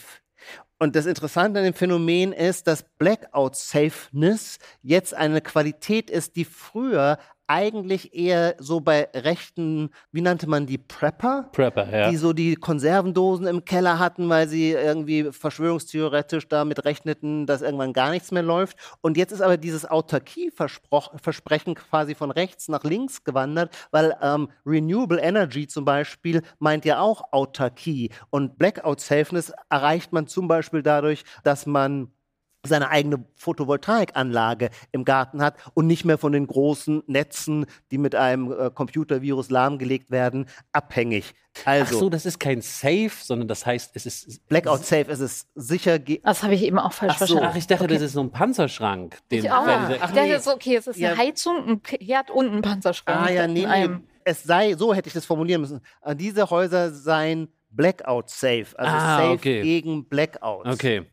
Und 0.82 0.96
das 0.96 1.06
Interessante 1.06 1.60
an 1.60 1.66
dem 1.66 1.74
Phänomen 1.74 2.32
ist, 2.32 2.66
dass 2.68 2.84
Blackout 2.98 3.58
Safeness 3.58 4.60
jetzt 4.82 5.14
eine 5.14 5.42
Qualität 5.42 6.10
ist, 6.10 6.38
die 6.38 6.46
früher 6.46 7.18
eigentlich 7.50 8.14
eher 8.14 8.56
so 8.60 8.80
bei 8.80 9.10
rechten, 9.16 9.90
wie 10.12 10.22
nannte 10.22 10.48
man 10.48 10.68
die, 10.68 10.78
Prepper? 10.78 11.50
Prepper, 11.52 11.90
ja. 11.92 12.10
die 12.10 12.18
so 12.18 12.32
die 12.32 12.56
Konservendosen 12.56 13.48
im 13.48 13.66
Keller 13.66 13.98
hatten, 13.98 14.30
weil 14.30 14.48
sie 14.48 14.72
irgendwie 14.72 15.32
verschwörungstheoretisch 15.32 16.48
damit 16.48 16.86
rechneten, 16.86 17.48
dass 17.48 17.64
irgendwann 17.64 17.92
gar 17.92 18.12
nichts 18.12 18.32
mehr 18.32 18.44
läuft. 18.44 18.78
Und 19.02 19.18
jetzt 19.18 19.32
ist 19.32 19.42
aber 19.42 19.58
dieses 19.58 19.90
Autarkie-Versprechen 19.90 21.74
quasi 21.74 22.14
von 22.14 22.30
rechts 22.30 22.68
nach 22.68 22.84
links 22.84 23.24
gewandert, 23.24 23.76
weil 23.90 24.16
ähm, 24.22 24.50
Renewable 24.64 25.20
Energy 25.20 25.66
zum 25.68 25.86
Beispiel 25.86 26.44
meint 26.60 26.86
ja 26.86 27.00
auch 27.00 27.34
Autarkie. 27.34 28.12
Und 28.30 28.60
Blackout 28.60 29.00
Safeness 29.02 29.52
erreicht 29.72 30.14
man 30.14 30.28
zum 30.28 30.48
Beispiel 30.48 30.84
dadurch, 30.84 31.24
dass 31.44 31.66
man 31.66 32.12
seine 32.66 32.90
eigene 32.90 33.24
Photovoltaikanlage 33.36 34.70
im 34.92 35.06
Garten 35.06 35.42
hat 35.42 35.56
und 35.74 35.88
nicht 35.88 36.06
mehr 36.06 36.18
von 36.18 36.32
den 36.32 36.48
großen 36.48 37.04
Netzen, 37.08 37.66
die 37.92 37.98
mit 37.98 38.16
einem 38.16 38.52
äh, 38.52 38.70
Computervirus 38.70 39.50
lahmgelegt 39.50 40.12
werden, 40.12 40.48
abhängig. 40.74 41.34
Ach 41.64 41.68
Also, 41.68 42.00
so, 42.00 42.10
das 42.10 42.26
ist 42.26 42.40
kein 42.40 42.62
Safe, 42.62 43.12
sondern 43.22 43.48
das 43.48 43.66
heißt, 43.66 43.92
es 43.96 44.06
ist. 44.06 44.48
Blackout 44.48 44.86
Safe 44.86 45.10
ist 45.12 45.20
es 45.20 45.48
sicher. 45.56 46.00
ge- 46.00 46.22
Das 46.24 46.44
habe 46.44 46.54
ich 46.54 46.64
eben 46.64 46.80
auch 46.80 46.94
falsch 46.94 47.14
Ach 47.16 47.20
so. 47.20 47.26
verstanden. 47.28 47.50
Ach, 47.52 47.56
ich 47.58 47.68
dachte, 47.68 47.88
das 47.88 48.02
ist 48.02 48.14
so 48.14 48.22
ein 48.22 48.32
Panzerschrank. 48.32 49.18
Den, 49.32 49.46
Ich 49.46 49.52
auch. 49.52 49.64
diese- 49.66 49.96
ich 49.96 50.02
Ach 50.04 50.12
dachte, 50.12 50.22
nee. 50.28 50.36
ist 50.36 50.48
okay, 50.48 50.76
es 50.76 50.88
ist 50.88 50.98
Ja. 51.00 51.10
eine 51.12 51.18
Heizung, 51.18 51.56
ein 51.68 51.82
Herd 52.00 52.30
und 52.32 52.54
ein 52.54 52.62
Panzerschrank. 52.62 53.20
Ah 53.28 53.32
ja, 53.32 53.48
nee, 53.48 53.66
nee. 53.66 53.90
Es 54.26 54.44
sei, 54.44 54.76
so 54.76 54.94
hätte 54.94 55.08
ich 55.08 55.14
das 55.14 55.26
formulieren 55.26 55.62
müssen. 55.62 55.82
Äh, 56.04 56.16
Diese 56.16 56.50
Häuser 56.50 56.92
seien 56.92 57.48
Blackout 57.72 58.30
Safe, 58.30 58.66
also 58.76 58.92
Ah, 58.96 59.18
safe 59.18 59.32
okay. 59.32 59.62
gegen 59.62 60.06
Blackouts. 60.06 60.70
Okay. 60.74 61.06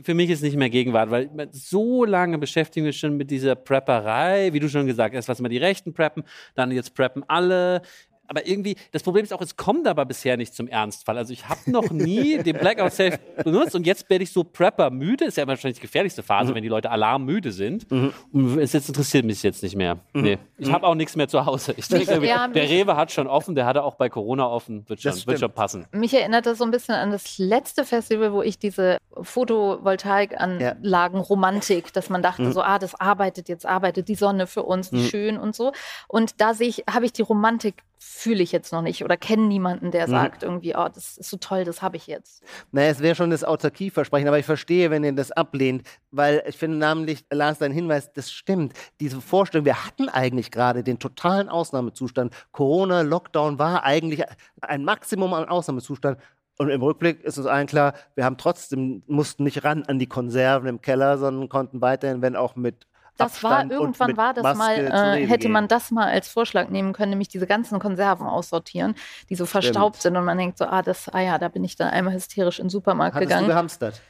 Für 0.00 0.14
mich 0.14 0.30
ist 0.30 0.42
nicht 0.42 0.56
mehr 0.56 0.70
Gegenwart, 0.70 1.10
weil 1.10 1.28
so 1.52 2.06
lange 2.06 2.38
beschäftigen 2.38 2.86
wir 2.86 2.94
schon 2.94 3.18
mit 3.18 3.30
dieser 3.30 3.54
Prepperei, 3.54 4.50
wie 4.54 4.60
du 4.60 4.68
schon 4.68 4.86
gesagt 4.86 5.14
hast, 5.14 5.28
was 5.28 5.38
immer 5.38 5.50
die 5.50 5.58
Rechten 5.58 5.92
preppen, 5.92 6.24
dann 6.54 6.70
jetzt 6.70 6.94
preppen 6.94 7.22
alle. 7.28 7.82
Aber 8.32 8.46
irgendwie, 8.46 8.76
das 8.92 9.02
Problem 9.02 9.24
ist 9.24 9.32
auch, 9.34 9.42
es 9.42 9.58
kommt 9.58 9.86
aber 9.86 10.06
bisher 10.06 10.38
nicht 10.38 10.54
zum 10.54 10.66
Ernstfall. 10.66 11.18
Also 11.18 11.34
ich 11.34 11.50
habe 11.50 11.70
noch 11.70 11.90
nie 11.90 12.38
den 12.42 12.56
Blackout 12.56 12.94
Safe 12.94 13.18
benutzt 13.44 13.74
und 13.74 13.86
jetzt 13.86 14.08
werde 14.08 14.24
ich 14.24 14.32
so 14.32 14.42
Prepper 14.42 14.88
müde. 14.88 15.26
Ist 15.26 15.36
ja 15.36 15.46
wahrscheinlich 15.46 15.76
die 15.76 15.82
gefährlichste 15.82 16.22
Phase, 16.22 16.54
wenn 16.54 16.62
die 16.62 16.70
Leute 16.70 16.90
alarmmüde 16.90 17.52
sind. 17.52 17.84
Und 17.90 18.58
es 18.58 18.72
jetzt 18.72 18.88
interessiert 18.88 19.26
mich 19.26 19.42
jetzt 19.42 19.62
nicht 19.62 19.76
mehr. 19.76 19.98
Nee. 20.14 20.38
Ich 20.56 20.72
habe 20.72 20.86
auch 20.86 20.94
nichts 20.94 21.14
mehr 21.14 21.28
zu 21.28 21.44
Hause. 21.44 21.74
Ich 21.76 21.88
denke, 21.88 22.26
Ja, 22.26 22.48
der 22.48 22.70
Rewe 22.70 22.96
hat 22.96 23.12
schon 23.12 23.26
offen, 23.26 23.54
der 23.54 23.66
hatte 23.66 23.84
auch 23.84 23.96
bei 23.96 24.08
Corona 24.08 24.46
offen. 24.46 24.88
Wird 24.88 25.02
schon, 25.02 25.12
wird 25.26 25.40
schon 25.40 25.52
passen. 25.52 25.84
Mich 25.92 26.14
erinnert 26.14 26.46
das 26.46 26.56
so 26.56 26.64
ein 26.64 26.70
bisschen 26.70 26.94
an 26.94 27.10
das 27.10 27.36
letzte 27.36 27.84
Festival, 27.84 28.32
wo 28.32 28.40
ich 28.40 28.58
diese 28.58 28.96
Photovoltaikanlagen-Romantik, 29.20 31.92
dass 31.92 32.08
man 32.08 32.22
dachte, 32.22 32.50
so, 32.52 32.62
ah, 32.62 32.78
das 32.78 32.94
arbeitet, 32.94 33.50
jetzt 33.50 33.66
arbeitet 33.66 34.08
die 34.08 34.14
Sonne 34.14 34.46
für 34.46 34.62
uns, 34.62 34.90
wie 34.92 35.06
schön 35.08 35.36
und 35.36 35.54
so. 35.54 35.72
Und 36.08 36.40
da 36.40 36.54
sehe 36.54 36.68
ich, 36.68 36.84
habe 36.88 37.04
ich 37.04 37.12
die 37.12 37.20
Romantik, 37.22 37.82
fühle 38.04 38.42
ich 38.42 38.52
jetzt 38.52 38.72
noch 38.72 38.82
nicht 38.82 39.04
oder 39.04 39.16
kenne 39.16 39.46
niemanden, 39.46 39.90
der 39.90 40.08
sagt 40.08 40.42
irgendwie, 40.42 40.74
oh, 40.76 40.88
das 40.92 41.18
ist 41.18 41.30
so 41.30 41.36
toll, 41.36 41.64
das 41.64 41.82
habe 41.82 41.96
ich 41.96 42.06
jetzt. 42.06 42.42
Naja, 42.70 42.90
es 42.90 43.00
wäre 43.00 43.14
schon 43.14 43.30
das 43.30 43.44
Autarkieversprechen, 43.44 44.28
aber 44.28 44.38
ich 44.38 44.46
verstehe, 44.46 44.90
wenn 44.90 45.04
ihr 45.04 45.12
das 45.12 45.32
ablehnt, 45.32 45.86
weil 46.10 46.42
ich 46.46 46.56
finde 46.56 46.78
namentlich, 46.78 47.24
Lars, 47.30 47.58
dein 47.58 47.72
Hinweis, 47.72 48.12
das 48.12 48.30
stimmt. 48.32 48.74
Diese 49.00 49.20
Vorstellung, 49.20 49.64
wir 49.64 49.86
hatten 49.86 50.08
eigentlich 50.08 50.50
gerade 50.50 50.82
den 50.82 50.98
totalen 50.98 51.48
Ausnahmezustand. 51.48 52.34
Corona, 52.50 53.02
Lockdown 53.02 53.58
war 53.58 53.84
eigentlich 53.84 54.24
ein 54.60 54.84
Maximum 54.84 55.32
an 55.34 55.48
Ausnahmezustand. 55.48 56.18
Und 56.58 56.68
im 56.68 56.82
Rückblick 56.82 57.22
ist 57.22 57.38
uns 57.38 57.46
allen 57.46 57.66
klar, 57.66 57.94
wir 58.14 58.24
haben 58.24 58.36
trotzdem, 58.36 59.02
mussten 59.06 59.44
nicht 59.44 59.64
ran 59.64 59.84
an 59.84 59.98
die 59.98 60.06
Konserven 60.06 60.68
im 60.68 60.80
Keller, 60.80 61.18
sondern 61.18 61.48
konnten 61.48 61.80
weiterhin, 61.80 62.22
wenn 62.22 62.36
auch 62.36 62.56
mit 62.56 62.86
Das 63.24 63.42
war, 63.42 63.50
Abstand 63.52 63.72
irgendwann 63.72 64.06
mit 64.08 64.16
war 64.16 64.34
das 64.34 64.42
Maske 64.42 64.56
mal, 64.90 65.16
äh, 65.18 65.26
hätte 65.26 65.48
man 65.48 65.68
das 65.68 65.90
mal 65.90 66.08
als 66.08 66.28
Vorschlag 66.28 66.68
nehmen 66.68 66.92
können, 66.92 67.10
nämlich 67.10 67.28
diese 67.28 67.46
ganzen 67.46 67.78
Konserven 67.78 68.26
aussortieren, 68.26 68.94
die 69.28 69.34
so 69.34 69.46
verstaubt 69.46 70.02
sind 70.02 70.16
und 70.16 70.24
man 70.24 70.38
denkt 70.38 70.58
so, 70.58 70.64
ah, 70.66 70.82
das, 70.82 71.08
ah 71.08 71.20
ja, 71.20 71.38
da 71.38 71.48
bin 71.48 71.64
ich 71.64 71.76
dann 71.76 71.88
einmal 71.88 72.14
hysterisch 72.14 72.58
in 72.58 72.66
den 72.66 72.70
Supermarkt 72.70 73.14
Hattest 73.14 73.30
du 73.30 73.34
gegangen. 73.34 73.48
gehamstert? 73.48 74.00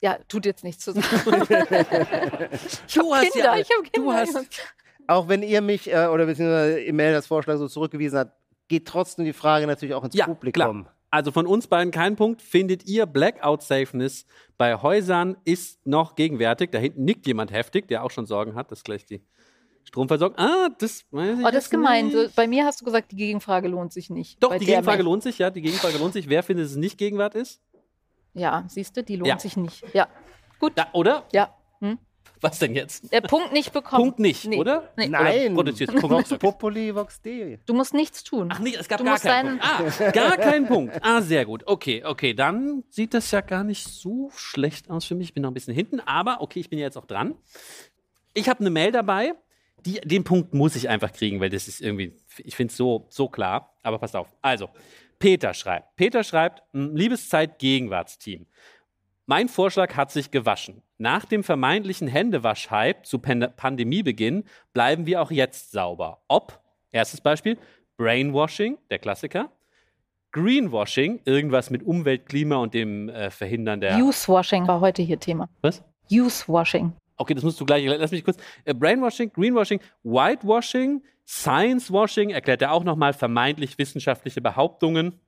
Ja, 0.00 0.16
tut 0.28 0.46
jetzt 0.46 0.62
nichts 0.64 0.84
zu 0.84 0.92
sagen. 0.92 1.04
ich 1.10 1.28
Du 2.94 3.12
habe 3.12 3.16
hast 3.16 3.32
Kinder, 3.32 3.54
ja- 3.54 3.60
ich 3.60 3.68
habe 3.70 3.82
du 3.82 3.90
Kinder. 3.90 4.14
hast- 4.16 4.46
Auch 5.06 5.28
wenn 5.28 5.42
ihr 5.42 5.60
mich 5.60 5.92
äh, 5.92 6.06
oder 6.06 6.26
beziehungsweise 6.26 6.84
Emel 6.84 7.12
das 7.12 7.26
Vorschlag 7.26 7.56
so 7.56 7.66
zurückgewiesen 7.68 8.18
hat, 8.18 8.32
geht 8.68 8.86
trotzdem 8.86 9.24
die 9.24 9.32
Frage 9.32 9.66
natürlich 9.66 9.94
auch 9.94 10.04
ins 10.04 10.14
Ja, 10.14 10.26
Publikum. 10.26 10.84
klar. 10.84 10.94
Also 11.10 11.32
von 11.32 11.46
uns 11.46 11.66
beiden 11.66 11.90
kein 11.90 12.16
Punkt. 12.16 12.42
Findet 12.42 12.84
ihr 12.86 13.06
Blackout 13.06 13.62
Safeness 13.62 14.26
bei 14.58 14.74
Häusern 14.76 15.36
ist 15.44 15.84
noch 15.86 16.14
gegenwärtig? 16.16 16.70
Da 16.70 16.78
hinten 16.78 17.04
nickt 17.04 17.26
jemand 17.26 17.50
heftig, 17.50 17.88
der 17.88 18.04
auch 18.04 18.10
schon 18.10 18.26
Sorgen 18.26 18.54
hat. 18.54 18.70
Das 18.70 18.80
ist 18.80 18.84
gleich 18.84 19.06
die 19.06 19.22
Stromversorgung. 19.84 20.36
Ah, 20.38 20.68
das 20.78 21.06
weiß 21.10 21.38
ich 21.38 21.44
Oh, 21.46 21.50
das 21.50 21.64
ist 21.64 21.70
gemein. 21.70 22.10
So, 22.10 22.26
bei 22.36 22.46
mir 22.46 22.66
hast 22.66 22.80
du 22.80 22.84
gesagt, 22.84 23.10
die 23.12 23.16
Gegenfrage 23.16 23.68
lohnt 23.68 23.92
sich 23.92 24.10
nicht. 24.10 24.42
Doch, 24.42 24.50
Bei 24.50 24.58
die 24.58 24.66
Gegenfrage 24.66 25.02
lohnt 25.02 25.22
sich, 25.22 25.38
ja. 25.38 25.48
Die 25.50 25.62
Gegenfrage 25.62 25.96
lohnt 25.96 26.12
sich. 26.12 26.28
Wer 26.28 26.42
findet, 26.42 26.66
dass 26.66 26.72
es 26.72 26.76
nicht 26.76 26.98
Gegenwart 26.98 27.34
ist? 27.34 27.62
Ja, 28.34 28.64
siehst 28.68 28.96
du, 28.96 29.02
die 29.02 29.16
lohnt 29.16 29.28
Ja. 29.28 29.38
sich 29.38 29.56
nicht. 29.56 29.82
Ja, 29.94 30.08
gut. 30.60 30.72
Da, 30.76 30.88
oder? 30.92 31.24
Ja. 31.32 31.54
Hm? 31.80 31.98
Was 32.40 32.58
denn 32.58 32.74
jetzt? 32.74 33.12
Der 33.12 33.20
Punkt 33.20 33.52
nicht 33.52 33.72
bekommen. 33.72 34.02
Punkt 34.04 34.18
nicht, 34.20 34.46
Nee. 34.46 34.56
oder? 34.58 34.92
Nee. 34.96 35.08
Nein, 35.08 35.56
Oder 35.56 35.72
Punkt. 35.72 36.38
Populi, 36.38 36.94
Vox 36.94 37.20
Dei. 37.20 37.58
Du 37.66 37.74
musst 37.74 37.94
nichts 37.94 38.22
tun. 38.24 38.48
Ach 38.52 38.58
nee, 38.60 38.74
es 38.78 38.88
gab 38.88 38.98
Du 38.98 39.04
gar 39.04 39.12
musst 39.14 39.24
keinen 39.24 39.58
Punkt. 39.58 39.64
Ah, 40.00 40.10
gar 40.10 40.36
keinen 40.36 40.66
Punkt. 40.66 40.98
Ah, 41.02 41.20
sehr 41.20 41.44
gut. 41.44 41.64
Okay, 41.66 42.04
okay, 42.04 42.34
dann 42.34 42.84
sieht 42.90 43.14
das 43.14 43.30
ja 43.30 43.40
gar 43.40 43.64
nicht 43.64 43.84
so 43.88 44.30
schlecht 44.34 44.88
aus 44.90 45.04
für 45.04 45.14
mich. 45.14 45.28
Ich 45.28 45.34
bin 45.34 45.42
noch 45.42 45.50
ein 45.50 45.54
bisschen 45.54 45.74
hinten, 45.74 46.00
aber 46.00 46.40
okay, 46.40 46.60
ich 46.60 46.70
bin 46.70 46.78
ja 46.78 46.84
jetzt 46.86 46.96
auch 46.96 47.06
dran. 47.06 47.34
Ich 48.34 48.48
habe 48.48 48.60
eine 48.60 48.70
Mail 48.70 48.92
dabei. 48.92 49.34
Die, 49.86 50.00
den 50.00 50.24
Punkt 50.24 50.54
muss 50.54 50.74
ich 50.76 50.88
einfach 50.88 51.12
kriegen, 51.12 51.40
weil 51.40 51.50
das 51.50 51.68
ist 51.68 51.80
irgendwie, 51.80 52.16
ich 52.38 52.56
finde 52.56 52.72
es 52.72 52.76
so, 52.76 53.06
so 53.10 53.28
klar. 53.28 53.76
Aber 53.82 53.98
passt 53.98 54.16
auf. 54.16 54.28
Also, 54.42 54.68
Peter 55.20 55.54
schreibt. 55.54 55.94
Peter 55.96 56.22
schreibt, 56.24 56.62
"M, 56.72 56.94
liebes 56.96 57.28
Zeit-Gegenwartsteam. 57.28 58.46
Mein 59.30 59.50
Vorschlag 59.50 59.94
hat 59.94 60.10
sich 60.10 60.30
gewaschen. 60.30 60.80
Nach 60.96 61.26
dem 61.26 61.44
vermeintlichen 61.44 62.08
Händewasch-Hype 62.08 63.04
zu 63.04 63.18
Pan 63.18 63.46
Pandemiebeginn 63.54 64.44
bleiben 64.72 65.04
wir 65.04 65.20
auch 65.20 65.30
jetzt 65.30 65.70
sauber. 65.70 66.22
Ob, 66.28 66.58
erstes 66.92 67.20
Beispiel, 67.20 67.58
Brainwashing, 67.98 68.78
der 68.90 68.98
Klassiker, 68.98 69.52
Greenwashing, 70.32 71.20
irgendwas 71.26 71.68
mit 71.68 71.82
Umwelt, 71.82 72.24
Klima 72.24 72.56
und 72.56 72.72
dem 72.72 73.10
äh, 73.10 73.28
Verhindern 73.28 73.82
der. 73.82 73.98
Usewashing 73.98 74.66
war 74.66 74.80
heute 74.80 75.02
hier 75.02 75.20
Thema. 75.20 75.50
Was? 75.60 75.84
Usewashing. 76.10 76.94
Okay, 77.18 77.34
das 77.34 77.44
musst 77.44 77.60
du 77.60 77.66
gleich, 77.66 77.84
lass 77.84 78.12
mich 78.12 78.24
kurz. 78.24 78.38
Äh, 78.64 78.72
Brainwashing, 78.72 79.30
Greenwashing, 79.30 79.80
Whitewashing, 80.04 81.02
Sciencewashing, 81.26 82.30
erklärt 82.30 82.62
er 82.62 82.72
auch 82.72 82.82
nochmal 82.82 83.12
vermeintlich 83.12 83.76
wissenschaftliche 83.76 84.40
Behauptungen, 84.40 85.20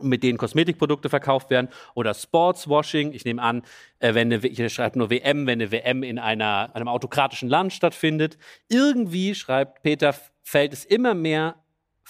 mit 0.00 0.22
denen 0.22 0.38
Kosmetikprodukte 0.38 1.08
verkauft 1.08 1.50
werden. 1.50 1.68
Oder 1.94 2.14
Sportswashing, 2.14 3.12
ich 3.12 3.24
nehme 3.24 3.42
an, 3.42 3.62
äh, 3.98 4.14
wenn 4.14 4.32
eine, 4.32 4.46
hier 4.46 4.68
schreibt 4.68 4.96
nur 4.96 5.10
WM, 5.10 5.46
wenn 5.46 5.60
eine 5.60 5.70
WM 5.70 6.02
in 6.02 6.18
einer, 6.18 6.70
einem 6.74 6.88
autokratischen 6.88 7.48
Land 7.48 7.72
stattfindet. 7.72 8.38
Irgendwie, 8.68 9.34
schreibt 9.34 9.82
Peter, 9.82 10.14
fällt 10.42 10.72
es 10.72 10.84
immer 10.84 11.14
mehr 11.14 11.56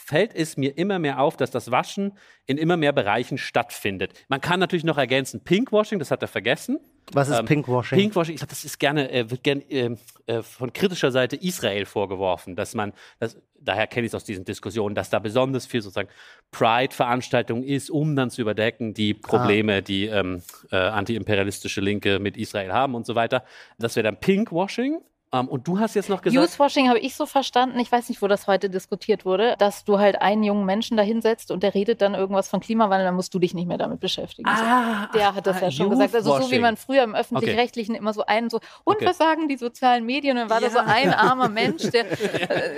fällt 0.09 0.35
es 0.35 0.57
mir 0.57 0.79
immer 0.79 0.99
mehr 0.99 1.21
auf, 1.21 1.37
dass 1.37 1.51
das 1.51 1.71
Waschen 1.71 2.17
in 2.47 2.57
immer 2.57 2.79
mehr 2.79 2.93
Bereichen 2.93 3.37
stattfindet. 3.37 4.15
Man 4.29 4.41
kann 4.41 4.59
natürlich 4.59 4.85
noch 4.85 4.97
ergänzen, 4.97 5.45
Pinkwashing, 5.45 5.99
das 5.99 6.11
hat 6.11 6.23
er 6.23 6.29
vergessen. 6.29 6.81
Was 7.13 7.29
ist 7.29 7.39
Ähm, 7.39 7.45
Pinkwashing? 7.45 7.99
Pinkwashing, 7.99 8.35
ich 8.35 8.41
glaube, 8.41 8.49
das 8.49 8.65
ist 8.65 8.79
gerne, 8.79 9.11
äh, 9.13 9.31
wird 9.31 9.43
gerne 9.43 9.71
äh, 9.71 9.97
äh, 10.27 10.43
von 10.43 10.73
kritischer 10.73 11.11
Seite 11.11 11.37
Israel 11.37 11.85
vorgeworfen, 11.85 12.57
dass 12.57 12.75
man, 12.75 12.95
das, 13.21 13.37
daher 13.61 13.87
kenne 13.87 14.07
ich 14.07 14.11
es 14.11 14.15
aus 14.15 14.25
diesen 14.25 14.47
Diskussionen, 14.47 14.95
dass 14.95 15.11
da 15.11 15.19
besonders 15.19 15.67
viel 15.67 15.83
sozusagen 15.83 16.09
Pride-Veranstaltung 16.53 17.63
ist, 17.63 17.91
um 17.91 18.17
dann 18.17 18.31
zu 18.31 18.41
überdecken 18.41 18.95
die 18.95 19.13
Probleme, 19.13 19.83
die 19.83 20.07
ähm, 20.07 20.41
äh, 20.71 20.77
antiimperialistische 20.77 21.83
Linke 21.83 22.19
mit 22.19 22.39
Israel 22.39 22.73
haben 22.73 22.95
und 22.95 23.05
so 23.05 23.15
weiter. 23.15 23.45
Das 23.79 23.95
wäre 23.95 24.05
dann 24.05 24.19
Pinkwashing. 24.19 25.03
Ähm, 25.33 25.47
und 25.49 25.69
du 25.69 25.79
hast 25.79 25.95
jetzt 25.95 26.09
noch 26.09 26.23
gesagt, 26.23 26.43
Usewashing 26.43 26.89
habe 26.89 26.99
ich 27.01 27.15
so 27.15 27.27
verstanden, 27.27 27.79
ich 27.81 27.93
weiß 27.93 28.09
nicht, 28.09 28.23
wo 28.23 28.29
das 28.29 28.47
heute 28.47 28.71
diskutiert 28.71 29.27
wurde, 29.27 29.57
dass 29.59 29.85
du 29.85 29.99
halt 29.99 30.23
einen 30.23 30.43
jungen 30.43 30.65
Menschen 30.65 30.97
da 30.97 31.03
hinsetzt 31.03 31.51
und 31.51 31.63
der 31.63 31.75
redet 31.75 32.01
dann 32.01 32.15
irgendwas 32.15 32.49
von 32.49 32.61
Klimawandel, 32.61 33.05
dann 33.07 33.15
musst 33.15 33.35
du 33.35 33.39
dich 33.39 33.53
nicht 33.53 33.67
mehr 33.69 33.77
damit 33.77 34.01
beschäftigen. 34.01 34.49
So. 34.49 34.63
ah, 34.65 35.11
Der 35.15 35.35
hat 35.35 35.47
das 35.47 35.59
ah, 35.59 35.67
ja 35.67 35.71
schon 35.71 35.91
gesagt. 35.91 36.15
Also 36.15 36.41
so 36.41 36.51
wie 36.51 36.59
man 36.59 36.79
früher 36.79 37.03
im 37.03 37.15
Öffentlich-Rechtlichen 37.15 37.95
immer 37.95 38.15
so 38.15 38.25
einen 38.25 38.49
so, 38.49 38.59
und 38.85 38.97
Okay. 38.97 39.07
was 39.07 39.19
sagen 39.19 39.49
die 39.49 39.57
sozialen 39.59 40.07
Medien? 40.07 40.39
Und 40.39 40.49
dann 40.49 40.51
war 40.51 40.61
da 40.63 40.71
so 40.71 40.79
Ja. 40.79 40.85
ein 40.87 41.13
armer 41.15 41.51
Mensch, 41.51 41.83
der 41.91 42.07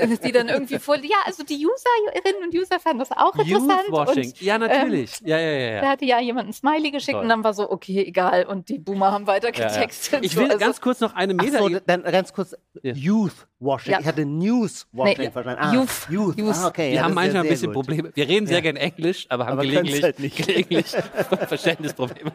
äh, 0.03 0.09
die 0.19 0.33
dann 0.33 0.49
irgendwie 0.49 0.81
voll, 0.81 0.99
ja, 1.05 1.19
also 1.27 1.45
die 1.45 1.65
Userinnen 1.65 2.43
und 2.45 2.55
User 2.55 2.81
fanden 2.81 2.99
das 2.99 3.13
auch 3.13 3.35
interessant. 3.37 3.83
Youthwashing. 3.89 4.25
Und 4.25 4.41
Ja, 4.43 4.59
natürlich. 4.59 5.21
ja, 5.25 5.39
ja, 5.39 5.51
ja, 5.51 5.81
da 5.81 5.87
ja. 5.87 5.93
hatte 5.93 6.05
ja 6.05 6.19
jemand 6.21 6.49
ein 6.49 6.53
Smiley 6.53 6.91
geschickt 6.91 7.13
Toll. 7.15 7.23
und 7.23 7.29
dann 7.29 7.45
war 7.45 7.55
so, 7.55 7.71
okay, 7.71 8.05
egal. 8.05 8.45
Und 8.47 8.69
die 8.69 8.79
Boomer 8.81 9.13
haben 9.13 9.29
weiter 9.29 9.55
Ja, 9.55 9.61
ja. 9.61 9.69
getextet. 9.69 10.25
Ich 10.25 10.33
So, 10.33 10.41
will 10.41 10.47
also- 10.51 10.59
ganz 10.59 10.81
kurz 10.81 10.99
noch 11.01 11.15
eine 11.15 11.37
Ach 11.39 11.45
Meta. 11.45 11.59
so, 11.59 11.69
dann 11.87 12.03
ganz 12.03 12.33
kurz. 12.33 12.40
Ja. 12.83 12.93
Youthwashing. 12.95 13.93
Ja. 13.93 14.01
Ich 14.01 14.07
hatte 14.07 14.25
Newswashing 14.25 15.25
Nee, 15.25 15.31
verstanden. 15.31 15.63
Ah, 15.63 15.73
Youth. 15.75 16.07
Youth. 16.11 16.39
Youth. 16.39 16.55
Ah, 16.57 16.67
okay. 16.69 16.89
Wir 16.91 16.95
ja, 16.97 17.03
haben 17.05 17.15
manchmal 17.15 17.43
ein 17.43 17.49
bisschen 17.49 17.69
gut. 17.69 17.75
Probleme. 17.75 18.11
Wir 18.15 18.29
reden 18.29 18.47
sehr 18.47 18.57
Ja. 18.57 18.63
gern 18.63 18.77
Englisch, 18.77 19.27
aber 19.29 19.47
haben 19.47 19.53
Aber 19.53 19.63
gelegentlich, 19.63 20.03
halt 20.03 20.19
nicht. 20.19 20.37
gelegentlich 20.37 20.87
Verständnisprobleme. 21.49 22.33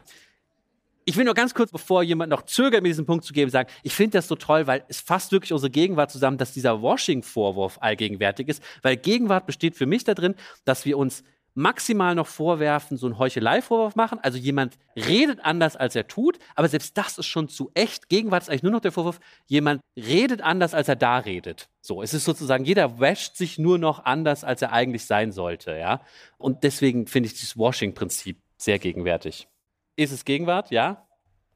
Ich 1.07 1.15
will 1.17 1.25
nur 1.25 1.35
ganz 1.35 1.53
kurz, 1.53 1.71
bevor 1.71 2.01
jemand 2.01 2.31
noch 2.31 2.41
zögert, 2.43 2.81
mir 2.81 2.89
diesen 2.89 3.05
Punkt 3.05 3.23
zu 3.25 3.31
geben, 3.31 3.51
sagen, 3.51 3.69
ich 3.83 3.93
finde 3.93 4.17
das 4.17 4.27
so 4.27 4.35
toll, 4.35 4.65
weil 4.65 4.83
es 4.87 5.01
fasst 5.01 5.31
wirklich 5.31 5.53
unsere 5.53 5.69
Gegenwart 5.69 6.09
zusammen, 6.11 6.39
dass 6.39 6.51
dieser 6.53 6.81
Washing-Vorwurf 6.81 7.77
allgegenwärtig 7.79 8.47
ist, 8.47 8.63
weil 8.81 8.97
Gegenwart 8.97 9.45
besteht 9.45 9.75
für 9.75 9.85
mich 9.85 10.03
darin, 10.03 10.33
dass 10.63 10.83
wir 10.85 10.97
uns 10.97 11.23
maximal 11.55 12.15
noch 12.15 12.27
vorwerfen, 12.27 12.97
so 12.97 13.07
einen 13.07 13.17
Heuchelei-Vorwurf 13.17 13.95
machen. 13.95 14.19
Also 14.21 14.37
jemand 14.37 14.77
redet 14.95 15.39
anders, 15.43 15.75
als 15.75 15.95
er 15.95 16.07
tut, 16.07 16.37
aber 16.53 16.67
selbst 16.67 16.97
das 16.97 17.17
ist 17.17 17.25
schon 17.25 17.47
zu 17.47 17.71
echt. 17.73 18.09
Gegenwart 18.09 18.43
ist 18.43 18.49
eigentlich 18.49 18.63
nur 18.63 18.73
noch 18.73 18.81
der 18.81 18.91
Vorwurf, 18.91 19.19
jemand 19.47 19.81
redet 19.95 20.41
anders, 20.41 20.73
als 20.73 20.89
er 20.89 20.95
da 20.97 21.17
redet. 21.17 21.69
So, 21.81 22.01
es 22.01 22.13
ist 22.13 22.25
sozusagen, 22.25 22.65
jeder 22.65 22.99
wäscht 22.99 23.37
sich 23.37 23.57
nur 23.57 23.77
noch 23.77 24.05
anders, 24.05 24.43
als 24.43 24.61
er 24.61 24.73
eigentlich 24.73 25.05
sein 25.05 25.31
sollte, 25.31 25.77
ja. 25.77 26.01
Und 26.37 26.63
deswegen 26.63 27.07
finde 27.07 27.27
ich 27.27 27.33
dieses 27.33 27.57
Washing-Prinzip 27.57 28.37
sehr 28.57 28.79
gegenwärtig. 28.79 29.47
Ist 29.95 30.11
es 30.11 30.25
Gegenwart? 30.25 30.71
Ja? 30.71 31.07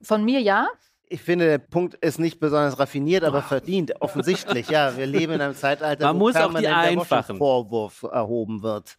Von 0.01 0.23
mir 0.23 0.39
ja. 0.39 0.69
Ich 1.11 1.21
finde, 1.21 1.45
der 1.45 1.57
Punkt 1.57 1.95
ist 1.95 2.19
nicht 2.19 2.39
besonders 2.39 2.77
raffiniert, 2.77 3.23
aber 3.23 3.41
verdient. 3.41 3.99
Offensichtlich, 3.99 4.69
ja. 4.69 4.95
Wir 4.95 5.07
leben 5.07 5.33
in 5.33 5.41
einem 5.41 5.55
Zeitalter, 5.55 6.05
Man 6.05 6.15
wo 6.17 6.19
muss 6.19 6.35
auch 6.35 6.53
die 6.53 6.67
einfachen. 6.67 7.37
Vorwurf 7.37 8.03
erhoben 8.03 8.61
wird. 8.61 8.98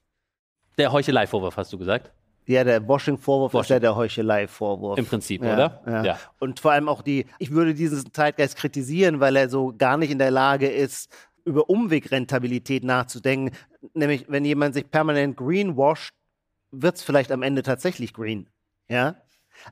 Der 0.78 0.92
Heuchelei-Vorwurf, 0.92 1.56
hast 1.56 1.72
du 1.72 1.78
gesagt? 1.78 2.12
Ja, 2.46 2.64
der 2.64 2.86
Washing-Vorwurf 2.86 3.52
ist 3.52 3.58
Washing. 3.58 3.74
ja 3.74 3.80
der 3.80 3.96
Heuchelei-Vorwurf. 3.96 4.98
Im 4.98 5.06
Prinzip, 5.06 5.44
ja, 5.44 5.54
oder? 5.54 5.82
Ja. 5.86 6.04
Ja. 6.04 6.18
Und 6.38 6.60
vor 6.60 6.72
allem 6.72 6.88
auch 6.88 7.02
die, 7.02 7.26
ich 7.38 7.52
würde 7.52 7.74
diesen 7.74 8.12
Zeitgeist 8.12 8.56
kritisieren, 8.56 9.20
weil 9.20 9.36
er 9.36 9.48
so 9.48 9.74
gar 9.76 9.96
nicht 9.96 10.10
in 10.10 10.18
der 10.18 10.30
Lage 10.30 10.68
ist, 10.68 11.10
über 11.44 11.70
Umwegrentabilität 11.70 12.84
nachzudenken. 12.84 13.56
Nämlich, 13.94 14.26
wenn 14.28 14.44
jemand 14.44 14.74
sich 14.74 14.90
permanent 14.90 15.36
greenwasht, 15.36 16.14
wird 16.70 16.96
es 16.96 17.02
vielleicht 17.02 17.32
am 17.32 17.42
Ende 17.42 17.62
tatsächlich 17.62 18.14
green. 18.14 18.48
Ja? 18.88 19.16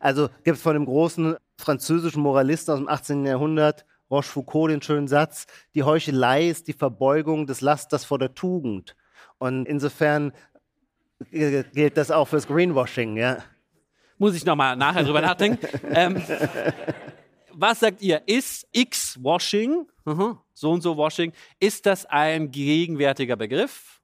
Also 0.00 0.28
gibt 0.44 0.56
es 0.58 0.62
von 0.62 0.76
einem 0.76 0.86
großen 0.86 1.36
französischen 1.56 2.22
Moralisten 2.22 2.72
aus 2.72 2.78
dem 2.78 2.88
18. 2.88 3.26
Jahrhundert, 3.26 3.84
Rochefoucauld, 4.10 4.72
den 4.72 4.82
schönen 4.82 5.08
Satz, 5.08 5.46
die 5.74 5.82
Heuchelei 5.82 6.48
ist 6.48 6.68
die 6.68 6.72
Verbeugung 6.72 7.46
des 7.46 7.60
Lasters 7.60 8.04
vor 8.04 8.18
der 8.18 8.34
Tugend. 8.34 8.96
Und 9.38 9.66
insofern 9.66 10.32
gilt 11.30 11.96
das 11.96 12.10
auch 12.10 12.26
fürs 12.26 12.46
Greenwashing, 12.46 13.16
ja. 13.16 13.42
Muss 14.18 14.34
ich 14.34 14.44
nochmal 14.44 14.76
nachher 14.76 15.04
drüber 15.04 15.20
nachdenken. 15.20 15.66
ähm, 15.90 16.22
was 17.52 17.80
sagt 17.80 18.02
ihr? 18.02 18.22
Ist 18.26 18.66
X-Washing, 18.72 19.86
mhm, 20.04 20.38
so 20.54 20.70
und 20.70 20.80
so 20.80 20.96
Washing, 20.96 21.32
ist 21.60 21.86
das 21.86 22.06
ein 22.06 22.50
gegenwärtiger 22.50 23.36
Begriff? 23.36 24.00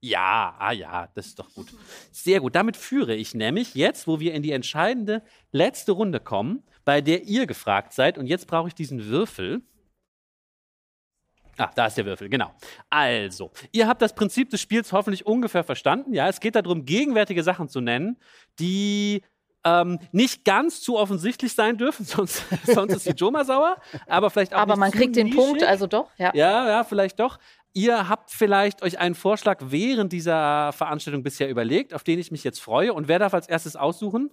Ja, 0.00 0.54
ah 0.58 0.72
ja, 0.72 1.08
das 1.14 1.26
ist 1.26 1.38
doch 1.38 1.52
gut. 1.54 1.68
Sehr 2.12 2.40
gut. 2.40 2.54
Damit 2.54 2.76
führe 2.76 3.14
ich 3.16 3.34
nämlich 3.34 3.74
jetzt, 3.74 4.06
wo 4.06 4.20
wir 4.20 4.32
in 4.32 4.42
die 4.42 4.52
entscheidende 4.52 5.22
letzte 5.50 5.92
Runde 5.92 6.20
kommen, 6.20 6.62
bei 6.84 7.00
der 7.00 7.24
ihr 7.24 7.46
gefragt 7.46 7.92
seid. 7.92 8.16
Und 8.16 8.26
jetzt 8.26 8.46
brauche 8.46 8.68
ich 8.68 8.74
diesen 8.74 9.06
Würfel. 9.06 9.62
Ah, 11.58 11.70
da 11.74 11.86
ist 11.86 11.96
der 11.96 12.06
Würfel, 12.06 12.28
genau. 12.28 12.52
Also, 12.88 13.50
ihr 13.72 13.86
habt 13.88 14.00
das 14.00 14.14
Prinzip 14.14 14.50
des 14.50 14.60
Spiels 14.60 14.92
hoffentlich 14.92 15.26
ungefähr 15.26 15.64
verstanden. 15.64 16.14
Ja, 16.14 16.28
es 16.28 16.40
geht 16.40 16.54
darum, 16.54 16.84
gegenwärtige 16.84 17.42
Sachen 17.42 17.68
zu 17.68 17.80
nennen, 17.80 18.16
die 18.58 19.22
ähm, 19.64 19.98
nicht 20.12 20.44
ganz 20.44 20.80
zu 20.80 20.96
offensichtlich 20.96 21.52
sein 21.54 21.76
dürfen, 21.76 22.04
sonst, 22.06 22.44
sonst 22.64 22.94
ist 22.94 23.06
die 23.06 23.16
Joma 23.16 23.44
sauer. 23.44 23.76
Aber 24.06 24.30
vielleicht 24.30 24.54
auch 24.54 24.60
Aber 24.60 24.76
man 24.76 24.90
kriegt 24.92 25.16
den 25.16 25.26
nischig. 25.26 25.40
Punkt, 25.40 25.62
also 25.64 25.86
doch, 25.86 26.10
ja. 26.16 26.30
Ja, 26.34 26.68
ja, 26.68 26.84
vielleicht 26.84 27.18
doch. 27.20 27.38
Ihr 27.74 28.08
habt 28.08 28.30
vielleicht 28.30 28.82
euch 28.82 28.98
einen 28.98 29.14
Vorschlag 29.14 29.58
während 29.66 30.12
dieser 30.12 30.72
Veranstaltung 30.72 31.22
bisher 31.22 31.48
überlegt, 31.48 31.92
auf 31.92 32.02
den 32.02 32.18
ich 32.18 32.30
mich 32.30 32.42
jetzt 32.42 32.60
freue. 32.60 32.92
Und 32.92 33.08
wer 33.08 33.18
darf 33.18 33.34
als 33.34 33.48
erstes 33.48 33.76
aussuchen? 33.76 34.30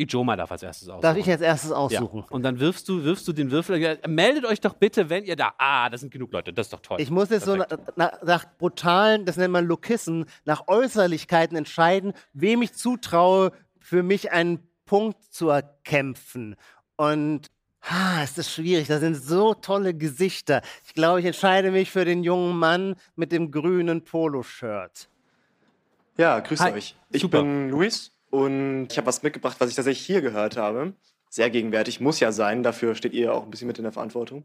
Ijoma 0.00 0.36
darf 0.36 0.50
als 0.50 0.62
erstes 0.62 0.88
aussuchen. 0.88 1.02
Darf 1.02 1.16
ich 1.16 1.28
als 1.30 1.40
erstes 1.40 1.70
ja. 1.70 1.76
aussuchen? 1.76 2.24
Und 2.30 2.42
dann 2.42 2.58
wirfst 2.60 2.88
du, 2.88 3.04
wirfst 3.04 3.26
du 3.28 3.32
den 3.32 3.50
Würfel. 3.50 3.78
Ja, 3.78 3.96
meldet 4.06 4.44
euch 4.46 4.60
doch 4.60 4.74
bitte, 4.74 5.10
wenn 5.10 5.24
ihr 5.24 5.36
da. 5.36 5.52
Ah, 5.58 5.88
das 5.90 6.00
sind 6.00 6.12
genug 6.12 6.32
Leute. 6.32 6.52
Das 6.52 6.66
ist 6.66 6.72
doch 6.72 6.80
toll. 6.80 7.00
Ich 7.00 7.10
muss 7.10 7.30
jetzt 7.30 7.44
so 7.44 7.56
Perfekt. 7.56 7.96
nach, 7.96 8.12
nach, 8.12 8.22
nach 8.22 8.44
brutalen, 8.58 9.24
das 9.24 9.36
nennt 9.36 9.52
man 9.52 9.66
Lokissen, 9.66 10.26
nach 10.44 10.68
Äußerlichkeiten 10.68 11.56
entscheiden, 11.56 12.12
wem 12.32 12.62
ich 12.62 12.72
zutraue, 12.72 13.52
für 13.78 14.02
mich 14.02 14.32
einen 14.32 14.60
Punkt 14.86 15.22
zu 15.32 15.48
erkämpfen. 15.48 16.56
Und 16.96 17.50
ah, 17.82 18.22
ist 18.22 18.38
das 18.38 18.52
schwierig, 18.52 18.88
da 18.88 18.98
sind 18.98 19.14
so 19.14 19.54
tolle 19.54 19.94
Gesichter. 19.94 20.62
Ich 20.84 20.94
glaube, 20.94 21.20
ich 21.20 21.26
entscheide 21.26 21.70
mich 21.70 21.90
für 21.90 22.04
den 22.04 22.22
jungen 22.22 22.56
Mann 22.56 22.96
mit 23.16 23.32
dem 23.32 23.50
grünen 23.50 24.04
Poloshirt. 24.04 25.08
Ja, 26.16 26.40
grüß 26.40 26.60
Hi. 26.60 26.72
euch. 26.72 26.96
Ich 27.10 27.22
Super. 27.22 27.42
bin 27.42 27.70
Luis 27.70 28.12
und 28.30 28.88
ich 28.90 28.96
habe 28.96 29.06
was 29.06 29.22
mitgebracht, 29.22 29.56
was 29.58 29.70
ich 29.70 29.76
tatsächlich 29.76 30.06
hier 30.06 30.20
gehört 30.20 30.56
habe. 30.56 30.94
Sehr 31.28 31.50
gegenwärtig, 31.50 32.00
muss 32.00 32.20
ja 32.20 32.32
sein, 32.32 32.62
dafür 32.62 32.94
steht 32.94 33.12
ihr 33.12 33.34
auch 33.34 33.44
ein 33.44 33.50
bisschen 33.50 33.68
mit 33.68 33.78
in 33.78 33.84
der 33.84 33.92
Verantwortung. 33.92 34.44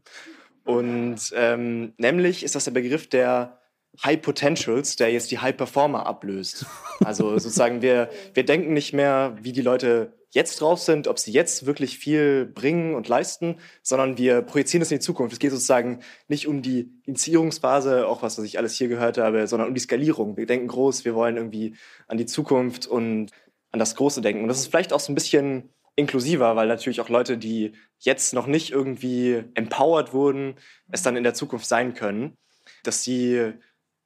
Und 0.64 1.32
ähm, 1.34 1.94
nämlich 1.96 2.42
ist 2.42 2.54
das 2.54 2.64
der 2.64 2.72
Begriff 2.72 3.08
der 3.08 3.60
High 4.04 4.20
Potentials, 4.20 4.96
der 4.96 5.10
jetzt 5.10 5.30
die 5.30 5.38
High 5.38 5.56
Performer 5.56 6.06
ablöst. 6.06 6.66
Also 7.04 7.30
sozusagen, 7.38 7.82
wir, 7.82 8.10
wir 8.34 8.44
denken 8.44 8.74
nicht 8.74 8.92
mehr, 8.92 9.36
wie 9.40 9.52
die 9.52 9.62
Leute 9.62 10.12
jetzt 10.30 10.60
drauf 10.60 10.80
sind, 10.80 11.08
ob 11.08 11.18
sie 11.18 11.32
jetzt 11.32 11.64
wirklich 11.64 11.98
viel 11.98 12.44
bringen 12.44 12.94
und 12.94 13.08
leisten, 13.08 13.56
sondern 13.82 14.18
wir 14.18 14.42
projizieren 14.42 14.80
das 14.80 14.90
in 14.90 14.98
die 14.98 15.04
Zukunft. 15.04 15.32
Es 15.32 15.38
geht 15.38 15.50
sozusagen 15.50 16.00
nicht 16.28 16.46
um 16.46 16.60
die 16.60 16.92
Initiierungsphase, 17.04 18.06
auch 18.06 18.22
was, 18.22 18.36
was 18.36 18.44
ich 18.44 18.58
alles 18.58 18.74
hier 18.74 18.88
gehört 18.88 19.16
habe, 19.16 19.46
sondern 19.46 19.68
um 19.68 19.74
die 19.74 19.80
Skalierung. 19.80 20.36
Wir 20.36 20.46
denken 20.46 20.66
groß, 20.66 21.04
wir 21.04 21.14
wollen 21.14 21.36
irgendwie 21.36 21.74
an 22.06 22.18
die 22.18 22.26
Zukunft 22.26 22.86
und 22.86 23.30
an 23.76 23.78
das 23.78 23.94
Große 23.94 24.22
denken. 24.22 24.42
Und 24.42 24.48
das 24.48 24.58
ist 24.58 24.68
vielleicht 24.68 24.92
auch 24.94 25.00
so 25.00 25.12
ein 25.12 25.14
bisschen 25.14 25.68
inklusiver, 25.96 26.56
weil 26.56 26.66
natürlich 26.66 27.00
auch 27.00 27.10
Leute, 27.10 27.36
die 27.36 27.72
jetzt 27.98 28.32
noch 28.32 28.46
nicht 28.46 28.70
irgendwie 28.70 29.44
empowered 29.54 30.12
wurden, 30.12 30.56
es 30.90 31.02
dann 31.02 31.16
in 31.16 31.24
der 31.24 31.34
Zukunft 31.34 31.66
sein 31.66 31.94
können, 31.94 32.36
dass 32.82 33.02
sie 33.04 33.52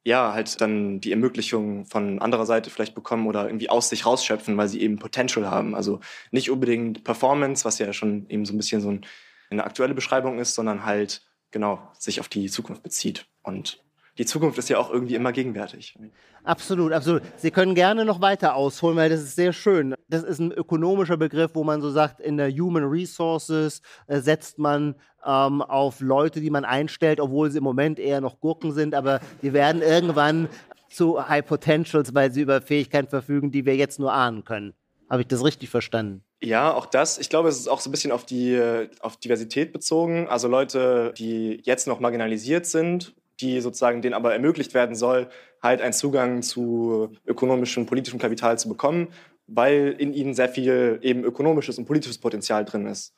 ja, 0.03 0.33
halt 0.33 0.59
dann 0.61 0.99
die 0.99 1.11
Ermöglichung 1.11 1.85
von 1.85 2.19
anderer 2.19 2.45
Seite 2.45 2.69
vielleicht 2.69 2.95
bekommen 2.95 3.27
oder 3.27 3.45
irgendwie 3.45 3.69
aus 3.69 3.89
sich 3.89 4.05
rausschöpfen, 4.05 4.57
weil 4.57 4.67
sie 4.67 4.81
eben 4.81 4.97
Potential 4.97 5.49
haben. 5.49 5.75
Also 5.75 5.99
nicht 6.31 6.49
unbedingt 6.49 7.03
Performance, 7.03 7.65
was 7.65 7.77
ja 7.77 7.93
schon 7.93 8.27
eben 8.29 8.45
so 8.45 8.53
ein 8.53 8.57
bisschen 8.57 8.81
so 8.81 8.89
ein, 8.89 9.05
eine 9.51 9.63
aktuelle 9.63 9.93
Beschreibung 9.93 10.39
ist, 10.39 10.55
sondern 10.55 10.85
halt 10.85 11.23
genau 11.51 11.91
sich 11.99 12.19
auf 12.19 12.29
die 12.29 12.49
Zukunft 12.49 12.81
bezieht. 12.81 13.27
Und 13.43 13.83
die 14.17 14.25
Zukunft 14.25 14.57
ist 14.57 14.69
ja 14.69 14.77
auch 14.77 14.91
irgendwie 14.91 15.15
immer 15.15 15.31
gegenwärtig. 15.31 15.97
Absolut, 16.43 16.91
absolut. 16.91 17.21
Sie 17.37 17.51
können 17.51 17.75
gerne 17.75 18.03
noch 18.03 18.19
weiter 18.19 18.55
ausholen, 18.55 18.97
weil 18.97 19.09
das 19.09 19.21
ist 19.21 19.35
sehr 19.35 19.53
schön. 19.53 19.95
Das 20.09 20.23
ist 20.23 20.39
ein 20.39 20.51
ökonomischer 20.51 21.17
Begriff, 21.17 21.51
wo 21.53 21.63
man 21.63 21.81
so 21.81 21.91
sagt, 21.91 22.19
in 22.19 22.37
der 22.37 22.51
Human 22.51 22.83
Resources 22.83 23.81
äh, 24.07 24.19
setzt 24.19 24.57
man 24.57 24.95
ähm, 25.25 25.61
auf 25.61 26.01
Leute, 26.01 26.41
die 26.41 26.49
man 26.49 26.65
einstellt, 26.65 27.19
obwohl 27.19 27.51
sie 27.51 27.59
im 27.59 27.63
Moment 27.63 27.99
eher 27.99 28.21
noch 28.21 28.39
Gurken 28.39 28.73
sind, 28.73 28.95
aber 28.95 29.19
die 29.41 29.53
werden 29.53 29.81
irgendwann 29.81 30.49
zu 30.89 31.27
High 31.27 31.45
Potentials, 31.45 32.13
weil 32.13 32.31
sie 32.31 32.41
über 32.41 32.61
Fähigkeiten 32.61 33.07
verfügen, 33.07 33.51
die 33.51 33.65
wir 33.65 33.75
jetzt 33.75 33.99
nur 33.99 34.11
ahnen 34.11 34.43
können. 34.43 34.73
Habe 35.09 35.21
ich 35.21 35.27
das 35.27 35.43
richtig 35.43 35.69
verstanden? 35.69 36.23
Ja, 36.41 36.73
auch 36.73 36.85
das. 36.85 37.17
Ich 37.17 37.29
glaube, 37.29 37.49
es 37.49 37.59
ist 37.59 37.67
auch 37.67 37.81
so 37.81 37.89
ein 37.89 37.91
bisschen 37.91 38.11
auf 38.11 38.25
die 38.25 38.59
auf 39.01 39.17
Diversität 39.17 39.73
bezogen. 39.73 40.27
Also 40.27 40.47
Leute, 40.47 41.13
die 41.17 41.61
jetzt 41.63 41.85
noch 41.85 41.99
marginalisiert 41.99 42.65
sind, 42.65 43.13
die 43.41 43.61
sozusagen 43.61 44.01
denen 44.01 44.13
aber 44.13 44.33
ermöglicht 44.33 44.73
werden 44.73 44.95
soll, 44.95 45.29
halt 45.61 45.81
einen 45.81 45.93
Zugang 45.93 46.41
zu 46.41 47.13
ökonomischem, 47.25 47.85
politischem 47.85 48.19
Kapital 48.19 48.57
zu 48.57 48.69
bekommen, 48.69 49.09
weil 49.47 49.95
in 49.97 50.13
ihnen 50.13 50.33
sehr 50.33 50.49
viel 50.49 50.99
eben 51.01 51.23
ökonomisches 51.23 51.77
und 51.77 51.85
politisches 51.85 52.17
Potenzial 52.17 52.65
drin 52.65 52.87
ist. 52.87 53.15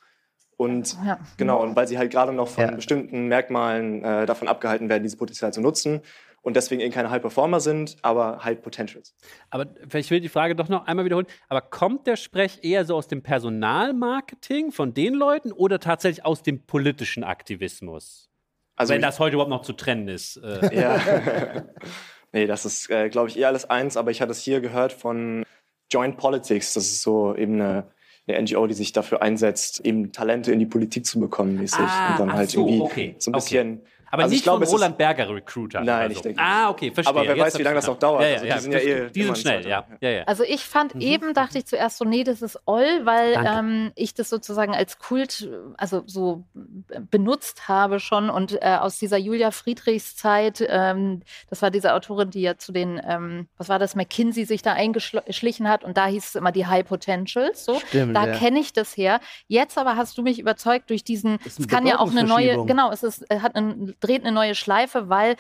Und 0.58 0.98
ja. 1.06 1.20
genau, 1.38 1.62
und 1.62 1.76
weil 1.76 1.88
sie 1.88 1.98
halt 1.98 2.12
gerade 2.12 2.32
noch 2.32 2.48
von 2.48 2.66
ja. 2.66 2.72
bestimmten 2.72 3.28
Merkmalen 3.28 4.04
äh, 4.04 4.26
davon 4.26 4.48
abgehalten 4.48 4.88
werden, 4.90 5.04
dieses 5.04 5.18
Potenzial 5.18 5.52
zu 5.52 5.62
nutzen 5.62 6.02
und 6.44 6.56
deswegen 6.56 6.82
eben 6.82 6.94
keine 6.94 7.10
High 7.10 7.22
Performer 7.22 7.60
sind, 7.60 7.98
aber 8.02 8.44
High 8.44 8.62
Potentials. 8.62 9.16
Aber 9.50 9.66
vielleicht 9.88 10.12
will 10.12 10.18
ich 10.18 10.24
die 10.24 10.30
Frage 10.30 10.56
doch 10.56 10.70
noch 10.70 10.86
einmal 10.86 11.06
wiederholen. 11.06 11.28
Aber 11.50 11.62
kommt 11.62 12.06
der 12.06 12.18
Sprech 12.18 12.60
eher 12.64 12.86
so 12.86 12.96
aus 12.96 13.08
dem 13.08 13.24
Personalmarketing 13.24 14.72
von 14.72 14.94
den 14.94 15.14
Leuten 15.14 15.52
oder 15.52 15.80
tatsächlich 15.80 16.26
aus 16.26 16.44
dem 16.44 16.66
politischen 16.66 17.24
Aktivismus? 17.24 18.30
Also 18.76 18.94
Wenn 18.94 19.02
das 19.02 19.20
heute 19.20 19.36
überhaupt 19.36 19.52
noch 19.52 19.62
zu 19.62 19.74
trennen 19.74 20.08
ist. 20.08 20.38
Äh. 20.38 20.70
Ja. 20.80 21.64
nee, 22.32 22.48
das 22.48 22.66
ist, 22.66 22.90
äh, 22.90 23.10
glaube 23.10 23.30
ich, 23.30 23.38
eher 23.38 23.48
alles 23.48 23.70
eins, 23.70 23.98
aber 23.98 24.12
ich 24.12 24.22
hatte 24.22 24.32
es 24.32 24.42
hier 24.42 24.62
gehört 24.62 24.94
von 24.94 25.46
Joint 25.92 26.18
Politics. 26.18 26.74
Das 26.74 26.86
ist 26.86 27.02
so 27.02 27.36
eben 27.36 27.62
eine, 27.62 27.92
eine 28.28 28.42
NGO, 28.42 28.66
die 28.68 28.74
sich 28.74 28.92
dafür 28.92 29.22
einsetzt, 29.22 29.82
eben 29.82 30.12
Talente 30.12 30.52
in 30.52 30.60
die 30.60 30.66
Politik 30.66 31.06
zu 31.06 31.20
bekommen, 31.20 31.56
mäßig. 31.56 31.80
Ah, 31.80 32.12
und 32.12 32.20
dann 32.20 32.34
halt 32.34 32.50
so, 32.50 32.62
irgendwie 32.62 32.82
okay. 32.82 33.16
so 33.20 33.32
ein 33.32 33.34
bisschen. 33.34 33.80
Okay 33.80 33.88
aber 34.14 34.24
also 34.24 34.34
nicht 34.34 34.44
glaube, 34.44 34.68
von 34.68 34.76
Roland 34.76 34.96
Berger 34.96 35.28
Recruiter. 35.28 35.82
Nein, 35.82 36.12
ich 36.12 36.22
denke 36.22 36.40
nicht. 36.40 36.48
Ah, 36.48 36.70
okay, 36.70 36.92
verstehe. 36.92 37.10
Aber 37.10 37.28
wer 37.28 37.36
Jetzt 37.36 37.46
weiß, 37.46 37.58
wie 37.58 37.64
lange 37.64 37.78
das 37.78 37.88
noch 37.88 37.98
dauert. 37.98 38.22
Ja, 38.22 38.28
ja, 38.28 38.34
also, 38.34 38.44
die 38.44 38.50
ja, 38.50 38.60
sind 38.60 38.74
ja 38.74 38.80
eh 38.80 39.10
die 39.10 39.24
sind 39.24 39.38
schnell, 39.40 39.68
ja. 39.68 39.88
ja, 40.02 40.10
ja. 40.12 40.24
Also 40.26 40.44
ich 40.44 40.66
fand 40.66 40.94
mhm. 40.94 41.02
eben, 41.02 41.34
dachte 41.34 41.58
ich 41.58 41.66
zuerst 41.66 41.98
so, 41.98 42.06
nee, 42.06 42.24
das 42.24 42.44
ist 42.44 42.60
Oll, 42.68 43.06
weil 43.06 43.44
ähm, 43.44 43.92
ich 43.96 44.14
das 44.14 44.30
sozusagen 44.30 44.76
als 44.76 45.00
Kult, 45.00 45.50
also 45.80 46.04
so 46.06 46.44
benutzt 47.10 47.68
habe 47.68 48.00
schon 48.00 48.30
und 48.30 48.62
äh, 48.62 48.78
aus 48.80 49.00
dieser 49.00 49.18
Julia 49.18 49.50
Friedrichs 49.50 50.16
Zeit, 50.16 50.64
ähm, 50.68 51.24
das 51.50 51.64
war 51.64 51.72
diese 51.72 51.96
Autorin, 51.96 52.30
die 52.30 52.42
ja 52.42 52.56
zu 52.56 52.72
den, 52.72 53.02
ähm, 53.04 53.48
was 53.58 53.68
war 53.68 53.80
das, 53.80 53.96
McKinsey 53.96 54.46
sich 54.46 54.62
da 54.62 54.74
eingeschlichen 54.74 55.68
hat 55.68 55.84
und 55.84 55.98
da 55.98 56.06
hieß 56.06 56.24
es 56.24 56.36
immer 56.36 56.52
die 56.52 56.68
High 56.68 56.86
Potentials, 56.86 57.66
so. 57.66 57.80
Stimmt, 57.80 58.16
da 58.16 58.28
kenne 58.28 58.60
ich 58.60 58.74
das 58.74 58.96
her. 58.96 59.20
Jetzt 59.48 59.80
aber 59.80 59.96
hast 59.96 60.20
du 60.20 60.22
mich 60.22 60.38
überzeugt 60.38 60.92
durch 60.92 61.04
diesen, 61.04 61.40
es 61.44 61.68
kann 61.68 61.88
ja 61.88 61.98
auch 61.98 62.12
eine 62.12 62.26
neue, 62.26 62.64
genau, 62.68 62.92
es 62.92 63.02
ist, 63.02 63.26
hat 63.32 63.56
eine, 63.56 63.96
dreht 64.04 64.24
eine 64.24 64.32
neue 64.32 64.56
Schleife 64.56 65.10
weil 65.10 65.36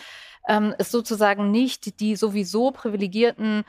ähm, 0.48 0.74
es 0.78 0.92
sozusagen 0.92 1.52
nicht 1.52 2.00
die 2.00 2.16
sowieso 2.16 2.72
privilegierten 2.72 3.64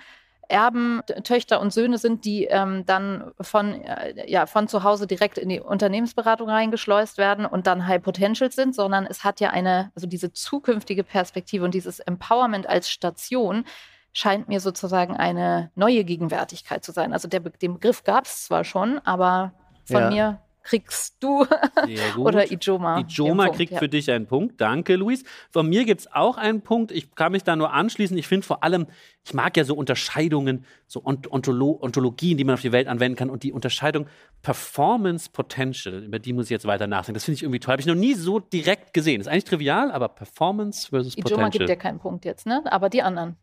Erben, 0.48 1.00
Töchter 1.22 1.60
und 1.60 1.72
Söhne 1.72 1.96
sind, 1.96 2.26
die 2.26 2.44
ähm, 2.44 2.84
dann 2.84 3.32
von, 3.40 3.80
äh, 3.82 4.30
ja, 4.30 4.44
von 4.44 4.68
zu 4.68 4.82
Hause 4.82 5.06
direkt 5.06 5.38
in 5.38 5.48
die 5.48 5.60
Unternehmensberatung 5.60 6.50
reingeschleust 6.50 7.16
werden 7.16 7.46
und 7.46 7.66
dann 7.66 7.86
High 7.86 8.02
Potentials 8.02 8.54
sind, 8.54 8.74
sondern 8.74 9.06
es 9.06 9.24
hat 9.24 9.40
ja 9.40 9.50
eine, 9.50 9.90
also 9.94 10.06
diese 10.06 10.32
zukünftige 10.32 11.02
Perspektive 11.02 11.64
und 11.64 11.72
dieses 11.72 11.98
Empowerment 11.98 12.68
als 12.68 12.90
Station 12.90 13.64
scheint 14.12 14.48
mir 14.48 14.60
sozusagen 14.60 15.16
eine 15.16 15.70
neue 15.74 16.04
Gegenwärtigkeit 16.04 16.84
zu 16.84 16.92
sein. 16.92 17.14
Also 17.14 17.26
der, 17.26 17.40
den 17.40 17.74
Begriff 17.74 18.04
gab 18.04 18.26
es 18.26 18.44
zwar 18.44 18.64
schon, 18.64 18.98
aber 18.98 19.52
von 19.86 20.02
ja. 20.02 20.10
mir 20.10 20.40
kriegst 20.64 21.22
du. 21.22 21.46
Oder 22.16 22.50
Ijoma. 22.50 23.00
Ijoma 23.00 23.50
kriegt 23.50 23.72
ja. 23.72 23.78
für 23.78 23.88
dich 23.88 24.10
einen 24.10 24.26
Punkt. 24.26 24.60
Danke, 24.60 24.96
Luis. 24.96 25.22
Von 25.50 25.68
mir 25.68 25.84
gibt 25.84 26.00
es 26.00 26.12
auch 26.12 26.38
einen 26.38 26.62
Punkt. 26.62 26.90
Ich 26.90 27.14
kann 27.14 27.32
mich 27.32 27.44
da 27.44 27.54
nur 27.54 27.72
anschließen. 27.72 28.16
Ich 28.16 28.26
finde 28.26 28.46
vor 28.46 28.64
allem, 28.64 28.86
ich 29.24 29.34
mag 29.34 29.56
ja 29.56 29.64
so 29.64 29.76
Unterscheidungen, 29.76 30.64
so 30.86 31.04
Ontolo 31.04 31.78
Ontologien, 31.80 32.36
die 32.36 32.44
man 32.44 32.54
auf 32.54 32.62
die 32.62 32.72
Welt 32.72 32.88
anwenden 32.88 33.16
kann. 33.16 33.30
Und 33.30 33.42
die 33.42 33.52
Unterscheidung 33.52 34.06
Performance 34.42 35.30
Potential, 35.30 36.02
über 36.02 36.18
die 36.18 36.32
muss 36.32 36.46
ich 36.46 36.50
jetzt 36.50 36.66
weiter 36.66 36.86
nachdenken. 36.86 37.14
Das 37.14 37.24
finde 37.24 37.36
ich 37.36 37.42
irgendwie 37.42 37.60
toll. 37.60 37.72
Habe 37.72 37.82
ich 37.82 37.86
noch 37.86 37.94
nie 37.94 38.14
so 38.14 38.40
direkt 38.40 38.94
gesehen. 38.94 39.20
Ist 39.20 39.28
eigentlich 39.28 39.44
trivial, 39.44 39.92
aber 39.92 40.08
Performance 40.08 40.88
versus 40.88 41.14
Potential. 41.14 41.38
Ijoma 41.38 41.50
gibt 41.50 41.68
ja 41.68 41.76
keinen 41.76 41.98
Punkt 42.00 42.24
jetzt, 42.24 42.46
ne? 42.46 42.62
Aber 42.70 42.88
die 42.88 43.02
anderen. 43.02 43.36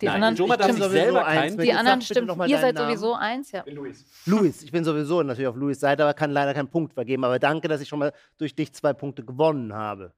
Die 0.00 0.06
Nein, 0.06 0.16
anderen 0.16 0.36
Joma 0.36 0.56
darf 0.56 0.72
sich 0.72 0.84
selber 0.84 1.22
keinen. 1.22 1.58
Die 1.58 1.72
anderen 1.72 2.02
stimmt. 2.02 2.30
Ihr 2.48 2.58
seid 2.58 2.74
Namen. 2.74 2.88
sowieso 2.88 3.14
eins, 3.14 3.52
ja. 3.52 3.60
Ich 3.60 3.66
bin 3.66 3.76
Luis. 3.76 4.04
Luis, 4.26 4.62
ich 4.62 4.72
bin 4.72 4.84
sowieso 4.84 5.22
natürlich 5.22 5.48
auf 5.48 5.56
Luis 5.56 5.78
Seite, 5.78 6.02
aber 6.02 6.14
kann 6.14 6.30
leider 6.30 6.52
keinen 6.52 6.68
Punkt 6.68 6.94
vergeben. 6.94 7.24
Aber 7.24 7.38
danke, 7.38 7.68
dass 7.68 7.80
ich 7.80 7.88
schon 7.88 8.00
mal 8.00 8.12
durch 8.36 8.54
dich 8.54 8.72
zwei 8.72 8.92
Punkte 8.92 9.24
gewonnen 9.24 9.72
habe. 9.72 10.12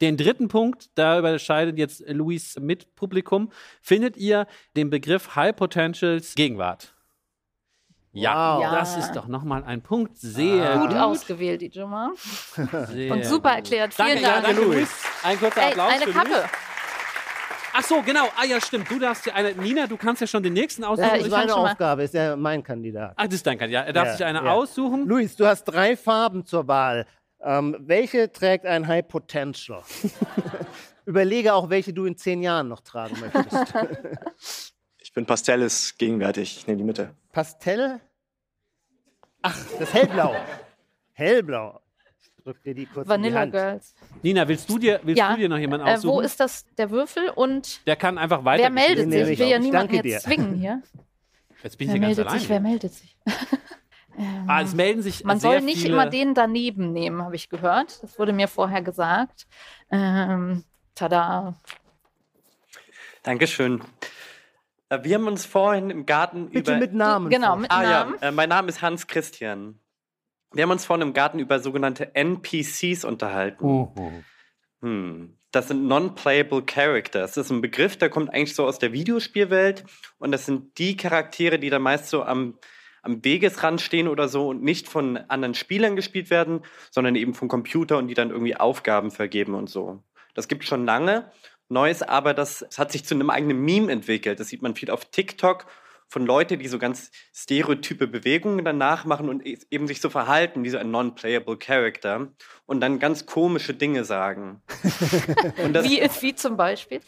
Den 0.00 0.16
dritten 0.16 0.48
Punkt, 0.48 0.90
da 0.96 1.18
überscheidet 1.18 1.78
jetzt 1.78 2.02
Luis 2.08 2.58
mit 2.60 2.94
Publikum. 2.94 3.50
Findet 3.80 4.16
ihr 4.16 4.46
den 4.76 4.90
Begriff 4.90 5.36
High 5.36 5.54
Potentials 5.54 6.34
Gegenwart? 6.34 6.94
Ja, 8.12 8.58
wow. 8.58 8.70
das 8.72 8.96
ist 8.98 9.12
doch 9.12 9.26
nochmal 9.26 9.64
ein 9.64 9.80
Punkt. 9.80 10.18
Sehr 10.18 10.76
gut, 10.76 10.90
gut. 10.90 10.98
ausgewählt, 10.98 11.62
Ijoma. 11.62 12.12
Und 13.10 13.24
super 13.24 13.52
erklärt. 13.52 13.94
Vielen 13.94 14.20
danke, 14.20 14.22
Dank. 14.22 14.36
Ja, 14.48 14.52
danke, 14.52 14.62
Luis. 14.62 14.90
Ein 15.22 15.38
kurzer 15.38 15.62
Ey, 15.62 15.68
Applaus. 15.68 15.92
Eine 15.92 16.12
Kappe. 16.12 16.28
Luis. 16.28 16.50
Ach 17.72 17.82
so, 17.82 18.02
genau. 18.02 18.28
Ah 18.36 18.44
ja, 18.44 18.60
stimmt. 18.60 18.90
Du 18.90 18.98
darfst 18.98 19.26
ja 19.26 19.34
eine. 19.34 19.52
Nina, 19.54 19.86
du 19.86 19.96
kannst 19.96 20.20
ja 20.20 20.26
schon 20.26 20.42
den 20.42 20.52
nächsten 20.52 20.84
aussuchen. 20.84 21.08
Das 21.08 21.22
ist 21.22 21.30
meine 21.30 21.54
Aufgabe, 21.54 22.02
ist 22.02 22.14
ja 22.14 22.36
mein 22.36 22.62
Kandidat. 22.62 23.14
Ach, 23.16 23.24
das 23.24 23.34
ist 23.34 23.46
dein 23.46 23.58
Kandidat. 23.58 23.86
Er 23.86 23.92
darf 23.92 24.06
ja, 24.06 24.12
sich 24.12 24.24
eine 24.24 24.44
ja. 24.44 24.52
aussuchen. 24.52 25.06
Luis, 25.06 25.36
du 25.36 25.46
hast 25.46 25.64
drei 25.64 25.96
Farben 25.96 26.44
zur 26.44 26.68
Wahl. 26.68 27.06
Ähm, 27.40 27.76
welche 27.80 28.30
trägt 28.30 28.66
ein 28.66 28.86
High 28.86 29.06
Potential? 29.08 29.82
Überlege 31.06 31.54
auch, 31.54 31.70
welche 31.70 31.92
du 31.92 32.04
in 32.04 32.16
zehn 32.16 32.42
Jahren 32.42 32.68
noch 32.68 32.80
tragen 32.80 33.16
möchtest. 33.18 33.74
ich 34.98 35.12
bin 35.12 35.26
Pastell 35.26 35.62
ist 35.62 35.98
gegenwärtig. 35.98 36.58
Ich 36.58 36.66
nehme 36.66 36.78
die 36.78 36.84
Mitte. 36.84 37.14
Pastell? 37.32 38.00
Ach, 39.42 39.56
das 39.78 39.92
Hellblau. 39.92 40.36
Hellblau 41.14 41.81
drück 42.44 42.62
dir 42.62 42.74
die 42.74 42.86
kurz 42.86 43.08
Vanilla 43.08 43.44
Girls. 43.44 43.94
Nina, 44.22 44.46
willst 44.46 44.68
du 44.68 44.78
dir, 44.78 45.00
willst 45.02 45.18
ja. 45.18 45.32
du 45.32 45.40
dir 45.40 45.48
noch 45.48 45.58
jemanden 45.58 45.86
aussuchen? 45.86 46.10
Äh, 46.10 46.12
wo 46.12 46.20
ist 46.20 46.40
das 46.40 46.66
der 46.76 46.90
Würfel 46.90 47.30
und 47.30 47.86
der 47.86 47.96
kann 47.96 48.18
einfach 48.18 48.44
weiter. 48.44 48.64
Wer 48.64 48.70
meldet 48.70 49.10
sich? 49.10 49.28
Ich 49.30 49.38
will 49.38 49.48
ja 49.48 49.58
niemanden 49.58 49.94
jetzt 49.94 50.04
dir. 50.04 50.18
zwingen 50.20 50.54
hier. 50.54 50.82
Jetzt 51.62 51.78
bin 51.78 51.86
ich 51.86 51.94
wer 51.94 52.08
hier 52.08 52.08
ganz 52.08 52.16
meldet 52.16 52.26
allein. 52.26 52.40
Sich, 52.40 52.48
wer 52.48 52.60
meldet 52.60 52.92
sich? 52.92 53.16
ähm, 54.18 54.44
ah, 54.48 54.62
es 54.62 54.74
melden 54.74 55.00
sich 55.00 55.22
Man 55.22 55.38
soll 55.38 55.60
nicht 55.60 55.84
immer 55.84 56.06
den 56.06 56.34
daneben 56.34 56.92
nehmen, 56.92 57.22
habe 57.22 57.36
ich 57.36 57.48
gehört. 57.48 58.02
Das 58.02 58.18
wurde 58.18 58.32
mir 58.32 58.48
vorher 58.48 58.82
gesagt. 58.82 59.46
Ähm, 59.88 60.64
tada. 60.96 61.54
Dankeschön. 63.22 63.80
Äh, 64.88 65.04
wir 65.04 65.14
haben 65.14 65.28
uns 65.28 65.46
vorhin 65.46 65.90
im 65.90 66.04
Garten 66.04 66.50
Bitte 66.50 66.72
über. 66.72 66.80
mit 66.80 66.94
Namen. 66.94 67.30
Genau, 67.30 67.54
mit 67.54 67.70
ah, 67.70 67.82
Namen. 67.82 68.14
Ja. 68.20 68.28
Äh, 68.28 68.32
mein 68.32 68.48
Name 68.48 68.68
ist 68.68 68.82
Hans 68.82 69.06
Christian. 69.06 69.78
Wir 70.54 70.64
haben 70.64 70.70
uns 70.70 70.84
vorhin 70.84 71.06
im 71.06 71.14
Garten 71.14 71.38
über 71.38 71.60
sogenannte 71.60 72.14
NPCs 72.14 73.04
unterhalten. 73.04 73.64
Uh 73.64 74.22
Hm. 74.80 75.38
Das 75.52 75.68
sind 75.68 75.86
Non-Playable 75.86 76.62
Characters. 76.62 77.34
Das 77.34 77.46
ist 77.46 77.50
ein 77.50 77.60
Begriff, 77.60 77.96
der 77.96 78.08
kommt 78.08 78.32
eigentlich 78.32 78.54
so 78.54 78.66
aus 78.66 78.78
der 78.78 78.92
Videospielwelt. 78.92 79.84
Und 80.18 80.32
das 80.32 80.46
sind 80.46 80.78
die 80.78 80.96
Charaktere, 80.96 81.58
die 81.58 81.70
dann 81.70 81.82
meist 81.82 82.08
so 82.08 82.22
am, 82.24 82.58
am 83.02 83.22
Wegesrand 83.24 83.80
stehen 83.80 84.08
oder 84.08 84.28
so 84.28 84.48
und 84.48 84.62
nicht 84.62 84.88
von 84.88 85.18
anderen 85.28 85.54
Spielern 85.54 85.94
gespielt 85.94 86.30
werden, 86.30 86.62
sondern 86.90 87.16
eben 87.16 87.34
vom 87.34 87.48
Computer 87.48 87.98
und 87.98 88.08
die 88.08 88.14
dann 88.14 88.30
irgendwie 88.30 88.56
Aufgaben 88.56 89.10
vergeben 89.10 89.54
und 89.54 89.68
so. 89.68 90.02
Das 90.34 90.48
gibt 90.48 90.64
schon 90.64 90.86
lange. 90.86 91.30
Neues 91.68 92.02
aber, 92.02 92.34
das, 92.34 92.60
das 92.60 92.78
hat 92.78 92.92
sich 92.92 93.04
zu 93.04 93.14
einem 93.14 93.30
eigenen 93.30 93.60
Meme 93.60 93.92
entwickelt. 93.92 94.40
Das 94.40 94.48
sieht 94.48 94.62
man 94.62 94.74
viel 94.74 94.90
auf 94.90 95.04
TikTok 95.04 95.66
von 96.12 96.26
Leuten, 96.26 96.58
die 96.58 96.68
so 96.68 96.78
ganz 96.78 97.10
stereotype 97.34 98.06
Bewegungen 98.06 98.62
danach 98.66 99.06
machen 99.06 99.30
und 99.30 99.46
e-, 99.46 99.56
eben 99.70 99.86
sich 99.86 100.02
so 100.02 100.10
verhalten 100.10 100.62
wie 100.62 100.68
so 100.68 100.76
ein 100.76 100.90
non-playable 100.90 101.56
Character 101.56 102.28
und 102.66 102.80
dann 102.80 102.98
ganz 102.98 103.24
komische 103.24 103.72
Dinge 103.72 104.04
sagen. 104.04 104.60
das, 105.72 105.86
wie, 105.86 106.02
wie 106.20 106.34
zum 106.34 106.58
Beispiel? 106.58 107.00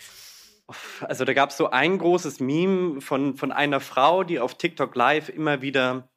Also 1.03 1.27
da 1.27 1.35
gab 1.35 1.51
es 1.51 1.59
so 1.59 1.69
ein 1.69 1.99
großes 1.99 2.41
Meme 2.41 3.03
von, 3.03 3.37
von 3.37 3.53
einer 3.53 3.81
Frau, 3.81 4.25
die 4.25 4.41
auf 4.41 4.55
TikTok 4.55 4.97
Live 4.97 5.29
immer 5.29 5.61
wieder 5.61 6.09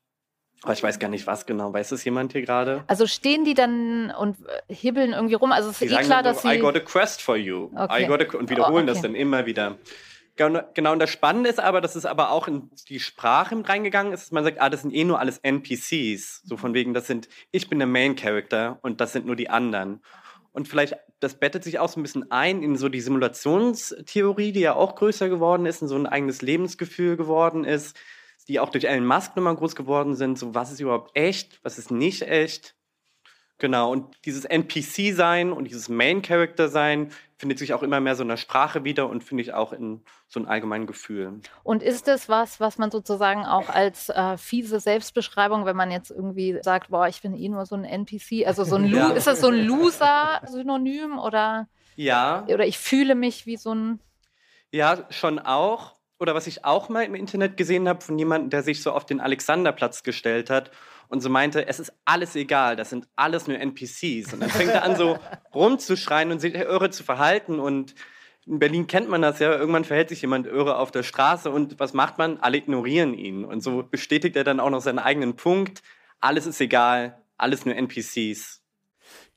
aber 0.64 0.74
ich 0.74 0.82
weiß 0.82 0.98
gar 0.98 1.10
nicht, 1.10 1.28
was 1.28 1.46
genau. 1.46 1.72
Weiß 1.72 1.92
es 1.92 2.04
jemand 2.04 2.32
hier 2.32 2.42
gerade? 2.42 2.84
Also 2.88 3.06
stehen 3.06 3.46
die 3.46 3.54
dann 3.54 4.10
und 4.10 4.38
hibbeln 4.68 5.14
irgendwie 5.14 5.36
rum? 5.36 5.52
Also 5.52 5.70
es 5.70 5.80
ist 5.80 5.92
eh 5.92 6.04
klar, 6.04 6.24
dass 6.24 6.42
sie... 6.42 6.52
I 6.52 6.58
got 6.58 6.76
a 6.76 6.80
quest 6.80 7.22
for 7.22 7.38
you. 7.38 7.70
Okay. 7.76 8.06
I 8.06 8.08
got 8.08 8.22
a, 8.22 8.38
und 8.38 8.50
wiederholen 8.50 8.88
oh, 8.88 8.92
okay. 8.92 8.94
das 8.94 9.02
dann 9.04 9.14
immer 9.14 9.46
wieder. 9.46 9.78
Genau, 10.38 10.92
und 10.94 11.00
das 11.00 11.10
Spannende 11.10 11.50
ist 11.50 11.60
aber, 11.60 11.82
dass 11.82 11.96
es 11.96 12.06
aber 12.06 12.32
auch 12.32 12.48
in 12.48 12.70
die 12.90 13.00
Sprache 13.00 13.56
mit 13.56 13.68
reingegangen 13.68 14.14
ist, 14.14 14.26
dass 14.26 14.32
man 14.32 14.44
sagt, 14.44 14.62
ah, 14.62 14.70
das 14.70 14.84
sind 14.84 14.94
eh 14.94 15.04
nur 15.04 15.20
alles 15.20 15.40
NPCs. 15.40 16.44
So 16.46 16.58
von 16.58 16.76
wegen, 16.76 16.94
das 16.94 17.08
sind, 17.08 17.28
ich 17.52 17.70
bin 17.70 17.80
der 17.80 17.88
Main 17.88 18.16
Character 18.16 18.78
und 18.84 19.02
das 19.02 19.14
sind 19.14 19.26
nur 19.26 19.36
die 19.36 19.50
anderen. 19.50 20.02
Und 20.52 20.68
vielleicht, 20.68 20.96
das 21.20 21.40
bettet 21.40 21.64
sich 21.64 21.80
auch 21.80 21.90
so 21.90 22.00
ein 22.00 22.04
bisschen 22.04 22.32
ein 22.32 22.62
in 22.62 22.78
so 22.78 22.88
die 22.88 23.02
Simulationstheorie, 23.02 24.52
die 24.52 24.60
ja 24.60 24.76
auch 24.76 24.96
größer 24.96 25.28
geworden 25.28 25.66
ist, 25.66 25.82
und 25.82 25.88
so 25.88 25.96
ein 25.96 26.06
eigenes 26.06 26.44
Lebensgefühl 26.44 27.18
geworden 27.18 27.64
ist, 27.64 27.98
die 28.48 28.60
auch 28.60 28.70
durch 28.70 28.86
Elon 28.86 29.06
Musk 29.06 29.36
nochmal 29.36 29.56
groß 29.56 29.76
geworden 29.76 30.16
sind. 30.16 30.38
So, 30.38 30.54
was 30.54 30.72
ist 30.72 30.80
überhaupt 30.80 31.16
echt, 31.16 31.60
was 31.64 31.80
ist 31.80 31.90
nicht 31.92 32.22
echt? 32.22 32.77
Genau, 33.60 33.92
und 33.92 34.16
dieses 34.26 34.46
NPC-Sein 34.46 35.52
und 35.52 35.66
dieses 35.66 35.90
Main-Character-Sein 35.90 37.12
findet 37.38 37.58
sich 37.58 37.74
auch 37.74 37.82
immer 37.82 38.00
mehr 38.00 38.16
so 38.16 38.22
in 38.22 38.30
der 38.30 38.38
Sprache 38.38 38.84
wieder 38.84 39.10
und 39.10 39.24
finde 39.24 39.42
ich 39.42 39.54
auch 39.54 39.74
in 39.74 40.04
so 40.28 40.40
einem 40.40 40.48
allgemeinen 40.48 40.86
Gefühl. 40.86 41.40
Und 41.64 41.82
ist 41.82 42.08
das 42.08 42.30
was, 42.30 42.60
was 42.60 42.78
man 42.78 42.92
sozusagen 42.92 43.46
auch 43.46 43.70
als 43.70 44.10
äh, 44.10 44.38
fiese 44.38 44.80
Selbstbeschreibung, 44.80 45.66
wenn 45.66 45.76
man 45.76 45.90
jetzt 45.90 46.12
irgendwie 46.12 46.60
sagt, 46.62 46.90
boah, 46.90 47.08
ich 47.08 47.22
bin 47.22 47.36
eh 47.36 47.50
nur 47.50 47.66
so 47.66 47.76
ein 47.76 47.84
NPC, 47.84 48.46
also 48.46 48.64
so 48.64 48.76
ein 48.76 48.86
ja. 48.94 49.10
ist 49.10 49.28
das 49.28 49.42
so 49.42 49.48
ein 49.48 49.66
Loser-Synonym 49.66 51.18
oder? 51.18 51.68
Ja. 51.96 52.46
Oder 52.48 52.68
ich 52.68 52.78
fühle 52.78 53.16
mich 53.16 53.48
wie 53.48 53.58
so 53.58 53.74
ein. 53.74 54.00
Ja, 54.72 55.06
schon 55.10 55.40
auch. 55.40 55.96
Oder 56.20 56.36
was 56.36 56.48
ich 56.48 56.66
auch 56.66 56.90
mal 56.90 57.04
im 57.04 57.16
Internet 57.16 57.58
gesehen 57.58 57.88
habe 57.88 58.02
von 58.02 58.18
jemandem, 58.18 58.50
der 58.50 58.64
sich 58.64 58.82
so 58.82 58.92
auf 58.92 59.06
den 59.06 59.20
Alexanderplatz 59.20 60.04
gestellt 60.04 60.50
hat 60.50 60.72
und 61.10 61.22
so 61.22 61.30
meinte, 61.30 61.68
es 61.68 61.80
ist 61.80 61.94
alles 62.06 62.36
egal, 62.36 62.76
das 62.76 62.90
sind 62.90 63.08
alles 63.16 63.48
nur 63.48 63.58
NPCs. 63.58 64.34
Und 64.34 64.42
dann 64.42 64.50
fängt 64.50 64.72
er 64.72 64.84
an, 64.84 64.96
so 64.96 65.18
rumzuschreien 65.54 66.32
und 66.32 66.40
sich 66.40 66.56
irre 66.56 66.90
zu 66.90 67.04
verhalten. 67.04 67.60
Und 67.60 67.96
in 68.46 68.60
Berlin 68.60 68.88
kennt 68.88 69.10
man 69.10 69.22
das 69.22 69.40
ja, 69.40 69.52
irgendwann 69.52 69.86
verhält 69.86 70.10
sich 70.10 70.22
jemand 70.22 70.48
irre 70.48 70.78
auf 70.78 70.92
der 70.92 71.04
Straße 71.04 71.50
und 71.50 71.80
was 71.80 71.94
macht 71.94 72.18
man? 72.18 72.38
Alle 72.38 72.58
ignorieren 72.58 73.14
ihn. 73.14 73.46
Und 73.46 73.62
so 73.62 73.84
bestätigt 73.84 74.36
er 74.36 74.44
dann 74.44 74.60
auch 74.60 74.70
noch 74.70 74.82
seinen 74.82 75.00
eigenen 75.00 75.36
Punkt. 75.36 75.82
Alles 76.20 76.46
ist 76.46 76.60
egal, 76.60 77.22
alles 77.38 77.66
nur 77.66 77.76
NPCs. 77.76 78.62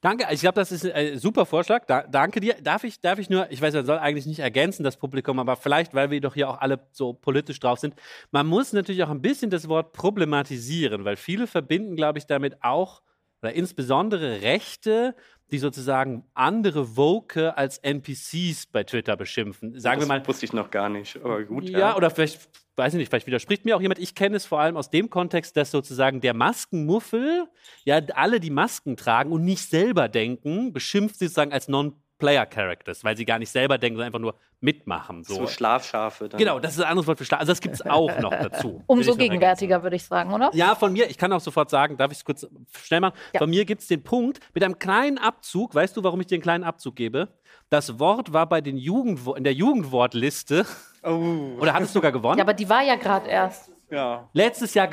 Danke, 0.01 0.27
ich 0.31 0.41
glaube, 0.41 0.55
das 0.55 0.73
ist 0.73 0.91
ein 0.91 1.19
super 1.19 1.45
Vorschlag. 1.45 1.85
Da, 1.85 2.03
danke 2.03 2.41
dir. 2.41 2.55
Darf 2.63 2.85
ich, 2.85 3.01
darf 3.01 3.19
ich 3.19 3.29
nur, 3.29 3.51
ich 3.51 3.61
weiß, 3.61 3.75
man 3.75 3.85
soll 3.85 3.99
eigentlich 3.99 4.25
nicht 4.25 4.39
ergänzen, 4.39 4.83
das 4.83 4.97
Publikum, 4.97 5.39
aber 5.39 5.57
vielleicht, 5.57 5.93
weil 5.93 6.11
wir 6.11 6.21
doch 6.23 6.35
hier 6.35 6.49
auch 6.49 6.61
alle 6.61 6.81
so 6.91 7.13
politisch 7.13 7.61
drauf 7.61 7.79
sind, 7.79 7.95
man 8.31 8.47
muss 8.47 8.73
natürlich 8.73 9.03
auch 9.03 9.11
ein 9.11 9.21
bisschen 9.21 9.51
das 9.51 9.69
Wort 9.69 9.93
problematisieren, 9.93 11.05
weil 11.05 11.17
viele 11.17 11.47
verbinden, 11.47 11.97
glaube 11.97 12.19
ich, 12.19 12.27
damit 12.27 12.63
auch, 12.65 13.03
oder 13.43 13.53
insbesondere 13.53 14.41
Rechte 14.41 15.15
die 15.53 15.59
sozusagen 15.59 16.25
andere 16.35 16.97
Woke 16.97 17.57
als 17.57 17.79
NPCs 17.79 18.67
bei 18.67 18.85
Twitter 18.85 19.17
beschimpfen. 19.17 19.79
Sagen 19.79 20.01
das 20.01 20.09
wir 20.09 20.15
mal. 20.19 20.27
wusste 20.27 20.47
ich 20.47 20.53
noch 20.53 20.71
gar 20.71 20.89
nicht, 20.89 21.17
aber 21.23 21.43
gut. 21.45 21.69
Ja, 21.69 21.79
ja, 21.79 21.97
oder 21.97 22.11
vielleicht, 22.11 22.49
weiß 22.77 22.95
ich 22.95 22.99
nicht, 22.99 23.09
vielleicht 23.09 23.27
widerspricht 23.27 23.65
mir 23.65 23.77
auch 23.77 23.81
jemand. 23.81 24.01
Ich 24.01 24.15
kenne 24.15 24.37
es 24.37 24.47
vor 24.47 24.61
allem 24.61 24.77
aus 24.77 24.91
dem 24.91 25.11
Kontext, 25.11 25.57
dass 25.57 25.71
sozusagen 25.71 26.21
der 26.21 26.35
Maskenmuffel, 26.35 27.49
ja, 27.85 28.01
alle 28.15 28.41
die 28.41 28.51
Masken 28.51 28.97
tragen 28.97 29.33
und 29.33 29.45
nicht 29.45 29.69
selber 29.69 30.09
denken, 30.09 30.73
beschimpft 30.73 31.19
sie 31.19 31.27
sozusagen 31.27 31.53
als 31.53 31.69
non 31.69 31.95
Player-Characters, 32.21 33.03
weil 33.03 33.17
sie 33.17 33.25
gar 33.25 33.41
nicht 33.41 33.51
selber 33.51 33.79
denken, 33.79 33.97
sondern 33.97 34.07
einfach 34.07 34.21
nur 34.21 34.35
mitmachen. 34.61 35.25
So, 35.25 35.35
so 35.35 35.47
Schlafschafe. 35.47 36.29
Dann. 36.29 36.39
Genau, 36.39 36.61
das 36.61 36.75
ist 36.75 36.81
ein 36.81 36.89
anderes 36.89 37.07
Wort 37.07 37.19
für 37.19 37.25
Schlaf. 37.25 37.41
Also 37.41 37.53
das 37.53 37.61
gibt 37.61 37.75
es 37.75 37.83
auch 37.85 38.17
noch 38.21 38.31
dazu. 38.43 38.83
Umso 38.87 39.17
gegenwärtiger, 39.17 39.83
würde 39.83 39.97
ich 39.97 40.05
sagen, 40.05 40.33
oder? 40.33 40.51
Ja, 40.53 40.75
von 40.75 40.93
mir, 40.93 41.11
ich 41.11 41.19
kann 41.19 41.33
auch 41.33 41.41
sofort 41.41 41.71
sagen, 41.71 41.97
darf 41.97 42.13
ich 42.13 42.19
es 42.19 42.25
kurz 42.25 42.47
schnell 42.83 43.01
machen? 43.01 43.15
Ja. 43.33 43.41
Von 43.41 43.51
mir 43.51 43.65
gibt 43.65 43.81
es 43.81 43.89
den 43.89 44.05
Punkt 44.05 44.41
mit 44.55 44.63
einem 44.63 44.79
kleinen 44.79 45.19
Abzug. 45.19 45.75
Weißt 45.75 45.97
du, 45.97 46.05
warum 46.05 46.21
ich 46.21 46.27
dir 46.27 46.37
einen 46.37 46.43
kleinen 46.43 46.65
Abzug 46.65 46.95
gebe? 46.95 47.29
Das 47.71 47.99
Wort 47.99 48.33
war 48.33 48.49
bei 48.49 48.61
den 48.61 48.77
Jugend 48.77 49.21
in 49.37 49.45
der 49.45 49.55
Jugendwortliste. 49.55 50.67
Oh. 51.03 51.57
Oder 51.59 51.73
hat 51.73 51.83
es 51.83 51.93
sogar 51.93 52.13
gewonnen? 52.13 52.39
Ja, 52.39 52.45
aber 52.45 52.55
die 52.55 52.69
war 52.69 52.83
ja 52.83 52.97
gerade 52.97 53.29
erst. 53.29 53.73
Ja. 53.91 54.29
Letztes 54.33 54.75
Jahr 54.75 54.89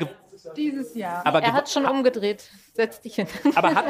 dieses 0.56 0.94
Jahr. 0.94 1.24
Aber 1.26 1.42
er 1.42 1.52
hat 1.52 1.68
schon 1.68 1.86
umgedreht. 1.86 2.48
Setz 2.74 3.00
dich 3.00 3.16
hin. 3.16 3.26
Aber 3.54 3.74
hat, 3.74 3.84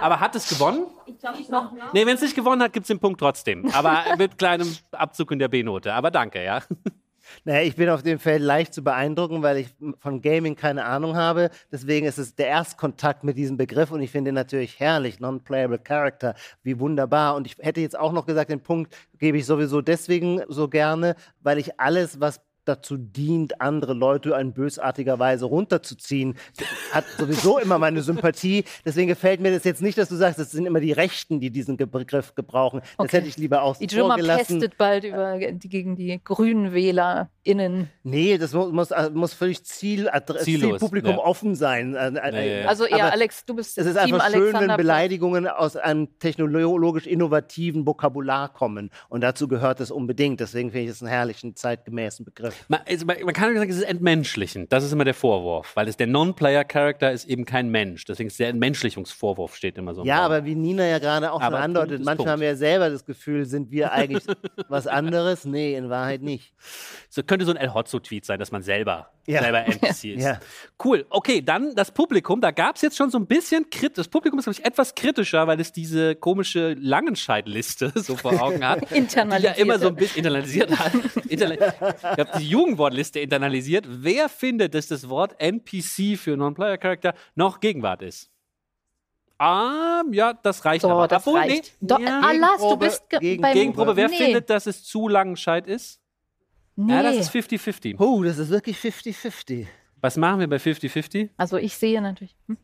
aber 0.00 0.20
hat 0.20 0.36
es 0.36 0.48
gewonnen? 0.48 0.86
Ich 1.06 1.18
glaube 1.18 1.38
noch. 1.50 1.92
Nee, 1.92 2.06
wenn 2.06 2.14
es 2.14 2.22
nicht 2.22 2.34
gewonnen 2.34 2.62
hat, 2.62 2.72
gibt 2.72 2.84
es 2.84 2.88
den 2.88 3.00
Punkt 3.00 3.20
trotzdem. 3.20 3.68
Aber 3.72 4.04
mit 4.16 4.38
kleinem 4.38 4.76
Abzug 4.92 5.32
in 5.32 5.38
der 5.38 5.48
B-Note. 5.48 5.92
Aber 5.92 6.10
danke, 6.10 6.42
ja. 6.44 6.62
Naja, 7.44 7.62
ich 7.62 7.76
bin 7.76 7.88
auf 7.88 8.02
dem 8.02 8.18
Feld 8.18 8.42
leicht 8.42 8.74
zu 8.74 8.82
beeindrucken, 8.82 9.42
weil 9.42 9.58
ich 9.58 9.68
von 9.98 10.22
Gaming 10.22 10.56
keine 10.56 10.84
Ahnung 10.84 11.16
habe. 11.16 11.50
Deswegen 11.70 12.06
ist 12.06 12.18
es 12.18 12.34
der 12.34 12.48
Erstkontakt 12.48 13.24
mit 13.24 13.36
diesem 13.36 13.56
Begriff 13.56 13.90
und 13.90 14.02
ich 14.02 14.10
finde 14.10 14.30
ihn 14.30 14.34
natürlich 14.34 14.78
herrlich. 14.80 15.20
Non-playable 15.20 15.78
Character, 15.78 16.34
wie 16.62 16.78
wunderbar. 16.78 17.36
Und 17.36 17.46
ich 17.46 17.56
hätte 17.58 17.80
jetzt 17.80 17.98
auch 17.98 18.12
noch 18.12 18.26
gesagt, 18.26 18.50
den 18.50 18.62
Punkt 18.62 18.94
gebe 19.18 19.38
ich 19.38 19.46
sowieso 19.46 19.80
deswegen 19.80 20.42
so 20.48 20.68
gerne, 20.68 21.16
weil 21.40 21.58
ich 21.58 21.80
alles, 21.80 22.20
was 22.20 22.40
dazu 22.64 22.96
dient, 22.96 23.60
andere 23.60 23.94
Leute 23.94 24.30
in 24.40 24.52
bösartiger 24.52 25.18
Weise 25.18 25.46
runterzuziehen, 25.46 26.36
hat 26.92 27.04
sowieso 27.18 27.58
immer 27.58 27.78
meine 27.78 28.02
Sympathie. 28.02 28.64
Deswegen 28.84 29.08
gefällt 29.08 29.40
mir 29.40 29.52
das 29.52 29.64
jetzt 29.64 29.82
nicht, 29.82 29.98
dass 29.98 30.08
du 30.08 30.16
sagst, 30.16 30.38
es 30.38 30.50
sind 30.52 30.66
immer 30.66 30.80
die 30.80 30.92
Rechten, 30.92 31.40
die 31.40 31.50
diesen 31.50 31.76
Begriff 31.76 32.34
gebrauchen. 32.34 32.80
Das 32.80 32.88
okay. 32.98 33.16
hätte 33.18 33.28
ich 33.28 33.36
lieber 33.36 33.62
auch 33.62 33.74
so 33.74 33.84
gelassen. 33.84 34.60
pestet 34.60 34.78
bald 34.78 35.04
über 35.04 35.38
die, 35.38 35.68
gegen 35.68 35.96
die 35.96 36.20
grünen 36.22 36.72
WählerInnen. 36.72 37.90
Nee, 38.02 38.38
das 38.38 38.52
muss, 38.52 38.90
äh, 38.90 39.10
muss 39.12 39.34
völlig 39.34 39.64
Ziel, 39.64 40.08
Zielpublikum 40.38 41.12
ja. 41.12 41.18
offen 41.18 41.54
sein. 41.54 41.94
Äh, 41.94 42.62
äh, 42.62 42.64
also 42.64 42.84
eher 42.84 43.12
Alex, 43.12 43.44
du 43.44 43.54
bist 43.54 43.78
Es 43.78 43.86
ist 43.86 44.02
Team 44.02 44.14
einfach 44.14 44.30
schön, 44.30 44.54
wenn 44.54 44.76
Beleidigungen 44.76 45.46
aus 45.46 45.76
einem 45.76 46.18
technologisch 46.18 47.06
innovativen 47.06 47.86
Vokabular 47.86 48.52
kommen. 48.52 48.90
Und 49.08 49.22
dazu 49.22 49.48
gehört 49.48 49.80
es 49.80 49.90
unbedingt. 49.90 50.40
Deswegen 50.40 50.70
finde 50.70 50.84
ich 50.84 50.90
es 50.90 51.02
einen 51.02 51.10
herrlichen, 51.10 51.56
zeitgemäßen 51.56 52.24
Begriff. 52.24 52.51
Man, 52.68 52.80
also 52.88 53.06
man, 53.06 53.16
man, 53.24 53.34
kann 53.34 53.54
sagen, 53.56 53.70
es 53.70 53.76
ist 53.76 53.82
entmenschlichen. 53.82 54.68
Das 54.68 54.84
ist 54.84 54.92
immer 54.92 55.04
der 55.04 55.14
Vorwurf, 55.14 55.74
weil 55.76 55.88
es 55.88 55.96
der 55.96 56.06
Non-Player-Charakter 56.06 57.12
ist 57.12 57.26
eben 57.26 57.44
kein 57.44 57.68
Mensch. 57.70 58.04
Deswegen 58.04 58.28
ist 58.28 58.38
der 58.38 58.48
Entmenschlichungsvorwurf 58.48 59.56
steht 59.56 59.78
immer 59.78 59.94
so. 59.94 60.04
Ja, 60.04 60.20
aber 60.20 60.44
wie 60.44 60.54
Nina 60.54 60.86
ja 60.86 60.98
gerade 60.98 61.32
auch 61.32 61.40
aber 61.40 61.56
schon 61.56 61.64
andeutet, 61.64 61.98
manchmal 61.98 62.16
Punkt. 62.16 62.30
haben 62.30 62.40
wir 62.40 62.48
ja 62.48 62.56
selber 62.56 62.90
das 62.90 63.04
Gefühl, 63.04 63.44
sind 63.46 63.70
wir 63.70 63.92
eigentlich 63.92 64.24
was 64.68 64.86
anderes? 64.86 65.44
Nee, 65.44 65.74
in 65.76 65.90
Wahrheit 65.90 66.22
nicht. 66.22 66.52
So 67.08 67.22
könnte 67.22 67.44
so 67.44 67.52
ein 67.52 67.56
El 67.56 67.74
Hotzo-Tweet 67.74 68.24
sein, 68.24 68.38
dass 68.38 68.52
man 68.52 68.62
selber, 68.62 69.10
ja. 69.26 69.42
selber 69.42 69.64
NPC 69.66 70.04
ist. 70.16 70.24
Ja. 70.24 70.40
Cool. 70.82 71.06
Okay, 71.10 71.42
dann 71.42 71.74
das 71.74 71.90
Publikum. 71.90 72.40
Da 72.40 72.50
gab 72.50 72.76
es 72.76 72.82
jetzt 72.82 72.96
schon 72.96 73.10
so 73.10 73.18
ein 73.18 73.26
bisschen 73.26 73.70
kritisch. 73.70 73.92
Das 73.96 74.08
Publikum 74.08 74.38
ist, 74.38 74.46
glaube 74.46 74.58
ich, 74.58 74.64
etwas 74.64 74.94
kritischer, 74.94 75.46
weil 75.46 75.60
es 75.60 75.72
diese 75.72 76.14
komische 76.16 76.74
Langenscheidliste 76.74 77.92
so 77.96 78.16
vor 78.16 78.40
Augen 78.40 78.66
hat. 78.66 78.90
internalisiert. 78.92 79.56
Die 79.56 79.60
ja 79.60 79.64
immer 79.64 79.78
so 79.78 79.88
ein 79.88 79.96
bisschen 79.96 80.18
internalisiert 80.18 80.78
hat. 80.78 80.92
Interna 81.28 81.54
ich 81.54 82.18
habe 82.18 82.38
die 82.42 82.48
Jugendwortliste 82.48 83.20
internalisiert. 83.20 83.86
Wer 83.88 84.28
findet, 84.28 84.74
dass 84.74 84.88
das 84.88 85.08
Wort 85.08 85.40
NPC 85.40 86.18
für 86.18 86.36
Non-Player-Character 86.36 87.14
noch 87.34 87.60
Gegenwart 87.60 88.02
ist? 88.02 88.30
Ah, 89.38 90.02
ja, 90.12 90.34
das 90.34 90.64
reicht 90.64 90.82
so, 90.82 90.90
aber. 90.90 91.08
Das 91.08 91.26
Obwohl, 91.26 91.40
reicht. 91.40 91.74
Nee, 91.80 91.88
Do 91.88 91.98
ja. 91.98 92.20
Alas, 92.20 92.60
du 92.60 92.76
bist 92.76 93.08
ge 93.08 93.18
Gegen 93.18 93.42
Gegenprobe. 93.42 93.96
Wer 93.96 94.08
nee. 94.08 94.16
findet, 94.16 94.50
dass 94.50 94.66
es 94.66 94.84
zu 94.84 95.08
Langenscheid 95.08 95.66
ist? 95.66 96.00
Nee. 96.76 96.92
Ja, 96.92 97.02
das 97.02 97.16
ist 97.16 97.30
50-50. 97.34 97.96
Oh, 97.98 98.22
das 98.22 98.38
ist 98.38 98.50
wirklich 98.50 98.76
50-50. 98.76 99.66
Was 100.00 100.16
machen 100.16 100.40
wir 100.40 100.48
bei 100.48 100.56
50-50? 100.56 101.30
Also 101.36 101.56
ich 101.56 101.74
sehe 101.76 102.00
natürlich. 102.00 102.36
Hm? 102.46 102.56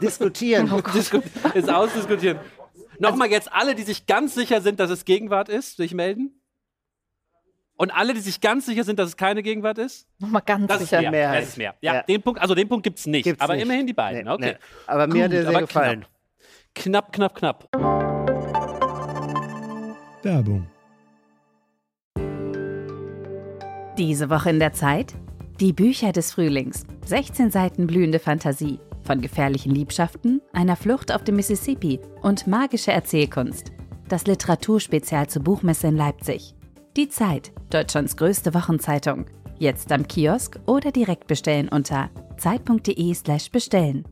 Diskutieren. 0.00 0.70
Oh 0.72 0.80
Disku 0.80 1.20
ist 1.54 1.68
ausdiskutieren. 1.68 2.38
Nochmal 2.98 3.28
jetzt 3.30 3.52
alle, 3.52 3.74
die 3.74 3.82
sich 3.82 4.06
ganz 4.06 4.34
sicher 4.34 4.60
sind, 4.60 4.78
dass 4.80 4.90
es 4.90 5.04
Gegenwart 5.04 5.48
ist, 5.48 5.76
sich 5.76 5.94
melden. 5.94 6.40
Und 7.76 7.90
alle, 7.90 8.14
die 8.14 8.20
sich 8.20 8.40
ganz 8.40 8.66
sicher 8.66 8.84
sind, 8.84 8.98
dass 9.00 9.08
es 9.08 9.16
keine 9.16 9.42
Gegenwart 9.42 9.78
ist? 9.78 10.06
Nochmal 10.20 10.42
ganz 10.46 10.68
das 10.68 10.80
sicher. 10.80 11.02
Ist 11.02 11.10
mehr. 11.10 11.34
Das 11.34 11.48
ist 11.48 11.58
mehr. 11.58 11.74
Ja, 11.80 11.94
ja, 11.94 12.02
Den 12.02 12.22
Punkt, 12.22 12.40
also 12.40 12.54
den 12.54 12.68
Punkt 12.68 12.84
gibt 12.84 12.98
es 13.00 13.06
nicht. 13.06 13.24
Gibt's 13.24 13.42
aber 13.42 13.54
nicht. 13.54 13.64
immerhin 13.64 13.86
die 13.86 13.92
beiden. 13.92 14.24
Nee, 14.24 14.30
okay. 14.30 14.52
Nee. 14.52 14.56
Aber 14.86 15.06
mir 15.08 15.14
Gut, 15.14 15.22
hat 15.24 15.32
der 15.32 15.46
sehr 15.50 15.60
gefallen. 15.60 16.04
Knapp, 16.74 17.12
knapp, 17.12 17.34
knapp. 17.34 17.68
knapp. 17.72 18.84
Werbung. 20.22 20.66
Diese 23.98 24.30
Woche 24.30 24.50
in 24.50 24.58
der 24.58 24.72
Zeit? 24.72 25.14
Die 25.60 25.72
Bücher 25.72 26.12
des 26.12 26.32
Frühlings. 26.32 26.84
16 27.06 27.50
Seiten 27.50 27.86
blühende 27.86 28.18
Fantasie. 28.18 28.78
Von 29.02 29.20
gefährlichen 29.20 29.74
Liebschaften, 29.74 30.40
einer 30.52 30.76
Flucht 30.76 31.12
auf 31.12 31.22
dem 31.24 31.36
Mississippi 31.36 32.00
und 32.22 32.46
magische 32.46 32.90
Erzählkunst. 32.92 33.72
Das 34.08 34.26
Literaturspezial 34.26 35.28
zur 35.28 35.42
Buchmesse 35.42 35.88
in 35.88 35.96
Leipzig. 35.96 36.54
Die 36.96 37.08
Zeit, 37.08 37.52
Deutschlands 37.70 38.16
größte 38.16 38.54
Wochenzeitung. 38.54 39.26
Jetzt 39.58 39.90
am 39.92 40.06
Kiosk 40.06 40.58
oder 40.66 40.92
direkt 40.92 41.26
bestellen 41.26 41.68
unter 41.68 42.10
zeit.de/slash 42.36 43.50
bestellen. 43.50 44.04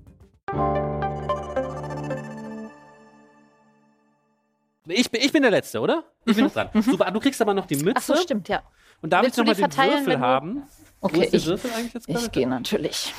Ich 4.88 5.10
bin, 5.10 5.20
ich 5.22 5.32
bin 5.32 5.42
der 5.42 5.50
Letzte, 5.52 5.80
oder? 5.80 6.04
Ich 6.24 6.34
bin 6.34 6.44
noch 6.46 6.52
dran. 6.52 6.70
Super, 6.82 7.10
du 7.10 7.20
kriegst 7.20 7.40
aber 7.40 7.54
noch 7.54 7.66
die 7.66 7.76
Mütze. 7.76 7.92
Ach 7.96 8.02
so, 8.02 8.16
stimmt, 8.16 8.48
ja. 8.48 8.62
Und 9.00 9.12
darf 9.12 9.22
Willst 9.22 9.38
ich 9.38 9.44
du 9.44 9.50
noch 9.52 9.58
mal 9.58 9.68
die 9.68 9.76
den 9.76 9.90
Würfel 10.06 10.20
haben? 10.20 10.62
Wo 11.00 11.06
Okay, 11.06 11.22
ist 11.24 11.32
der 11.32 11.38
ich, 11.40 11.46
Würfel 11.46 11.70
eigentlich 11.72 11.94
jetzt 11.94 12.06
gerade? 12.08 12.20
ich 12.24 12.32
gehe 12.32 12.48
natürlich. 12.48 13.14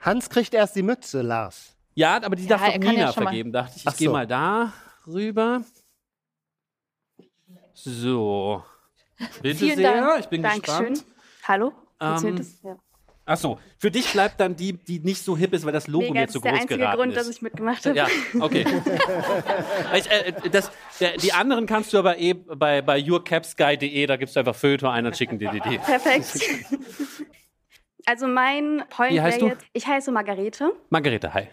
Hans 0.00 0.28
kriegt 0.28 0.52
erst 0.54 0.74
die 0.76 0.82
Mütze, 0.82 1.22
Lars. 1.22 1.76
Ja, 1.94 2.16
aber 2.22 2.34
die 2.36 2.42
Ja, 2.44 2.48
darf 2.50 2.62
er 2.68 2.78
doch 2.78 2.84
ja 2.86 2.92
Nina 2.92 3.06
mal- 3.06 3.12
vergeben, 3.12 3.52
dachte 3.52 3.72
ich. 3.76 3.86
Ich 3.86 3.96
gehe 3.96 4.08
so. 4.08 4.12
mal 4.12 4.26
da 4.26 4.72
rüber. 5.06 5.62
So. 7.76 8.64
Bitte 9.42 9.58
Vielen 9.58 9.76
sehr, 9.76 10.00
Dank. 10.00 10.20
ich 10.20 10.26
bin 10.26 10.42
Dankeschön. 10.42 10.94
gespannt. 10.94 11.04
Hallo? 11.44 11.72
Ähm, 12.00 12.36
das? 12.36 12.62
Ja. 12.62 12.78
Achso, 13.26 13.58
für 13.78 13.90
dich 13.90 14.12
bleibt 14.12 14.40
dann 14.40 14.56
die, 14.56 14.72
die 14.72 15.00
nicht 15.00 15.22
so 15.22 15.36
hip 15.36 15.52
ist, 15.52 15.66
weil 15.66 15.72
das 15.72 15.86
Logo 15.86 16.04
Mega, 16.04 16.20
mir 16.20 16.26
das 16.26 16.32
zu 16.32 16.38
ist 16.38 16.44
der 16.44 16.52
groß 16.52 16.60
einzige 16.62 16.78
geraten 16.78 16.96
Grund, 16.96 17.12
ist. 17.12 17.18
dass 17.18 17.28
ich 17.28 17.42
mitgemacht 17.42 17.84
habe. 17.84 17.96
Ja, 17.96 18.08
okay. 18.40 18.64
ich, 19.94 20.10
äh, 20.10 20.32
das, 20.50 20.70
der, 21.00 21.16
die 21.18 21.32
anderen 21.32 21.66
kannst 21.66 21.92
du 21.92 21.98
aber 21.98 22.18
eh 22.18 22.32
bei, 22.32 22.80
bei 22.80 22.98
yourcapsguy.de, 22.98 24.06
da 24.06 24.16
gibst 24.16 24.36
du 24.36 24.40
einfach 24.40 24.54
Feuilleton 24.54 24.90
ein 24.90 25.06
und 25.06 25.16
schicken 25.16 25.38
die. 25.38 25.46
Perfekt. 25.46 26.38
Also 28.06 28.28
mein 28.28 28.84
Point 28.88 29.14
wäre 29.14 29.48
jetzt, 29.48 29.66
ich 29.72 29.86
heiße 29.86 30.12
Margarete 30.12 30.72
Margarete, 30.90 31.34
hi. 31.34 31.48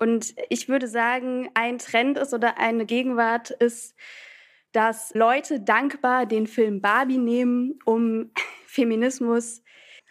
und 0.00 0.34
ich 0.50 0.68
würde 0.68 0.88
sagen, 0.88 1.48
ein 1.54 1.78
Trend 1.78 2.18
ist 2.18 2.34
oder 2.34 2.58
eine 2.58 2.84
Gegenwart 2.84 3.50
ist, 3.50 3.94
dass 4.74 5.14
Leute 5.14 5.60
dankbar 5.60 6.26
den 6.26 6.48
Film 6.48 6.80
Barbie 6.80 7.18
nehmen, 7.18 7.78
um 7.84 8.32
Feminismus 8.66 9.62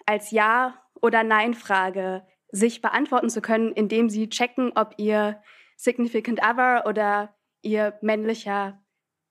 als 0.05 0.31
Ja- 0.31 0.81
oder 1.01 1.23
Nein-Frage 1.23 2.25
sich 2.49 2.81
beantworten 2.81 3.29
zu 3.29 3.41
können, 3.41 3.73
indem 3.73 4.09
sie 4.09 4.29
checken, 4.29 4.71
ob 4.75 4.93
ihr 4.97 5.41
Significant 5.75 6.39
Other 6.41 6.85
oder 6.87 7.35
ihr 7.61 7.97
männlicher 8.01 8.81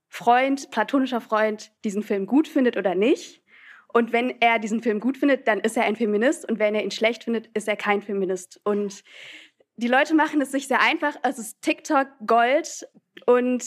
Freund, 0.09 0.71
platonischer 0.71 1.23
Freund, 1.23 1.73
diesen 1.85 2.03
Film 2.03 2.27
gut 2.27 2.47
findet 2.47 2.77
oder 2.77 2.95
nicht. 2.95 3.43
Und 3.89 4.13
wenn 4.13 4.39
er 4.41 4.59
diesen 4.59 4.83
Film 4.83 5.01
gut 5.01 5.17
findet, 5.17 5.49
dann 5.49 5.61
ist 5.61 5.77
er 5.79 5.85
ein 5.85 5.97
Feminist. 5.97 6.47
Und 6.49 6.59
wenn 6.59 6.75
er 6.75 6.85
ihn 6.85 6.91
schlecht 6.91 7.25
findet, 7.25 7.47
ist 7.57 7.69
er 7.69 7.77
kein 7.77 8.03
Feminist. 8.03 8.61
Und 8.65 9.03
die 9.77 9.89
Leute 9.89 10.15
machen 10.15 10.43
es 10.43 10.53
sich 10.53 10.69
sehr 10.69 10.81
einfach. 10.81 11.17
Es 11.23 11.39
ist 11.39 11.63
TikTok 11.63 12.09
Gold. 12.27 12.87
Und 13.25 13.65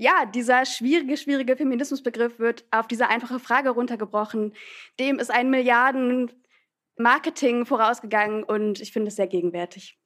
ja, 0.00 0.24
dieser 0.24 0.64
schwierige, 0.64 1.18
schwierige 1.18 1.56
Feminismusbegriff 1.56 2.38
wird 2.38 2.64
auf 2.70 2.88
diese 2.88 3.08
einfache 3.08 3.38
Frage 3.38 3.68
runtergebrochen. 3.68 4.54
Dem 4.98 5.18
ist 5.18 5.30
ein 5.30 5.50
Milliarden 5.50 6.32
Marketing 6.96 7.66
vorausgegangen 7.66 8.42
und 8.42 8.80
ich 8.80 8.92
finde 8.92 9.08
es 9.08 9.16
sehr 9.16 9.26
gegenwärtig. 9.26 9.98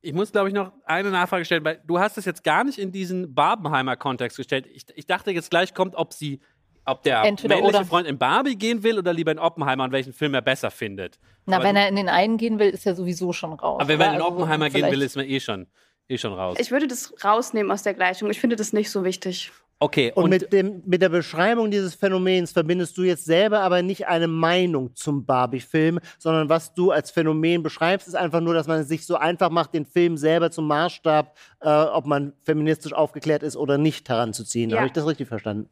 Ich 0.00 0.12
muss, 0.12 0.32
glaube 0.32 0.48
ich, 0.48 0.54
noch 0.54 0.72
eine 0.84 1.10
Nachfrage 1.10 1.44
stellen, 1.44 1.64
weil 1.64 1.80
du 1.86 2.00
hast 2.00 2.18
es 2.18 2.24
jetzt 2.24 2.42
gar 2.42 2.64
nicht 2.64 2.78
in 2.78 2.90
diesen 2.90 3.32
Barbenheimer 3.32 3.96
Kontext 3.96 4.36
gestellt. 4.36 4.66
Ich, 4.66 4.86
ich 4.94 5.06
dachte 5.06 5.30
jetzt 5.30 5.50
gleich 5.50 5.72
kommt, 5.72 5.94
ob 5.94 6.12
sie, 6.12 6.40
ob 6.84 7.02
der 7.04 7.22
Entweder 7.22 7.54
männliche 7.56 7.78
oder. 7.78 7.86
Freund 7.86 8.08
in 8.08 8.18
Barbie 8.18 8.56
gehen 8.56 8.82
will 8.82 8.98
oder 8.98 9.12
lieber 9.12 9.30
in 9.30 9.38
Oppenheimer 9.38 9.84
und 9.84 9.92
welchen 9.92 10.12
Film 10.12 10.34
er 10.34 10.42
besser 10.42 10.72
findet. 10.72 11.20
Na, 11.46 11.56
Aber 11.56 11.64
wenn 11.66 11.76
du- 11.76 11.80
er 11.80 11.88
in 11.88 11.94
den 11.96 12.08
einen 12.08 12.38
gehen 12.38 12.58
will, 12.58 12.70
ist 12.70 12.86
er 12.86 12.96
sowieso 12.96 13.32
schon 13.32 13.52
raus. 13.52 13.80
Aber 13.80 13.88
wenn 13.88 13.98
man 13.98 14.08
oder? 14.08 14.16
in 14.16 14.22
Also 14.22 14.34
Oppenheimer 14.36 14.68
gehen 14.68 14.90
will, 14.90 15.02
ist 15.02 15.14
man 15.16 15.26
eh 15.26 15.38
schon, 15.38 15.68
eh 16.08 16.18
schon 16.18 16.32
raus. 16.32 16.56
Ich 16.60 16.70
würde 16.70 16.86
das 16.86 17.12
rausnehmen 17.24 17.70
aus 17.70 17.82
der 17.82 17.94
Gleichung. 17.94 18.30
Ich 18.30 18.40
finde 18.40 18.56
das 18.56 18.72
nicht 18.72 18.90
so 18.90 19.04
wichtig. 19.04 19.50
okay, 19.80 20.12
Und, 20.14 20.24
und, 20.24 20.30
mit, 20.30 20.52
dem, 20.52 20.82
mit 20.86 21.02
der 21.02 21.08
Beschreibung 21.08 21.70
dieses 21.70 21.94
Phänomens 21.94 22.52
verbindest 22.52 22.96
du 22.98 23.02
jetzt 23.02 23.24
selber 23.24 23.60
aber 23.60 23.82
nicht 23.82 24.06
eine 24.06 24.28
Meinung 24.28 24.94
zum 24.94 25.24
Barbie-Film, 25.24 25.98
sondern 26.18 26.48
was 26.48 26.74
du 26.74 26.90
als 26.90 27.10
Phänomen 27.10 27.62
beschreibst, 27.62 28.08
ist 28.08 28.14
einfach 28.14 28.40
nur, 28.40 28.54
dass 28.54 28.66
man 28.66 28.80
es 28.80 28.88
sich 28.88 29.06
so 29.06 29.16
einfach 29.16 29.50
macht, 29.50 29.74
den 29.74 29.86
Film 29.86 30.16
selber 30.16 30.50
zum 30.50 30.66
Maßstab, 30.66 31.36
äh, 31.60 31.68
ob 31.68 32.06
man 32.06 32.32
feministisch 32.44 32.92
aufgeklärt 32.92 33.42
ist 33.42 33.56
oder 33.56 33.78
nicht, 33.78 34.08
heranzuziehen. 34.08 34.70
Ja. 34.70 34.78
Habe 34.78 34.86
ich 34.86 34.92
das 34.92 35.06
richtig 35.06 35.28
verstanden? 35.28 35.68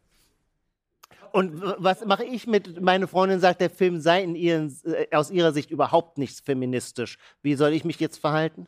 Und 1.33 1.61
was 1.79 2.05
mache 2.05 2.25
ich 2.25 2.47
mit, 2.47 2.81
meine 2.81 3.07
Freundin 3.07 3.41
sagt, 3.41 3.61
der 3.61 3.71
Film 3.71 4.01
sei 4.01 4.23
in 4.23 4.35
ihren, 4.35 4.77
äh, 4.85 5.15
aus 5.15 5.31
ihrer 5.31 5.53
Sicht 5.53 5.71
überhaupt 5.71 6.19
nicht 6.19 6.45
feministisch. 6.45 7.19
Wie 7.43 7.55
soll 7.55 7.73
ich 7.73 7.85
mich 7.85 8.01
jetzt 8.01 8.19
verhalten? 8.19 8.67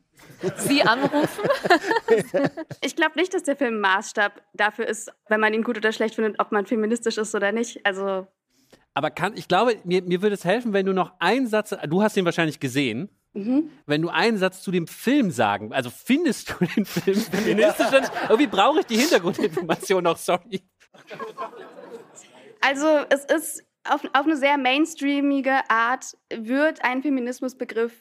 Sie 0.57 0.83
anrufen? 0.83 1.49
Ich 2.83 2.97
glaube 2.97 3.19
nicht, 3.19 3.33
dass 3.33 3.43
der 3.43 3.57
Film 3.57 3.81
Maßstab 3.81 4.43
dafür 4.55 4.87
ist, 4.87 5.11
wenn 5.29 5.41
man 5.41 5.55
ihn 5.55 5.63
gut 5.63 5.77
oder 5.77 5.93
schlecht 5.93 6.15
findet, 6.15 6.39
ob 6.41 6.53
man 6.53 6.67
feministisch 6.67 7.17
ist 7.17 7.35
oder 7.35 7.53
nicht. 7.53 7.85
Also 7.85 8.27
aber 8.95 9.11
kann, 9.11 9.37
ich 9.37 9.49
glaube, 9.49 9.77
mir, 9.85 10.03
mir 10.03 10.21
würde 10.21 10.35
es 10.35 10.45
helfen, 10.45 10.73
wenn 10.73 10.85
du 10.85 10.93
noch 10.93 11.13
einen 11.19 11.47
Satz, 11.47 11.75
du 11.89 12.03
hast 12.03 12.17
ihn 12.17 12.25
wahrscheinlich 12.25 12.61
gesehen, 12.61 13.09
wenn 13.35 14.03
du 14.03 14.11
einen 14.11 14.37
Satz 14.37 14.63
zu 14.63 14.71
dem 14.71 14.87
Film 14.87 15.31
sagen, 15.31 15.73
also 15.73 15.89
findest 15.91 16.51
du 16.51 16.67
den 16.67 16.85
Film 16.85 17.17
feministisch? 17.17 17.87
Irgendwie 18.29 18.47
brauche 18.47 18.81
ich 18.81 18.87
die 18.87 18.97
Hintergrundinformation 18.97 20.05
noch, 20.05 20.19
sorry. 20.19 20.63
Also 22.63 23.05
es 23.11 23.25
ist 23.25 23.65
auf, 23.85 24.05
auf 24.13 24.25
eine 24.25 24.37
sehr 24.37 24.57
mainstreamige 24.59 25.69
Art 25.69 26.17
wird 26.33 26.85
ein 26.85 27.03
Feminismusbegriff 27.03 27.93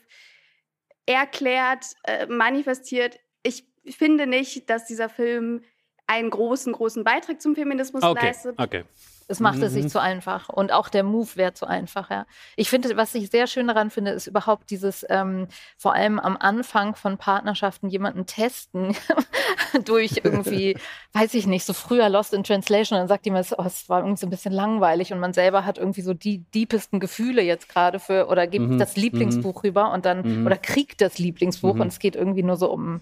erklärt, 1.05 1.86
äh, 2.03 2.28
manifestiert. 2.28 3.20
Ich 3.43 3.66
finde 3.89 4.28
nicht, 4.28 4.70
dass 4.70 4.86
dieser 4.86 5.09
Film 5.09 5.64
einen 6.07 6.30
großen, 6.30 6.74
großen 6.74 7.03
Beitrag 7.03 7.41
zum 7.41 7.55
Feminismus 7.55 8.03
Okay, 8.03 8.28
leistet. 8.28 8.55
okay. 8.59 8.84
Es 9.28 9.40
macht 9.40 9.62
es 9.62 9.74
sich 9.74 9.88
zu 9.90 10.00
einfach. 10.02 10.50
Und 10.50 10.72
auch 10.72 10.90
der 10.90 11.04
Move 11.04 11.30
wäre 11.36 11.54
zu 11.54 11.66
einfach, 11.66 12.10
ja. 12.10 12.26
Ich 12.56 12.70
finde, 12.70 12.96
was 12.98 13.16
ich 13.16 13.30
sehr 13.30 13.48
schön 13.48 13.68
daran 13.68 13.90
finde, 13.90 14.12
ist 14.12 14.28
überhaupt 14.28 14.70
dieses, 14.70 15.06
ähm, 15.10 15.48
vor 15.78 15.94
allem 15.94 16.20
am 16.20 16.36
Anfang 16.38 16.96
von 16.96 17.18
Partnerschaften 17.18 17.90
jemanden 17.90 18.26
testen 18.26 18.96
durch 19.86 20.22
irgendwie, 20.24 20.78
weiß 21.14 21.34
ich 21.34 21.48
nicht, 21.48 21.66
so 21.66 21.74
früher 21.74 22.10
Lost 22.10 22.34
in 22.34 22.44
Translation. 22.44 22.98
Und 22.98 23.02
dann 23.04 23.08
sagt 23.08 23.26
jemand, 23.26 23.48
oh, 23.58 23.64
es 23.66 23.88
war 23.90 24.00
irgendwie 24.00 24.20
so 24.20 24.28
ein 24.28 24.32
bisschen 24.32 24.54
langweilig 24.54 25.14
und 25.14 25.20
man 25.20 25.34
selber 25.34 25.66
hat 25.66 25.78
irgendwie 25.78 26.02
so 26.02 26.14
die 26.14 26.40
deepesten 26.54 27.00
Gefühle 27.00 27.42
jetzt 27.42 27.70
gerade 27.70 28.00
für 28.00 28.28
oder 28.28 28.48
gibt 28.48 28.68
Mhm, 28.70 28.78
das 28.80 28.96
Lieblingsbuch 28.98 29.64
rüber 29.64 29.92
und 29.92 30.06
dann 30.06 30.42
Mhm. 30.42 30.46
oder 30.46 30.58
kriegt 30.58 31.02
das 31.02 31.18
Lieblingsbuch 31.20 31.76
Mhm. 31.76 31.82
und 31.82 31.88
es 31.88 32.00
geht 32.00 32.16
irgendwie 32.16 32.44
nur 32.44 32.58
so 32.58 32.72
um. 32.72 33.02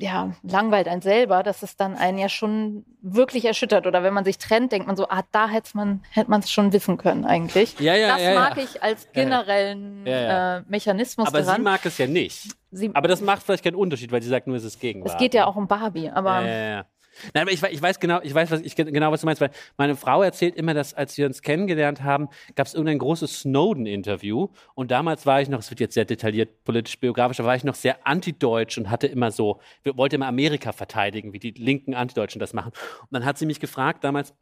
Ja, 0.00 0.32
langweilt 0.42 0.86
einen 0.88 1.02
selber, 1.02 1.42
dass 1.42 1.62
es 1.62 1.76
dann 1.76 1.96
einen 1.96 2.18
ja 2.18 2.28
schon 2.28 2.84
wirklich 3.02 3.44
erschüttert. 3.44 3.86
Oder 3.86 4.02
wenn 4.02 4.14
man 4.14 4.24
sich 4.24 4.38
trennt, 4.38 4.70
denkt 4.72 4.86
man 4.86 4.96
so, 4.96 5.08
ah, 5.08 5.22
da 5.32 5.48
hätte 5.48 5.70
man 5.76 6.02
hätte 6.10 6.30
man 6.30 6.40
es 6.40 6.50
schon 6.50 6.72
wissen 6.72 6.98
können 6.98 7.24
eigentlich. 7.24 7.78
Ja, 7.80 7.94
ja, 7.94 8.08
das 8.08 8.22
ja, 8.22 8.32
ja. 8.32 8.40
mag 8.40 8.56
ich 8.58 8.82
als 8.82 9.04
Ja, 9.04 9.08
ja. 9.22 9.22
generellen 9.24 10.06
Ja, 10.06 10.20
ja. 10.20 10.56
Äh, 10.58 10.62
Mechanismus 10.68 11.26
Aber 11.26 11.40
sie 11.40 11.46
daran. 11.46 11.62
mag 11.62 11.84
es 11.86 11.98
ja 11.98 12.06
nicht. 12.06 12.48
Sie, 12.70 12.90
Aber 12.94 13.08
das 13.08 13.20
macht 13.22 13.42
vielleicht 13.42 13.64
keinen 13.64 13.76
Unterschied, 13.76 14.12
weil 14.12 14.22
sie 14.22 14.28
sagt 14.28 14.46
nur, 14.46 14.56
es 14.56 14.64
ist 14.64 14.78
Gegenwart. 14.78 15.12
es 15.12 15.18
geht 15.18 15.34
ja 15.34 15.46
auch 15.46 15.56
um 15.56 15.66
Barbie, 15.66 16.10
aber 16.10 16.42
Ja, 16.42 16.46
ja, 16.46 16.68
ja. 16.70 16.84
Nein, 17.34 17.42
aber 17.42 17.52
ich, 17.52 17.62
ich 17.62 17.82
weiß 17.82 18.00
genau, 18.00 18.20
ich 18.22 18.34
weiß 18.34 18.50
was, 18.50 18.60
ich, 18.60 18.74
genau, 18.74 19.12
was 19.12 19.20
du 19.20 19.26
meinst, 19.26 19.40
weil 19.40 19.50
meine 19.76 19.96
Frau 19.96 20.22
erzählt 20.22 20.56
immer, 20.56 20.74
dass 20.74 20.94
als 20.94 21.16
wir 21.18 21.26
uns 21.26 21.42
kennengelernt 21.42 22.02
haben, 22.02 22.28
gab 22.54 22.66
es 22.66 22.74
irgendein 22.74 22.98
großes 22.98 23.40
Snowden-Interview 23.40 24.48
und 24.74 24.90
damals 24.90 25.26
war 25.26 25.40
ich 25.40 25.48
noch, 25.48 25.60
es 25.60 25.70
wird 25.70 25.80
jetzt 25.80 25.94
sehr 25.94 26.04
detailliert 26.04 26.64
politisch-biografisch, 26.64 27.38
da 27.38 27.44
war 27.44 27.56
ich 27.56 27.64
noch 27.64 27.74
sehr 27.74 28.06
antideutsch 28.06 28.78
und 28.78 28.90
hatte 28.90 29.06
immer 29.06 29.30
so, 29.30 29.60
wollte 29.84 30.16
immer 30.16 30.26
Amerika 30.26 30.72
verteidigen, 30.72 31.32
wie 31.32 31.38
die 31.38 31.50
linken 31.52 31.94
Antideutschen 31.94 32.40
das 32.40 32.52
machen. 32.52 32.72
Und 33.02 33.08
dann 33.12 33.24
hat 33.24 33.38
sie 33.38 33.46
mich 33.46 33.60
gefragt 33.60 34.04
damals, 34.04 34.34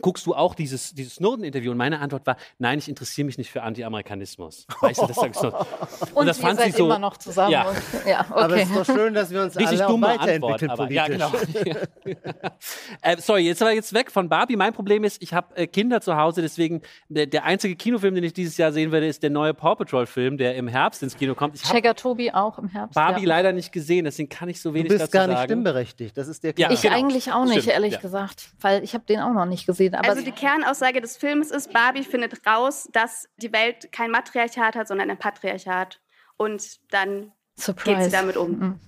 guckst 0.00 0.26
du 0.26 0.34
auch 0.34 0.54
dieses, 0.54 0.94
dieses 0.94 1.16
Snowden-Interview? 1.16 1.70
Und 1.72 1.76
meine 1.78 2.00
Antwort 2.00 2.26
war, 2.26 2.36
nein, 2.58 2.78
ich 2.78 2.88
interessiere 2.88 3.26
mich 3.26 3.38
nicht 3.38 3.50
für 3.50 3.62
Anti-Amerikanismus. 3.62 4.66
Weißt 4.80 5.00
du, 5.02 5.06
das 5.06 5.16
sagst 5.16 5.42
du. 5.42 5.48
und, 6.14 6.26
das 6.26 6.38
ihr 6.38 6.42
fand 6.42 6.58
seid 6.58 6.72
sie 6.72 6.78
so- 6.78 6.86
immer 6.86 6.98
noch 6.98 7.16
zusammen. 7.16 7.52
Ja. 7.52 7.68
Und, 7.68 7.76
ja, 8.06 8.20
Aber 8.30 8.46
okay. 8.46 8.62
es 8.62 8.70
ist 8.70 8.76
doch 8.76 8.94
schön, 8.94 9.14
dass 9.14 9.30
wir 9.30 9.42
uns 9.42 9.56
Richtig 9.58 9.80
alle 9.80 9.88
dumme 9.90 10.08
Antwort, 10.20 10.62
weiterentwickeln 10.62 10.70
aber 10.70 10.86
politisch. 10.86 11.18
ja, 11.18 11.76
genau. 12.04 12.16
äh, 13.02 13.16
sorry, 13.18 13.42
jetzt 13.42 13.62
aber 13.62 13.72
jetzt 13.72 13.92
weg 13.92 14.10
von 14.10 14.28
Barbie. 14.28 14.56
Mein 14.56 14.72
Problem 14.72 15.04
ist, 15.04 15.22
ich 15.22 15.32
habe 15.34 15.56
äh, 15.56 15.66
Kinder 15.66 16.00
zu 16.00 16.16
Hause, 16.16 16.42
deswegen 16.42 16.82
der, 17.08 17.26
der 17.26 17.44
einzige 17.44 17.76
Kinofilm, 17.76 18.14
den 18.14 18.24
ich 18.24 18.32
dieses 18.32 18.56
Jahr 18.56 18.72
sehen 18.72 18.92
werde, 18.92 19.06
ist 19.06 19.22
der 19.22 19.30
neue 19.30 19.54
Paw 19.54 19.74
Patrol 19.76 20.06
Film, 20.06 20.38
der 20.38 20.54
im 20.56 20.68
Herbst 20.68 21.02
ins 21.02 21.16
Kino 21.16 21.34
kommt. 21.34 21.54
Ich 21.56 21.62
Checker 21.62 21.94
Tobi 21.94 22.32
auch 22.32 22.58
im 22.58 22.68
Herbst. 22.68 22.94
Barbie 22.94 23.22
ja. 23.22 23.28
leider 23.28 23.52
nicht 23.52 23.72
gesehen, 23.72 24.04
deswegen 24.04 24.28
kann 24.28 24.48
ich 24.48 24.60
so 24.60 24.70
Du 24.70 24.74
wenig 24.74 24.88
bist 24.88 25.02
dazu 25.02 25.10
gar 25.12 25.26
nicht 25.26 25.36
sagen. 25.36 25.48
stimmberechtigt. 25.48 26.16
Das 26.16 26.28
ist 26.28 26.42
der 26.42 26.50
Ja, 26.50 26.66
klar. 26.68 26.72
Ich 26.72 26.82
genau. 26.82 26.94
eigentlich 26.96 27.32
auch 27.32 27.44
nicht, 27.44 27.62
Stimmt, 27.62 27.68
ehrlich 27.74 27.92
ja. 27.94 28.00
gesagt, 28.00 28.50
weil 28.60 28.82
ich 28.84 28.94
habe 28.94 29.04
den 29.08 29.20
auch 29.20 29.32
noch 29.32 29.46
nicht 29.46 29.66
gesehen. 29.66 29.85
Aber 29.94 30.08
Also 30.08 30.22
die 30.22 30.32
Kernaussage 30.32 31.00
des 31.00 31.16
Films 31.16 31.50
ist, 31.50 31.72
Barbie 31.72 32.04
findet 32.04 32.46
raus, 32.46 32.88
dass 32.92 33.28
die 33.36 33.52
Welt 33.52 33.90
kein 33.92 34.10
Matriarchat 34.10 34.74
hat, 34.74 34.88
sondern 34.88 35.10
ein 35.10 35.18
Patriarchat. 35.18 36.00
Und 36.36 36.78
dann 36.92 37.32
geht 37.56 37.64
Surprise. 37.64 38.04
sie 38.04 38.10
damit 38.10 38.36
um. 38.36 38.58
Mhm. 38.58 38.80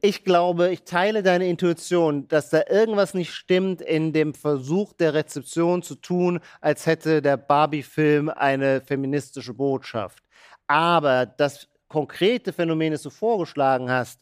ich 0.00 0.24
glaube, 0.24 0.70
ich 0.70 0.84
teile 0.84 1.22
deine 1.22 1.48
Intuition, 1.48 2.28
dass 2.28 2.50
da 2.50 2.62
irgendwas 2.68 3.14
nicht 3.14 3.32
stimmt 3.32 3.82
in 3.82 4.12
dem 4.12 4.32
Versuch 4.32 4.92
der 4.92 5.14
Rezeption 5.14 5.82
zu 5.82 5.96
tun, 5.96 6.40
als 6.60 6.86
hätte 6.86 7.20
der 7.20 7.36
Barbie-Film 7.36 8.28
eine 8.28 8.80
feministische 8.80 9.54
Botschaft. 9.54 10.22
Aber 10.66 11.26
das 11.26 11.68
konkrete 11.88 12.52
Phänomen, 12.52 12.92
das 12.92 13.02
du 13.02 13.10
vorgeschlagen 13.10 13.90
hast, 13.90 14.20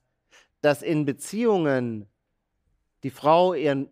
dass 0.60 0.82
in 0.82 1.04
Beziehungen 1.04 2.08
die 3.02 3.10
Frau 3.10 3.54
ihren 3.54 3.88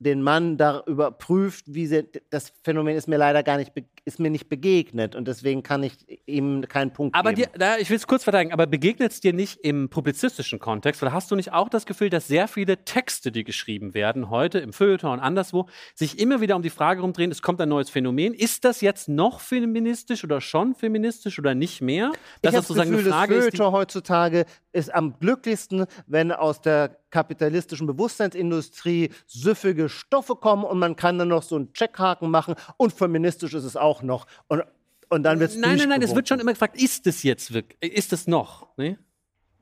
den 0.00 0.22
Mann 0.22 0.56
darüber 0.56 1.10
prüft, 1.10 1.74
wie 1.74 1.86
sie, 1.86 2.08
das 2.30 2.52
Phänomen 2.64 2.96
ist 2.96 3.06
mir 3.06 3.18
leider 3.18 3.42
gar 3.42 3.58
nicht, 3.58 3.72
ist 4.06 4.18
mir 4.18 4.30
nicht 4.30 4.48
begegnet 4.48 5.14
und 5.14 5.28
deswegen 5.28 5.62
kann 5.62 5.82
ich 5.82 5.92
ihm 6.26 6.66
keinen 6.66 6.92
Punkt 6.92 7.14
aber 7.14 7.34
geben. 7.34 7.50
Aber 7.54 7.78
ich 7.78 7.90
will 7.90 7.98
es 7.98 8.06
kurz 8.06 8.24
verteidigen, 8.24 8.52
aber 8.52 8.66
begegnet 8.66 9.12
es 9.12 9.20
dir 9.20 9.34
nicht 9.34 9.60
im 9.60 9.90
publizistischen 9.90 10.58
Kontext 10.58 11.02
oder 11.02 11.12
hast 11.12 11.30
du 11.30 11.36
nicht 11.36 11.52
auch 11.52 11.68
das 11.68 11.84
Gefühl, 11.84 12.08
dass 12.08 12.26
sehr 12.26 12.48
viele 12.48 12.82
Texte, 12.84 13.30
die 13.30 13.44
geschrieben 13.44 13.92
werden, 13.92 14.30
heute 14.30 14.58
im 14.58 14.72
Feuilleton 14.72 15.12
und 15.12 15.20
anderswo, 15.20 15.68
sich 15.94 16.18
immer 16.18 16.40
wieder 16.40 16.56
um 16.56 16.62
die 16.62 16.70
Frage 16.70 17.02
rumdrehen, 17.02 17.30
es 17.30 17.42
kommt 17.42 17.60
ein 17.60 17.68
neues 17.68 17.90
Phänomen, 17.90 18.32
ist 18.32 18.64
das 18.64 18.80
jetzt 18.80 19.10
noch 19.10 19.40
feministisch 19.40 20.24
oder 20.24 20.40
schon 20.40 20.74
feministisch 20.74 21.38
oder 21.38 21.54
nicht 21.54 21.82
mehr? 21.82 22.10
Das 22.40 22.54
ich 22.54 22.60
ist 22.60 22.68
sozusagen 22.68 22.90
Gefühl, 22.90 23.04
eine 23.04 23.14
Frage 23.14 23.34
das 23.34 23.44
Feuilleton 23.44 23.72
heutzutage 23.72 24.46
ist 24.72 24.94
am 24.94 25.18
glücklichsten, 25.18 25.86
wenn 26.06 26.32
aus 26.32 26.60
der 26.60 26.96
kapitalistischen 27.10 27.86
Bewusstseinsindustrie 27.86 29.10
süffige 29.26 29.88
Stoffe 29.88 30.36
kommen 30.36 30.64
und 30.64 30.78
man 30.78 30.96
kann 30.96 31.18
dann 31.18 31.28
noch 31.28 31.42
so 31.42 31.56
einen 31.56 31.72
Checkhaken 31.72 32.30
machen 32.30 32.54
und 32.76 32.92
feministisch 32.92 33.54
ist 33.54 33.64
es 33.64 33.76
auch 33.76 34.02
noch. 34.02 34.26
Und, 34.48 34.62
und 35.08 35.22
dann 35.22 35.40
wird 35.40 35.50
es 35.50 35.56
Nein, 35.56 35.78
nein, 35.78 35.88
nein, 35.88 36.02
es 36.02 36.14
wird 36.14 36.28
schon 36.28 36.40
immer 36.40 36.52
gefragt, 36.52 36.80
ist 36.80 37.06
es 37.06 37.22
jetzt 37.22 37.52
wirklich, 37.52 37.92
ist 37.92 38.12
es 38.12 38.26
noch? 38.26 38.68
Nee? 38.76 38.96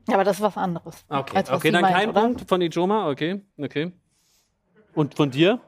Ja, 0.09 0.15
aber 0.15 0.25
das 0.25 0.37
ist 0.37 0.43
was 0.43 0.57
anderes. 0.57 1.05
Okay, 1.09 1.45
okay 1.51 1.71
dann 1.71 1.83
meint, 1.83 1.95
kein 1.95 2.11
oder? 2.11 2.21
Punkt 2.23 2.49
von 2.49 2.61
Ijoma, 2.63 3.11
okay, 3.11 3.43
okay. 3.59 3.93
Und 4.95 5.15
von 5.15 5.31
dir? 5.31 5.61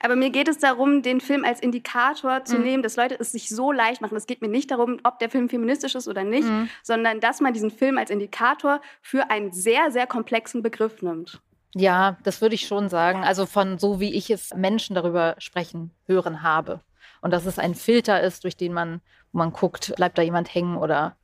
Aber 0.00 0.16
mir 0.16 0.30
geht 0.30 0.48
es 0.48 0.58
darum, 0.58 1.02
den 1.02 1.20
Film 1.20 1.44
als 1.44 1.60
Indikator 1.60 2.44
zu 2.44 2.56
mhm. 2.56 2.64
nehmen, 2.64 2.82
dass 2.82 2.96
Leute 2.96 3.16
es 3.18 3.32
sich 3.32 3.48
so 3.48 3.72
leicht 3.72 4.00
machen. 4.00 4.16
Es 4.16 4.26
geht 4.26 4.42
mir 4.42 4.48
nicht 4.48 4.70
darum, 4.70 4.98
ob 5.04 5.18
der 5.18 5.30
Film 5.30 5.48
feministisch 5.48 5.94
ist 5.94 6.08
oder 6.08 6.24
nicht, 6.24 6.48
mhm. 6.48 6.68
sondern 6.82 7.20
dass 7.20 7.40
man 7.40 7.52
diesen 7.52 7.70
Film 7.70 7.98
als 7.98 8.10
Indikator 8.10 8.80
für 9.00 9.30
einen 9.30 9.52
sehr, 9.52 9.90
sehr 9.90 10.06
komplexen 10.06 10.62
Begriff 10.62 11.02
nimmt. 11.02 11.40
Ja, 11.74 12.18
das 12.24 12.40
würde 12.40 12.54
ich 12.54 12.66
schon 12.66 12.88
sagen. 12.88 13.22
Also 13.22 13.46
von 13.46 13.78
so, 13.78 14.00
wie 14.00 14.14
ich 14.14 14.30
es 14.30 14.54
Menschen 14.54 14.94
darüber 14.94 15.36
sprechen, 15.38 15.92
hören 16.06 16.42
habe. 16.42 16.80
Und 17.20 17.32
dass 17.32 17.46
es 17.46 17.58
ein 17.58 17.74
Filter 17.74 18.20
ist, 18.22 18.44
durch 18.44 18.56
den 18.56 18.72
man, 18.72 19.00
man 19.32 19.52
guckt, 19.52 19.94
bleibt 19.96 20.18
da 20.18 20.22
jemand 20.22 20.52
hängen 20.52 20.76
oder 20.76 21.16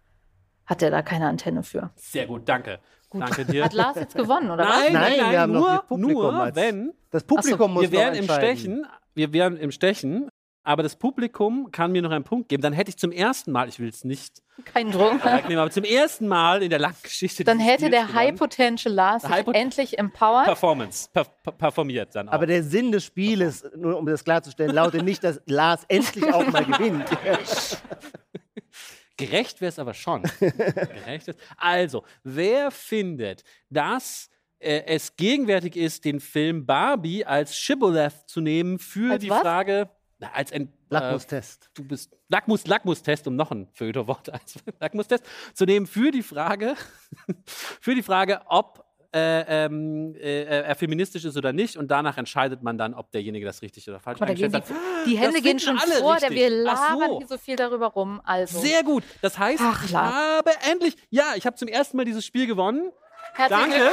hat 0.66 0.82
der 0.82 0.90
da 0.90 1.02
keine 1.02 1.28
Antenne 1.28 1.62
für. 1.62 1.90
Sehr 1.96 2.26
gut, 2.26 2.48
danke. 2.48 2.80
Gut. 3.20 3.30
Danke 3.30 3.44
dir. 3.52 3.64
Hat 3.64 3.72
Lars 3.72 3.96
jetzt 3.96 4.14
gewonnen, 4.14 4.50
oder 4.50 4.64
nein, 4.64 4.72
was? 4.86 4.92
Nein, 4.92 5.16
nein, 5.18 5.30
wir 5.30 5.40
haben 5.40 5.52
nur, 5.52 5.74
noch 5.74 5.86
Publikum 5.86 6.34
nur 6.34 6.54
wenn 6.54 6.92
das 7.10 7.24
Publikum 7.24 7.58
so, 7.58 7.68
muss 7.68 7.82
wir 7.82 7.92
wären 7.92 8.14
im 8.14 8.24
Stechen, 8.24 8.86
wir 9.14 9.32
wären 9.32 9.56
im 9.56 9.70
Stechen, 9.70 10.28
aber 10.66 10.82
das 10.82 10.96
Publikum 10.96 11.70
kann 11.70 11.92
mir 11.92 12.02
noch 12.02 12.10
einen 12.10 12.24
Punkt 12.24 12.48
geben. 12.48 12.60
Dann 12.60 12.72
hätte 12.72 12.90
ich 12.90 12.96
zum 12.96 13.12
ersten 13.12 13.52
Mal, 13.52 13.68
ich 13.68 13.78
will 13.78 13.88
es 13.88 14.02
nicht 14.02 14.42
kein 14.64 14.90
Druck. 14.90 15.24
aber 15.24 15.70
zum 15.70 15.84
ersten 15.84 16.26
Mal 16.26 16.62
in 16.62 16.70
der 16.70 16.80
langen 16.80 16.96
Geschichte. 17.02 17.44
Dann 17.44 17.60
hätte 17.60 17.88
der 17.88 18.12
High 18.14 18.34
Potential 18.34 18.92
Lars 18.92 19.22
sich 19.22 19.30
High 19.30 19.46
endlich 19.52 19.98
empowered. 19.98 20.46
Performance, 20.46 21.08
per 21.12 21.24
performiert 21.52 22.14
dann 22.14 22.28
auch. 22.28 22.32
Aber 22.32 22.46
der 22.46 22.64
Sinn 22.64 22.90
des 22.90 23.04
Spieles, 23.04 23.64
nur 23.76 23.96
um 23.96 24.06
das 24.06 24.24
klarzustellen, 24.24 24.74
lautet 24.74 25.04
nicht, 25.04 25.22
dass 25.22 25.40
Lars 25.46 25.84
endlich 25.88 26.32
auch 26.32 26.46
mal 26.48 26.64
gewinnt. 26.66 27.04
Gerecht 29.16 29.60
wäre 29.60 29.70
es 29.70 29.78
aber 29.78 29.94
schon. 29.94 30.22
Gerecht 30.40 31.28
ist. 31.28 31.38
Also, 31.56 32.04
wer 32.22 32.70
findet, 32.70 33.44
dass 33.70 34.28
äh, 34.58 34.82
es 34.86 35.16
gegenwärtig 35.16 35.76
ist, 35.76 36.04
den 36.04 36.20
Film 36.20 36.66
Barbie 36.66 37.24
als 37.24 37.56
Shibboleth 37.56 38.28
zu 38.28 38.40
nehmen 38.40 38.78
für 38.78 39.12
als 39.12 39.22
die 39.22 39.30
was? 39.30 39.40
Frage, 39.40 39.90
na, 40.18 40.32
als 40.32 40.52
ein 40.52 40.68
äh, 40.68 40.70
Lackmustest. 40.90 41.66
Äh, 41.66 41.68
du 41.74 41.84
bist 41.84 42.16
Lackmus, 42.28 42.66
Lackmustest, 42.66 43.26
um 43.26 43.36
noch 43.36 43.50
ein 43.50 43.68
Föderwort 43.72 44.30
als 44.32 44.58
Lackmustest 44.80 45.24
zu 45.54 45.64
nehmen 45.64 45.86
für 45.86 46.10
die 46.10 46.22
Frage, 46.22 46.74
für 47.46 47.94
die 47.94 48.02
Frage, 48.02 48.40
ob 48.46 48.85
äh, 49.16 49.64
ähm, 49.64 50.14
äh, 50.16 50.44
er 50.44 50.74
feministisch 50.74 51.24
ist 51.24 51.38
oder 51.38 51.54
nicht 51.54 51.78
und 51.78 51.90
danach 51.90 52.18
entscheidet 52.18 52.62
man 52.62 52.76
dann, 52.76 52.92
ob 52.92 53.10
derjenige 53.12 53.46
das 53.46 53.62
richtig 53.62 53.88
oder 53.88 53.98
falsch 53.98 54.20
eingeschätzt 54.20 54.54
hat. 54.54 54.64
Die, 55.06 55.10
die 55.10 55.16
Hände 55.16 55.40
gehen 55.40 55.58
schon 55.58 55.78
vor, 55.78 56.16
der 56.16 56.30
wir 56.30 56.50
labern 56.50 57.08
so. 57.08 57.18
hier 57.18 57.26
so 57.26 57.38
viel 57.38 57.56
darüber 57.56 57.86
rum. 57.86 58.20
Also. 58.24 58.60
Sehr 58.60 58.82
gut. 58.82 59.04
Das 59.22 59.38
heißt, 59.38 59.62
Ach, 59.64 59.84
ich 59.86 59.94
habe 59.94 60.50
endlich, 60.70 60.96
ja, 61.08 61.32
ich 61.34 61.46
habe 61.46 61.56
zum 61.56 61.68
ersten 61.68 61.96
Mal 61.96 62.04
dieses 62.04 62.26
Spiel 62.26 62.46
gewonnen. 62.46 62.92
Herzlichen 63.32 63.70
Danke. 63.70 63.90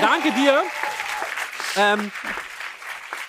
Danke 0.00 0.32
dir. 0.32 0.62
Ähm, 1.76 2.10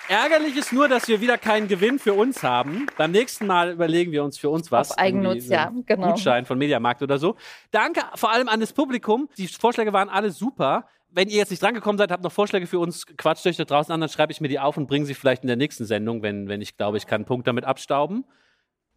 Ärgerlich 0.08 0.56
ist 0.56 0.72
nur, 0.72 0.88
dass 0.88 1.06
wir 1.06 1.20
wieder 1.20 1.38
keinen 1.38 1.68
Gewinn 1.68 1.98
für 1.98 2.12
uns 2.12 2.42
haben. 2.42 2.86
Beim 2.98 3.12
nächsten 3.12 3.46
Mal 3.46 3.70
überlegen 3.70 4.10
wir 4.10 4.24
uns 4.24 4.36
für 4.36 4.50
uns 4.50 4.72
was. 4.72 4.90
Auf 4.90 4.98
Eigennutz, 4.98 5.46
ja, 5.48 5.72
genau. 5.86 6.08
Gutschein 6.08 6.44
von 6.44 6.58
Mediamarkt 6.58 7.02
oder 7.02 7.18
so. 7.18 7.36
Danke 7.70 8.02
vor 8.16 8.30
allem 8.30 8.48
an 8.48 8.58
das 8.60 8.72
Publikum. 8.72 9.28
Die 9.38 9.46
Vorschläge 9.46 9.92
waren 9.92 10.08
alle 10.08 10.30
super 10.30 10.86
wenn 11.14 11.28
ihr 11.28 11.36
jetzt 11.36 11.50
nicht 11.50 11.62
drangekommen 11.62 11.98
seid, 11.98 12.10
habt 12.10 12.22
noch 12.22 12.32
Vorschläge 12.32 12.66
für 12.66 12.78
uns, 12.78 13.06
quatscht 13.06 13.46
euch 13.46 13.56
da 13.56 13.64
draußen 13.64 13.92
an, 13.92 14.00
dann 14.00 14.08
schreibe 14.08 14.32
ich 14.32 14.40
mir 14.40 14.48
die 14.48 14.58
auf 14.58 14.76
und 14.76 14.86
bringe 14.86 15.06
sie 15.06 15.14
vielleicht 15.14 15.42
in 15.42 15.46
der 15.48 15.56
nächsten 15.56 15.84
Sendung, 15.84 16.22
wenn, 16.22 16.48
wenn 16.48 16.60
ich 16.60 16.76
glaube, 16.76 16.96
ich 16.96 17.06
kann 17.06 17.16
einen 17.16 17.24
Punkt 17.26 17.46
damit 17.46 17.64
abstauben. 17.64 18.24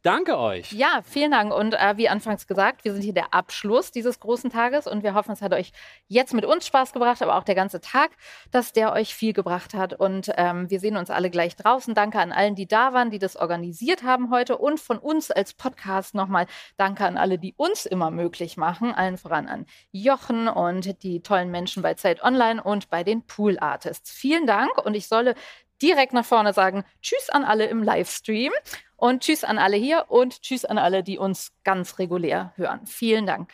Danke 0.06 0.38
euch. 0.38 0.72
Ja, 0.72 1.02
vielen 1.04 1.32
Dank. 1.32 1.52
Und 1.52 1.74
äh, 1.74 1.98
wie 1.98 2.08
anfangs 2.10 2.46
gesagt, 2.46 2.86
wir 2.86 2.94
sind 2.94 3.02
hier 3.02 3.16
der 3.16 3.34
Abschluss 3.34 3.90
dieses 3.90 4.20
großen 4.20 4.52
Tages 4.52 4.86
und 4.86 5.02
wir 5.02 5.16
hoffen, 5.16 5.32
es 5.32 5.42
hat 5.42 5.52
euch 5.52 5.72
jetzt 6.08 6.36
mit 6.36 6.46
uns 6.46 6.68
Spaß 6.68 6.94
gebracht, 6.94 7.24
aber 7.24 7.36
auch 7.36 7.44
der 7.44 7.56
ganze 7.56 7.82
Tag, 7.82 8.12
dass 8.52 8.72
der 8.72 8.94
euch 8.94 9.16
viel 9.16 9.34
gebracht 9.34 9.74
hat. 9.74 9.96
Und 9.96 10.32
ähm, 10.38 10.70
wir 10.70 10.80
sehen 10.80 10.96
uns 10.96 11.10
alle 11.10 11.32
gleich 11.32 11.56
draußen. 11.56 11.96
Danke 11.96 12.20
an 12.20 12.32
allen, 12.32 12.54
die 12.54 12.68
da 12.68 12.94
waren, 12.94 13.10
die 13.10 13.18
das 13.18 13.36
organisiert 13.36 14.04
haben 14.04 14.30
heute 14.30 14.60
und 14.60 14.80
von 14.80 15.00
uns 15.00 15.32
als 15.32 15.56
Podcast 15.56 16.14
nochmal 16.14 16.46
danke 16.78 17.04
an 17.04 17.18
alle, 17.18 17.40
die 17.40 17.56
uns 17.58 17.88
immer 17.88 18.12
möglich 18.12 18.58
machen. 18.58 18.94
Allen 18.94 19.18
voran 19.18 19.48
an 19.48 19.66
Jochen 19.92 20.48
und 20.48 21.02
die 21.02 21.24
tollen 21.24 21.50
Menschen 21.50 21.82
bei 21.82 21.96
Zeit 21.96 22.24
Online 22.24 22.62
und 22.62 22.92
bei 22.92 23.04
den 23.04 23.26
Pool 23.26 23.58
Artists. 23.58 24.12
Vielen 24.12 24.46
Dank 24.46 24.86
und 24.86 24.94
ich 24.94 25.08
solle 25.08 25.34
direkt 25.82 26.14
nach 26.14 26.26
vorne 26.26 26.54
sagen 26.54 26.84
Tschüss 27.02 27.30
an 27.30 27.44
alle 27.44 27.66
im 27.66 27.84
Livestream 27.84 28.52
und 28.96 29.24
Tschüss 29.24 29.44
an 29.44 29.58
alle 29.58 29.78
hier 29.78 30.06
und 30.08 30.42
Tschüss 30.42 30.66
an 30.66 30.78
alle, 30.78 31.04
die 31.04 31.18
uns 31.18 31.52
ganz 31.64 32.00
regulär 32.00 32.54
hören. 32.56 32.86
Vielen 32.86 33.26
Dank. 33.26 33.52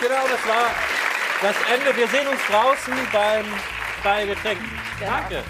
Genau, 0.00 0.26
das 0.28 0.46
war 0.48 0.70
das 1.42 1.56
Ende. 1.72 1.96
Wir 1.96 2.08
sehen 2.08 2.26
uns 2.26 2.40
draußen 2.48 2.94
beim, 3.12 3.44
bei 4.02 4.26
Getränken. 4.26 4.66
Genau. 4.98 5.12
Danke. 5.12 5.44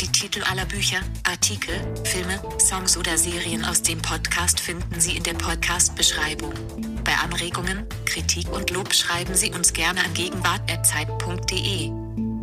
Die 0.00 0.12
Titel 0.12 0.42
aller 0.50 0.66
Bücher, 0.66 0.98
Artikel, 1.26 1.74
Filme, 2.04 2.40
Songs 2.58 2.96
oder 2.96 3.16
Serien 3.16 3.64
aus 3.64 3.82
dem 3.82 4.00
Podcast 4.00 4.60
finden 4.60 5.00
Sie 5.00 5.16
in 5.16 5.22
der 5.22 5.34
Podcast-Beschreibung. 5.34 6.93
Bei 7.04 7.12
Anregungen, 7.22 7.86
Kritik 8.06 8.50
und 8.50 8.70
Lob 8.70 8.94
schreiben 8.94 9.34
Sie 9.34 9.52
uns 9.52 9.72
gerne 9.72 10.00
an 10.00 10.14
gegenwart.zeit.de. 10.14 12.33